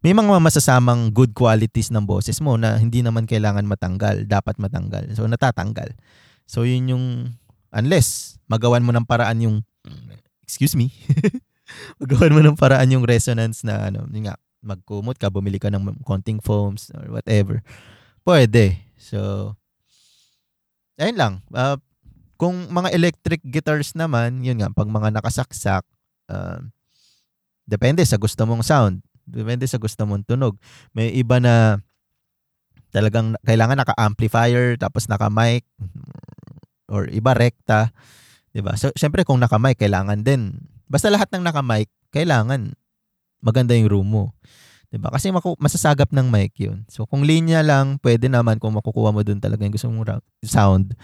may 0.05 0.15
mga 0.15 0.39
masasamang 0.39 1.11
good 1.11 1.35
qualities 1.35 1.91
ng 1.91 2.07
boses 2.07 2.39
mo 2.39 2.55
na 2.55 2.79
hindi 2.79 3.03
naman 3.03 3.27
kailangan 3.27 3.67
matanggal, 3.67 4.23
dapat 4.29 4.55
matanggal. 4.63 5.03
So 5.19 5.27
natatanggal. 5.27 5.99
So 6.47 6.63
yun 6.63 6.95
yung 6.95 7.05
unless 7.75 8.39
magawan 8.47 8.87
mo 8.87 8.95
ng 8.95 9.03
paraan 9.03 9.43
yung 9.43 9.57
excuse 10.47 10.79
me. 10.79 10.95
magawan 12.01 12.35
mo 12.35 12.41
ng 12.43 12.59
paraan 12.59 12.95
yung 12.95 13.05
resonance 13.07 13.67
na 13.67 13.91
ano, 13.91 14.07
yun 14.11 14.31
nga, 14.31 14.39
magkumot 14.63 15.19
ka, 15.19 15.31
bumili 15.31 15.59
ka 15.59 15.71
ng 15.71 16.03
konting 16.07 16.39
foams 16.39 16.91
or 16.95 17.11
whatever. 17.11 17.63
Pwede. 18.23 18.79
So 18.99 19.53
ayun 20.99 21.19
lang. 21.19 21.35
Uh, 21.53 21.79
kung 22.37 22.69
mga 22.69 22.93
electric 22.93 23.41
guitars 23.45 23.97
naman, 23.97 24.45
yun 24.45 24.61
nga, 24.61 24.69
pag 24.69 24.89
mga 24.89 25.09
nakasaksak, 25.15 25.85
uh, 26.29 26.61
depende 27.65 28.05
sa 28.05 28.21
gusto 28.21 28.45
mong 28.45 28.65
sound. 28.65 29.01
Depende 29.27 29.65
sa 29.67 29.81
gusto 29.81 30.05
mong 30.07 30.23
tunog. 30.29 30.55
May 30.93 31.11
iba 31.17 31.41
na 31.41 31.81
talagang 32.95 33.35
kailangan 33.43 33.83
naka-amplifier 33.83 34.79
tapos 34.79 35.11
naka-mic 35.11 35.67
or 36.93 37.11
iba 37.11 37.35
rekta. 37.35 37.91
'Di 38.57 38.65
ba? 38.65 38.73
So 38.81 38.89
syempre 38.97 39.21
kung 39.29 39.37
naka-mic 39.37 39.77
kailangan 39.77 40.25
din. 40.25 40.57
Basta 40.89 41.13
lahat 41.13 41.29
ng 41.37 41.45
naka-mic 41.45 41.93
kailangan 42.09 42.73
maganda 43.45 43.77
yung 43.77 43.93
room 43.93 44.09
mo. 44.09 44.25
'Di 44.89 44.97
ba? 44.97 45.13
Kasi 45.13 45.29
maku- 45.29 45.61
masasagap 45.61 46.09
ng 46.09 46.33
mic 46.33 46.57
'yun. 46.57 46.89
So 46.89 47.05
kung 47.05 47.29
linya 47.29 47.61
lang, 47.61 48.01
pwede 48.01 48.33
naman 48.33 48.57
kung 48.57 48.73
makukuha 48.73 49.13
mo 49.13 49.21
dun 49.21 49.45
talaga 49.45 49.61
yung 49.69 49.77
gusto 49.77 49.93
mong 49.93 50.25
sound. 50.41 50.97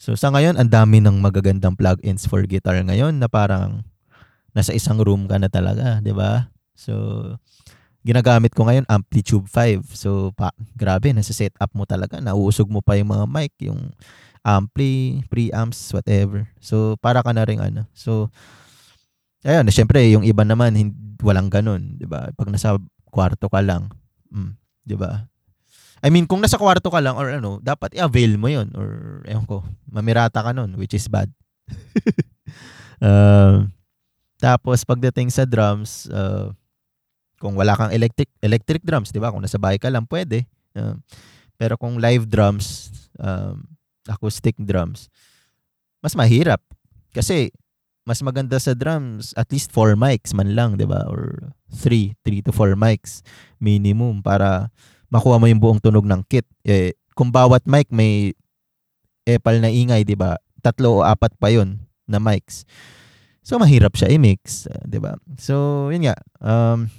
So 0.00 0.16
sa 0.16 0.32
ngayon, 0.32 0.56
ang 0.56 0.72
dami 0.72 1.04
ng 1.04 1.20
magagandang 1.20 1.76
plugins 1.76 2.24
for 2.24 2.40
guitar 2.48 2.80
ngayon 2.80 3.20
na 3.20 3.28
parang 3.28 3.84
nasa 4.56 4.72
isang 4.72 4.96
room 5.04 5.28
ka 5.28 5.36
na 5.36 5.52
talaga, 5.52 6.00
'di 6.00 6.16
ba? 6.16 6.48
So 6.72 6.96
ginagamit 8.06 8.54
ko 8.54 8.64
ngayon 8.64 8.86
Amplitude 8.88 9.50
5. 9.50 9.82
So 9.92 10.30
pa, 10.32 10.54
grabe 10.78 11.10
nasa 11.12 11.34
setup 11.34 11.74
mo 11.76 11.84
talaga, 11.84 12.22
nauusog 12.22 12.70
mo 12.70 12.78
pa 12.80 12.96
yung 12.96 13.10
mga 13.10 13.26
mic, 13.26 13.52
yung 13.60 13.92
ampli, 14.46 15.26
preamps, 15.26 15.90
whatever. 15.90 16.46
So 16.62 16.94
para 17.02 17.18
ka 17.26 17.34
na 17.34 17.42
ring 17.42 17.58
ano. 17.58 17.90
So 17.90 18.30
ayun, 19.42 19.66
syempre 19.74 20.06
yung 20.14 20.22
iba 20.22 20.46
naman 20.46 20.78
hindi, 20.78 20.94
walang 21.18 21.50
ganun, 21.50 21.98
'di 21.98 22.06
ba? 22.06 22.30
Pag 22.38 22.54
nasa 22.54 22.78
kwarto 23.10 23.50
ka 23.50 23.58
lang, 23.58 23.90
mm, 24.30 24.52
'di 24.86 24.94
ba? 24.94 25.26
I 26.04 26.12
mean, 26.12 26.28
kung 26.28 26.44
nasa 26.44 26.60
kwarto 26.60 26.92
ka 26.92 27.00
lang 27.02 27.16
or 27.16 27.32
ano, 27.32 27.58
dapat 27.58 27.96
i-avail 27.96 28.36
mo 28.38 28.46
'yon 28.46 28.70
or 28.76 29.20
ewan 29.26 29.48
ko, 29.48 29.66
mamirata 29.88 30.44
ka 30.44 30.52
nun, 30.54 30.76
which 30.78 30.94
is 30.94 31.08
bad. 31.08 31.26
uh, 33.02 33.66
tapos 34.44 34.84
pagdating 34.86 35.32
sa 35.32 35.48
drums, 35.48 36.06
uh, 36.12 36.52
kung 37.40 37.56
wala 37.56 37.74
kang 37.74 37.90
electric 37.90 38.28
electric 38.44 38.84
drums, 38.84 39.10
'di 39.10 39.18
ba? 39.18 39.32
Kung 39.32 39.42
nasa 39.42 39.58
bahay 39.58 39.80
ka 39.80 39.88
lang, 39.88 40.04
pwede. 40.06 40.44
Uh, 40.76 40.94
pero 41.56 41.80
kung 41.80 41.96
live 41.96 42.28
drums, 42.28 42.92
um, 43.16 43.64
acoustic 44.08 44.56
drums, 44.58 45.10
mas 46.00 46.14
mahirap. 46.14 46.62
Kasi 47.10 47.50
mas 48.06 48.22
maganda 48.22 48.54
sa 48.62 48.72
drums, 48.72 49.34
at 49.34 49.50
least 49.50 49.74
4 49.74 49.98
mics 49.98 50.30
man 50.30 50.54
lang, 50.54 50.78
'di 50.78 50.86
ba? 50.86 51.02
Or 51.10 51.52
3, 51.74 52.14
3 52.22 52.46
to 52.46 52.54
4 52.54 52.78
mics 52.78 53.26
minimum 53.58 54.22
para 54.22 54.70
makuha 55.10 55.42
mo 55.42 55.50
yung 55.50 55.58
buong 55.58 55.82
tunog 55.82 56.06
ng 56.06 56.22
kit. 56.30 56.46
Eh, 56.62 56.94
kung 57.18 57.34
bawat 57.34 57.66
mic 57.66 57.90
may 57.90 58.30
epal 59.26 59.58
na 59.58 59.72
ingay, 59.72 60.06
'di 60.06 60.14
ba? 60.14 60.38
Tatlo 60.62 61.02
o 61.02 61.06
apat 61.06 61.34
pa 61.40 61.50
'yon 61.50 61.82
na 62.06 62.22
mics. 62.22 62.62
So 63.42 63.58
mahirap 63.58 63.98
siya 63.98 64.14
i-mix, 64.14 64.70
'di 64.86 64.98
ba? 65.02 65.18
So, 65.38 65.88
yun 65.90 66.06
nga. 66.06 66.18
Um, 66.38 66.90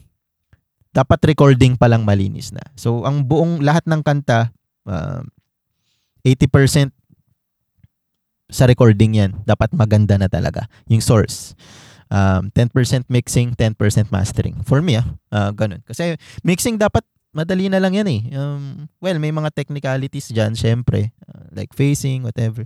dapat 0.98 1.22
recording 1.30 1.78
pa 1.78 1.86
lang 1.86 2.08
malinis 2.08 2.50
na. 2.50 2.64
So, 2.74 3.06
ang 3.06 3.30
buong 3.30 3.62
lahat 3.62 3.86
ng 3.86 4.02
kanta, 4.02 4.50
uh, 4.90 5.22
80% 6.26 6.97
sa 8.48 8.68
recording 8.68 9.20
yan. 9.20 9.32
Dapat 9.44 9.76
maganda 9.76 10.16
na 10.16 10.32
talaga. 10.32 10.72
Yung 10.88 11.04
source. 11.04 11.56
Um, 12.08 12.48
10% 12.56 12.72
mixing, 13.12 13.52
10% 13.56 13.76
mastering. 14.08 14.64
For 14.64 14.80
me, 14.80 14.96
ah, 14.96 15.08
uh, 15.36 15.52
ganun. 15.52 15.84
Kasi 15.84 16.16
mixing 16.44 16.80
dapat 16.80 17.04
madali 17.36 17.68
na 17.68 17.84
lang 17.84 17.94
yan 17.94 18.08
eh. 18.08 18.22
Um, 18.34 18.88
well, 19.04 19.20
may 19.20 19.30
mga 19.36 19.52
technicalities 19.52 20.32
dyan, 20.32 20.56
syempre. 20.56 21.12
Uh, 21.28 21.52
like 21.52 21.76
phasing, 21.76 22.24
whatever. 22.24 22.64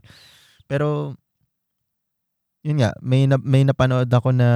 Pero, 0.70 1.18
yun 2.62 2.80
nga, 2.80 2.94
may, 3.02 3.26
na, 3.26 3.42
may 3.42 3.66
napanood 3.66 4.08
ako 4.14 4.30
na 4.32 4.50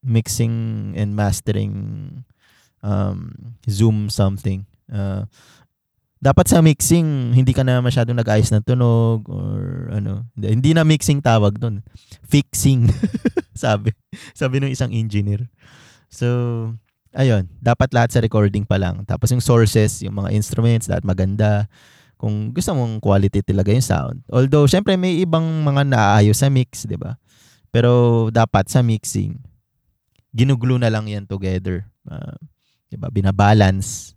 mixing 0.00 0.96
and 0.96 1.12
mastering 1.12 1.74
um, 2.82 3.54
Zoom 3.68 4.08
something. 4.08 4.64
Uh, 4.88 5.28
dapat 6.18 6.50
sa 6.50 6.58
mixing, 6.58 7.32
hindi 7.34 7.54
ka 7.54 7.62
na 7.62 7.78
masyadong 7.78 8.18
nag-ayos 8.18 8.50
ng 8.50 8.66
tunog 8.66 9.22
or 9.30 9.88
ano. 9.94 10.26
Hindi 10.34 10.74
na 10.74 10.82
mixing 10.82 11.22
tawag 11.22 11.58
doon. 11.58 11.82
Fixing. 12.26 12.90
sabi. 13.54 13.94
Sabi 14.34 14.58
ng 14.58 14.72
isang 14.74 14.90
engineer. 14.90 15.46
So, 16.10 16.26
ayun. 17.14 17.46
Dapat 17.62 17.94
lahat 17.94 18.10
sa 18.14 18.22
recording 18.22 18.66
pa 18.66 18.78
lang. 18.82 19.06
Tapos 19.06 19.30
yung 19.30 19.42
sources, 19.42 20.02
yung 20.02 20.18
mga 20.18 20.34
instruments, 20.34 20.90
dapat 20.90 21.06
maganda. 21.06 21.70
Kung 22.18 22.50
gusto 22.50 22.74
mong 22.74 22.98
quality 22.98 23.46
talaga 23.46 23.70
yung 23.70 23.86
sound. 23.86 24.18
Although, 24.26 24.66
syempre 24.66 24.98
may 24.98 25.22
ibang 25.22 25.46
mga 25.62 25.86
naaayos 25.86 26.42
sa 26.42 26.50
mix, 26.50 26.82
di 26.82 26.98
ba? 26.98 27.14
Pero 27.70 28.26
dapat 28.34 28.66
sa 28.66 28.82
mixing, 28.82 29.38
ginugulo 30.34 30.80
na 30.80 30.90
lang 30.90 31.06
yan 31.06 31.30
together. 31.30 31.86
Uh, 32.08 32.36
'di 32.88 32.96
ba? 32.96 33.12
Binabalance. 33.12 34.16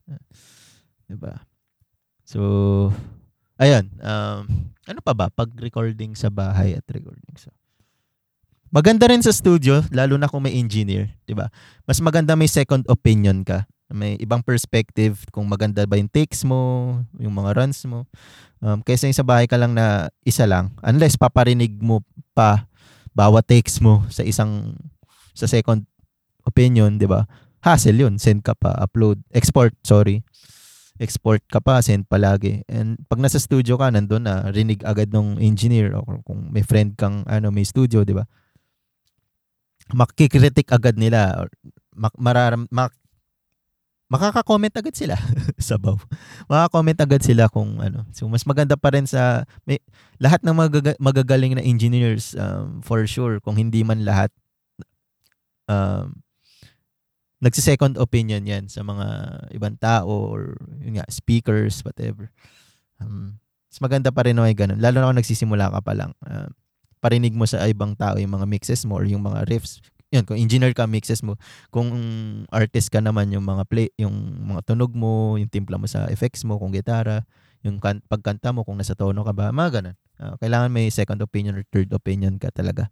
'Di 1.08 1.18
ba? 1.20 1.36
So 2.32 2.42
ayun, 3.60 3.92
um, 4.00 4.72
ano 4.88 5.00
pa 5.04 5.12
ba 5.12 5.28
pag 5.28 5.52
recording 5.60 6.16
sa 6.16 6.32
bahay 6.32 6.80
at 6.80 6.88
recording 6.88 7.36
sa 7.36 7.52
Maganda 8.72 9.04
rin 9.12 9.20
sa 9.20 9.36
studio, 9.36 9.84
lalo 9.92 10.16
na 10.16 10.32
kung 10.32 10.48
may 10.48 10.56
engineer, 10.56 11.12
'di 11.28 11.36
ba? 11.36 11.52
Mas 11.84 12.00
maganda 12.00 12.40
may 12.40 12.48
second 12.48 12.88
opinion 12.88 13.44
ka. 13.44 13.68
May 13.92 14.16
ibang 14.24 14.40
perspective 14.40 15.28
kung 15.36 15.44
maganda 15.52 15.84
ba 15.84 16.00
yung 16.00 16.08
takes 16.08 16.48
mo, 16.48 16.96
yung 17.20 17.36
mga 17.36 17.52
runs 17.60 17.84
mo. 17.84 18.08
Um, 18.64 18.80
kaysa 18.80 19.12
yung 19.12 19.20
sa 19.20 19.28
bahay 19.28 19.44
ka 19.44 19.60
lang 19.60 19.76
na 19.76 20.08
isa 20.24 20.48
lang, 20.48 20.72
unless 20.88 21.20
paparinig 21.20 21.84
mo 21.84 22.00
pa 22.32 22.64
bawat 23.12 23.44
takes 23.44 23.84
mo 23.84 24.08
sa 24.08 24.24
isang 24.24 24.80
sa 25.36 25.52
second 25.52 25.84
opinion, 26.48 26.96
'di 26.96 27.12
ba? 27.12 27.28
hassle 27.62 27.96
yun. 27.96 28.18
Send 28.18 28.42
ka 28.42 28.58
pa, 28.58 28.74
upload, 28.82 29.22
export, 29.32 29.78
sorry. 29.86 30.26
Export 31.02 31.42
ka 31.50 31.58
pa, 31.58 31.82
send 31.82 32.06
palagi. 32.06 32.62
And 32.70 33.02
pag 33.10 33.18
nasa 33.18 33.42
studio 33.42 33.74
ka, 33.82 33.90
nandun 33.90 34.30
na, 34.30 34.54
rinig 34.54 34.86
agad 34.86 35.10
ng 35.10 35.42
engineer 35.42 35.98
o 35.98 36.06
kung 36.22 36.54
may 36.54 36.62
friend 36.62 36.94
kang 36.94 37.26
ano, 37.26 37.50
may 37.50 37.66
studio, 37.66 38.06
di 38.06 38.14
ba? 38.14 38.30
Makikritik 39.98 40.70
agad 40.70 41.02
nila. 41.02 41.50
Mak 41.98 42.14
mararam, 42.22 42.70
mak 42.70 42.94
makaka-comment 44.12 44.76
agad 44.76 44.94
sila 44.94 45.18
sa 45.58 45.82
baw. 45.82 45.98
Makaka-comment 46.52 47.00
agad 47.02 47.26
sila 47.26 47.50
kung 47.50 47.82
ano. 47.82 48.06
So 48.14 48.30
mas 48.30 48.46
maganda 48.46 48.78
pa 48.78 48.94
rin 48.94 49.10
sa 49.10 49.50
may 49.66 49.82
lahat 50.22 50.46
ng 50.46 50.54
magaga, 50.54 50.94
magagaling 51.02 51.58
na 51.58 51.64
engineers 51.66 52.38
um, 52.38 52.84
for 52.86 53.08
sure 53.10 53.42
kung 53.42 53.56
hindi 53.56 53.82
man 53.82 54.04
lahat 54.04 54.30
um, 55.72 56.20
nagsi-second 57.42 57.98
opinion 57.98 58.46
yan 58.46 58.70
sa 58.70 58.86
mga 58.86 59.08
ibang 59.58 59.76
tao 59.82 60.08
or 60.08 60.56
yun 60.80 61.02
nga, 61.02 61.06
speakers, 61.10 61.82
whatever. 61.82 62.30
Um, 63.02 63.42
mas 63.68 63.82
maganda 63.82 64.14
pa 64.14 64.24
rin 64.24 64.38
na 64.38 64.46
may 64.46 64.54
ganun. 64.54 64.78
Lalo 64.78 65.02
na 65.02 65.10
kung 65.10 65.20
nagsisimula 65.20 65.74
ka 65.74 65.80
pa 65.82 65.94
lang. 65.98 66.12
Uh, 66.22 66.48
parinig 67.02 67.34
mo 67.34 67.50
sa 67.50 67.66
ibang 67.66 67.98
tao 67.98 68.16
yung 68.22 68.38
mga 68.38 68.46
mixes 68.46 68.86
mo 68.86 69.02
or 69.02 69.10
yung 69.10 69.26
mga 69.26 69.50
riffs. 69.50 69.82
Yun, 70.14 70.28
kung 70.28 70.38
engineer 70.38 70.76
ka, 70.76 70.86
mixes 70.86 71.24
mo. 71.26 71.40
Kung 71.72 71.90
artist 72.52 72.92
ka 72.92 73.00
naman, 73.00 73.32
yung 73.32 73.48
mga 73.48 73.64
play, 73.66 73.90
yung 73.98 74.14
mga 74.44 74.68
tunog 74.68 74.92
mo, 74.92 75.40
yung 75.40 75.48
timpla 75.48 75.80
mo 75.80 75.88
sa 75.88 76.12
effects 76.12 76.44
mo, 76.44 76.60
kung 76.60 76.70
gitara, 76.76 77.24
yung 77.64 77.80
kan- 77.80 78.04
pagkanta 78.06 78.52
mo, 78.52 78.68
kung 78.68 78.76
nasa 78.76 78.94
tono 78.94 79.24
ka 79.24 79.32
ba, 79.32 79.50
mga 79.56 79.82
ganun. 79.82 79.96
Uh, 80.22 80.36
kailangan 80.38 80.70
may 80.70 80.92
second 80.92 81.18
opinion 81.24 81.58
or 81.58 81.66
third 81.74 81.90
opinion 81.96 82.38
ka 82.38 82.52
talaga. 82.54 82.92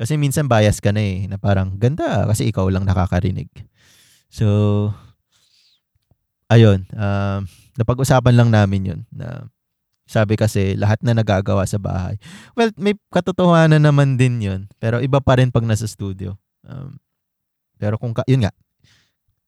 Kasi 0.00 0.16
minsan 0.16 0.48
bias 0.48 0.80
ka 0.80 0.90
na 0.90 1.00
eh, 1.00 1.28
na 1.28 1.36
parang 1.36 1.76
ganda 1.76 2.24
kasi 2.26 2.48
ikaw 2.48 2.66
lang 2.72 2.88
nakakarinig. 2.88 3.48
So, 4.32 4.90
ayun, 6.48 6.88
uh, 6.96 7.44
napag-usapan 7.76 8.34
lang 8.36 8.48
namin 8.52 8.82
yun 8.88 9.00
na 9.12 9.52
Sabi 10.12 10.36
kasi, 10.36 10.76
lahat 10.76 11.00
na 11.00 11.16
nagagawa 11.16 11.64
sa 11.64 11.80
bahay. 11.80 12.20
Well, 12.52 12.68
may 12.76 12.98
katotohanan 13.08 13.80
naman 13.80 14.20
din 14.20 14.44
yun. 14.44 14.60
Pero 14.76 15.00
iba 15.00 15.24
pa 15.24 15.40
rin 15.40 15.48
pag 15.48 15.64
nasa 15.64 15.88
studio. 15.88 16.36
Um, 16.68 17.00
pero 17.80 17.96
kung, 17.96 18.12
ka, 18.12 18.20
yun 18.28 18.44
nga, 18.44 18.52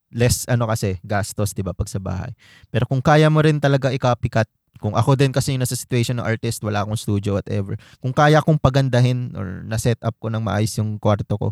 less 0.09 0.49
ano 0.49 0.65
kasi, 0.65 0.97
gastos, 1.05 1.53
di 1.53 1.61
ba, 1.61 1.77
pag 1.77 1.85
sa 1.85 2.01
bahay. 2.01 2.33
Pero 2.73 2.89
kung 2.89 3.03
kaya 3.03 3.29
mo 3.29 3.45
rin 3.45 3.61
talaga 3.61 3.93
i-copycat, 3.93 4.49
kung 4.79 4.93
ako 4.93 5.15
din 5.15 5.31
kasi 5.31 5.55
yung 5.55 5.63
nasa 5.63 5.77
situation 5.77 6.19
ng 6.19 6.27
artist, 6.27 6.59
wala 6.61 6.83
akong 6.83 6.99
studio, 6.99 7.39
whatever. 7.39 7.79
Kung 8.03 8.11
kaya 8.11 8.43
kong 8.43 8.59
pagandahin 8.59 9.31
or 9.33 9.63
na-set 9.63 9.99
up 10.03 10.15
ko 10.19 10.27
ng 10.27 10.43
maayos 10.43 10.75
yung 10.75 10.99
kwarto 10.99 11.39
ko 11.39 11.47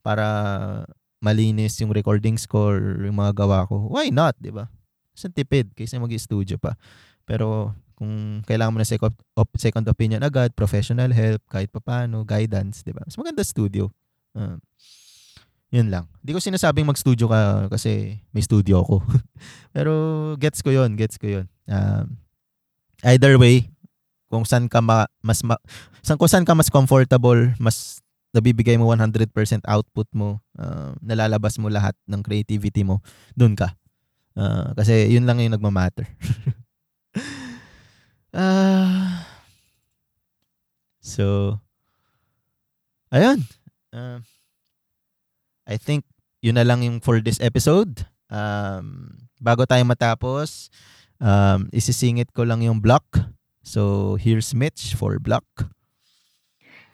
para 0.00 0.24
malinis 1.22 1.78
yung 1.78 1.94
recording 1.94 2.34
score, 2.40 2.80
yung 3.06 3.14
mga 3.14 3.38
gawa 3.38 3.68
ko, 3.68 3.92
why 3.92 4.10
not, 4.10 4.34
di 4.40 4.50
ba? 4.50 4.66
Sa 5.14 5.30
tipid, 5.30 5.70
kaysa 5.76 6.00
mag-studio 6.00 6.58
pa. 6.58 6.74
Pero 7.28 7.76
kung 7.94 8.42
kailangan 8.42 8.72
mo 8.74 8.78
na 8.82 8.88
second, 8.88 9.14
op, 9.38 9.46
second 9.54 9.86
opinion 9.86 10.24
agad, 10.26 10.50
professional 10.58 11.14
help, 11.14 11.38
kahit 11.46 11.70
papano, 11.70 12.26
guidance, 12.26 12.82
di 12.82 12.90
ba? 12.90 13.06
Mas 13.06 13.14
maganda 13.14 13.46
studio. 13.46 13.92
Uh, 14.34 14.58
yun 15.70 15.88
lang. 15.88 16.10
Hindi 16.20 16.34
ko 16.34 16.40
sinasabing 16.42 16.84
mag-studio 16.84 17.30
ka 17.30 17.70
kasi 17.70 18.18
may 18.34 18.42
studio 18.42 18.82
ako. 18.82 19.06
Pero 19.76 19.92
gets 20.36 20.60
ko 20.60 20.74
yun, 20.74 20.98
gets 20.98 21.16
ko 21.16 21.30
yun. 21.30 21.46
Um, 21.70 22.18
either 23.02 23.36
way, 23.36 23.68
kung 24.32 24.48
saan 24.48 24.70
ka 24.70 24.80
ma, 24.80 25.04
mas 25.20 25.44
ma, 25.44 25.60
saan, 26.00 26.16
kung 26.16 26.30
saan 26.30 26.46
ka 26.46 26.56
mas 26.56 26.72
comfortable, 26.72 27.52
mas 27.60 28.00
nabibigay 28.32 28.80
mo 28.80 28.88
100% 28.88 29.28
output 29.68 30.08
mo, 30.16 30.40
uh, 30.56 30.96
nalalabas 31.04 31.60
mo 31.60 31.68
lahat 31.68 31.92
ng 32.08 32.24
creativity 32.24 32.80
mo, 32.80 33.04
dun 33.36 33.52
ka. 33.52 33.76
Uh, 34.32 34.72
kasi 34.72 35.12
yun 35.12 35.28
lang 35.28 35.36
yung 35.44 35.52
nagmamatter. 35.52 36.08
uh, 38.32 39.20
so, 41.12 41.60
ayun. 43.12 43.44
Uh, 43.92 44.24
I 45.68 45.76
think 45.76 46.08
yun 46.40 46.56
na 46.56 46.64
lang 46.64 46.80
yung 46.80 47.04
for 47.04 47.20
this 47.20 47.36
episode. 47.38 48.08
Um, 48.32 49.20
bago 49.36 49.68
tayo 49.68 49.84
matapos, 49.84 50.72
um, 51.22 51.70
isisingit 51.70 52.34
ko 52.34 52.42
lang 52.42 52.60
yung 52.60 52.82
block. 52.82 53.06
So, 53.62 54.14
here's 54.18 54.52
Mitch 54.52 54.98
for 54.98 55.22
block. 55.22 55.70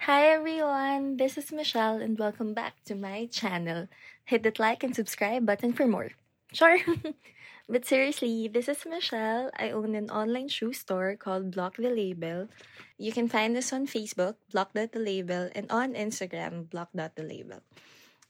Hi 0.06 0.30
everyone, 0.30 1.16
this 1.16 1.36
is 1.36 1.50
Michelle 1.50 1.98
and 1.98 2.16
welcome 2.16 2.54
back 2.54 2.78
to 2.86 2.94
my 2.94 3.26
channel. 3.26 3.88
Hit 4.24 4.44
that 4.44 4.60
like 4.60 4.84
and 4.84 4.94
subscribe 4.94 5.44
button 5.44 5.72
for 5.72 5.88
more. 5.88 6.12
Sure. 6.52 6.78
but 7.68 7.84
seriously, 7.84 8.48
this 8.48 8.68
is 8.68 8.86
Michelle. 8.86 9.50
I 9.58 9.72
own 9.72 9.96
an 9.96 10.08
online 10.08 10.48
shoe 10.48 10.72
store 10.72 11.16
called 11.16 11.50
Block 11.50 11.76
the 11.76 11.90
Label. 11.90 12.48
You 12.96 13.12
can 13.12 13.28
find 13.28 13.56
us 13.56 13.72
on 13.72 13.88
Facebook, 13.88 14.36
Block.the 14.52 15.50
and 15.54 15.66
on 15.68 15.92
Instagram, 15.92 16.70
Block.the 16.70 17.60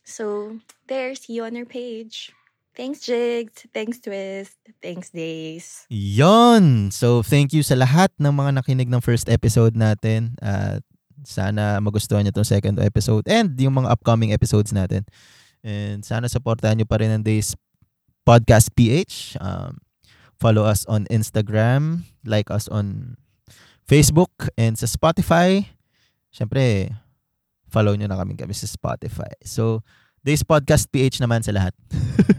So, 0.02 0.58
there, 0.88 1.14
see 1.14 1.34
you 1.34 1.44
on 1.44 1.56
our 1.56 1.68
page. 1.68 2.32
Thanks, 2.78 3.02
Jigs. 3.02 3.66
Thanks, 3.74 3.98
Twist. 3.98 4.54
Thanks, 4.78 5.10
Days. 5.10 5.82
Yon! 5.90 6.94
So, 6.94 7.26
thank 7.26 7.50
you 7.50 7.66
sa 7.66 7.74
lahat 7.74 8.14
ng 8.22 8.30
mga 8.30 8.62
nakinig 8.62 8.86
ng 8.86 9.02
first 9.02 9.26
episode 9.26 9.74
natin. 9.74 10.38
At 10.38 10.86
uh, 10.86 10.96
sana 11.26 11.82
magustuhan 11.82 12.22
nyo 12.22 12.30
itong 12.30 12.46
second 12.46 12.78
episode 12.78 13.26
and 13.26 13.58
yung 13.58 13.82
mga 13.82 13.90
upcoming 13.90 14.30
episodes 14.30 14.70
natin. 14.70 15.02
And 15.66 16.06
sana 16.06 16.30
supportahan 16.30 16.78
nyo 16.78 16.86
pa 16.86 17.02
rin 17.02 17.10
ang 17.10 17.26
Days 17.26 17.58
Podcast 18.22 18.70
PH. 18.78 19.42
Um, 19.42 19.82
follow 20.38 20.62
us 20.62 20.86
on 20.86 21.02
Instagram, 21.10 22.06
like 22.22 22.46
us 22.46 22.70
on 22.70 23.18
Facebook, 23.90 24.54
and 24.54 24.78
sa 24.78 24.86
Spotify. 24.86 25.66
Siyempre, 26.30 26.94
follow 27.66 27.98
nyo 27.98 28.06
na 28.06 28.22
kami 28.22 28.38
kami 28.38 28.54
sa 28.54 28.70
Spotify. 28.70 29.34
So, 29.42 29.82
Days 30.22 30.46
Podcast 30.46 30.86
PH 30.94 31.18
naman 31.18 31.42
sa 31.42 31.50
lahat. 31.50 31.74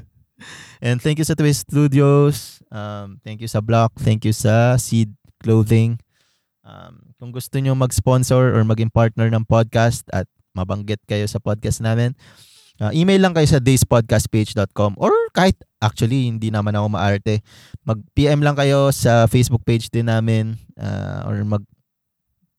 and 0.79 0.99
thank 1.03 1.19
you 1.19 1.27
sa 1.27 1.35
Twist 1.35 1.67
Studios. 1.67 2.63
Um, 2.71 3.19
thank 3.23 3.43
you 3.43 3.49
sa 3.51 3.59
Block. 3.59 3.95
Thank 3.99 4.23
you 4.23 4.33
sa 4.35 4.75
Seed 4.79 5.13
Clothing. 5.43 5.99
Um, 6.63 7.15
kung 7.17 7.31
gusto 7.31 7.57
nyo 7.59 7.73
mag-sponsor 7.73 8.53
or 8.55 8.61
maging 8.63 8.93
partner 8.93 9.27
ng 9.31 9.47
podcast 9.47 10.05
at 10.13 10.27
mabanggit 10.53 11.01
kayo 11.09 11.25
sa 11.25 11.41
podcast 11.41 11.81
namin, 11.81 12.13
uh, 12.79 12.91
email 12.93 13.19
lang 13.19 13.33
kayo 13.33 13.47
sa 13.47 13.59
dayspodcastpage.com 13.59 14.95
or 15.01 15.11
kahit 15.35 15.57
actually 15.81 16.27
hindi 16.27 16.53
naman 16.53 16.75
ako 16.75 16.87
maarte, 16.91 17.41
mag-PM 17.83 18.43
lang 18.43 18.55
kayo 18.55 18.93
sa 18.93 19.25
Facebook 19.25 19.63
page 19.65 19.89
din 19.89 20.07
namin 20.07 20.55
uh, 20.77 21.25
or 21.27 21.41
mag 21.43 21.63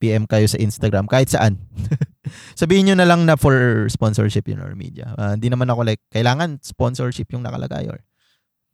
PM 0.00 0.24
kayo 0.24 0.48
sa 0.48 0.56
Instagram, 0.56 1.04
kahit 1.04 1.28
saan. 1.28 1.60
Sabihin 2.60 2.88
nyo 2.88 2.96
na 2.96 3.04
lang 3.04 3.28
na 3.28 3.36
for 3.36 3.84
sponsorship 3.92 4.48
yun 4.48 4.64
or 4.64 4.72
media. 4.72 5.12
Uh, 5.12 5.36
hindi 5.36 5.52
naman 5.52 5.68
ako 5.68 5.84
like, 5.84 6.00
kailangan 6.08 6.56
sponsorship 6.64 7.28
yung 7.36 7.44
nakalagay 7.44 7.84
or 7.84 8.00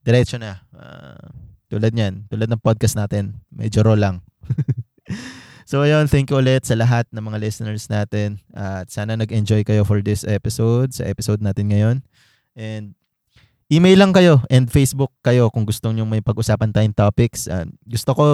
diretso 0.06 0.38
na. 0.38 0.62
Uh, 0.70 1.18
tulad 1.66 1.90
niyan, 1.90 2.30
tulad 2.30 2.46
ng 2.46 2.62
podcast 2.62 2.94
natin, 2.94 3.42
medyo 3.50 3.82
raw 3.82 3.98
lang. 3.98 4.22
so 5.70 5.82
ayun, 5.82 6.06
thank 6.06 6.30
you 6.30 6.38
ulit 6.38 6.62
sa 6.62 6.78
lahat 6.78 7.10
ng 7.10 7.26
mga 7.26 7.42
listeners 7.42 7.90
natin. 7.90 8.38
Uh, 8.54 8.86
at 8.86 8.88
sana 8.94 9.18
nag-enjoy 9.18 9.66
kayo 9.66 9.82
for 9.82 9.98
this 9.98 10.22
episode, 10.22 10.94
sa 10.94 11.02
episode 11.10 11.42
natin 11.42 11.74
ngayon. 11.74 11.96
And 12.54 12.94
email 13.66 13.98
lang 13.98 14.14
kayo 14.14 14.46
and 14.46 14.70
Facebook 14.70 15.10
kayo 15.26 15.50
kung 15.50 15.66
gusto 15.66 15.90
niyo 15.90 16.06
may 16.06 16.22
pag-usapan 16.22 16.70
tayong 16.70 16.94
topics. 16.94 17.50
Uh, 17.50 17.66
gusto 17.82 18.14
ko 18.14 18.24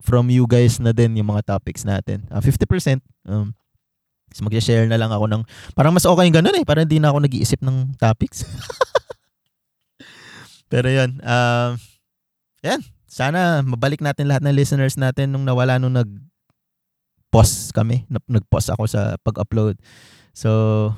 from 0.00 0.32
you 0.32 0.48
guys 0.48 0.80
na 0.80 0.96
din 0.96 1.12
yung 1.20 1.28
mga 1.28 1.44
topics 1.44 1.84
natin. 1.84 2.24
Uh, 2.32 2.40
50%. 2.40 3.04
Um, 3.28 3.52
so 4.32 4.40
mag-share 4.48 4.88
na 4.88 4.96
lang 4.96 5.12
ako 5.12 5.28
ng, 5.28 5.44
parang 5.76 5.92
mas 5.92 6.08
okay 6.08 6.24
yung 6.24 6.40
ganun 6.40 6.56
eh. 6.56 6.64
Parang 6.64 6.88
hindi 6.88 6.96
na 6.96 7.12
ako 7.12 7.20
nag-iisip 7.20 7.60
ng 7.60 8.00
topics. 8.00 8.48
Pero 10.68 10.88
yun, 10.92 11.20
um, 11.24 11.28
uh, 11.28 11.70
yan, 12.64 12.80
sana 13.08 13.64
mabalik 13.64 14.04
natin 14.04 14.28
lahat 14.28 14.44
ng 14.44 14.56
listeners 14.56 15.00
natin 15.00 15.32
nung 15.32 15.48
nawala 15.48 15.80
nung 15.80 15.96
nag 15.96 16.08
pause 17.32 17.72
kami. 17.72 18.08
Nag-pause 18.08 18.72
ako 18.72 18.84
sa 18.88 19.16
pag-upload. 19.20 19.76
So, 20.32 20.92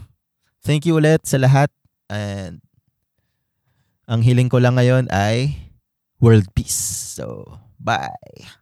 thank 0.63 0.87
you 0.87 0.99
ulit 0.99 1.27
sa 1.27 1.39
lahat. 1.43 1.71
And 2.11 2.63
ang 4.11 4.23
hiling 4.27 4.51
ko 4.51 4.59
lang 4.59 4.79
ngayon 4.79 5.11
ay 5.11 5.55
world 6.19 6.47
peace. 6.55 6.79
So, 7.19 7.59
bye. 7.79 8.60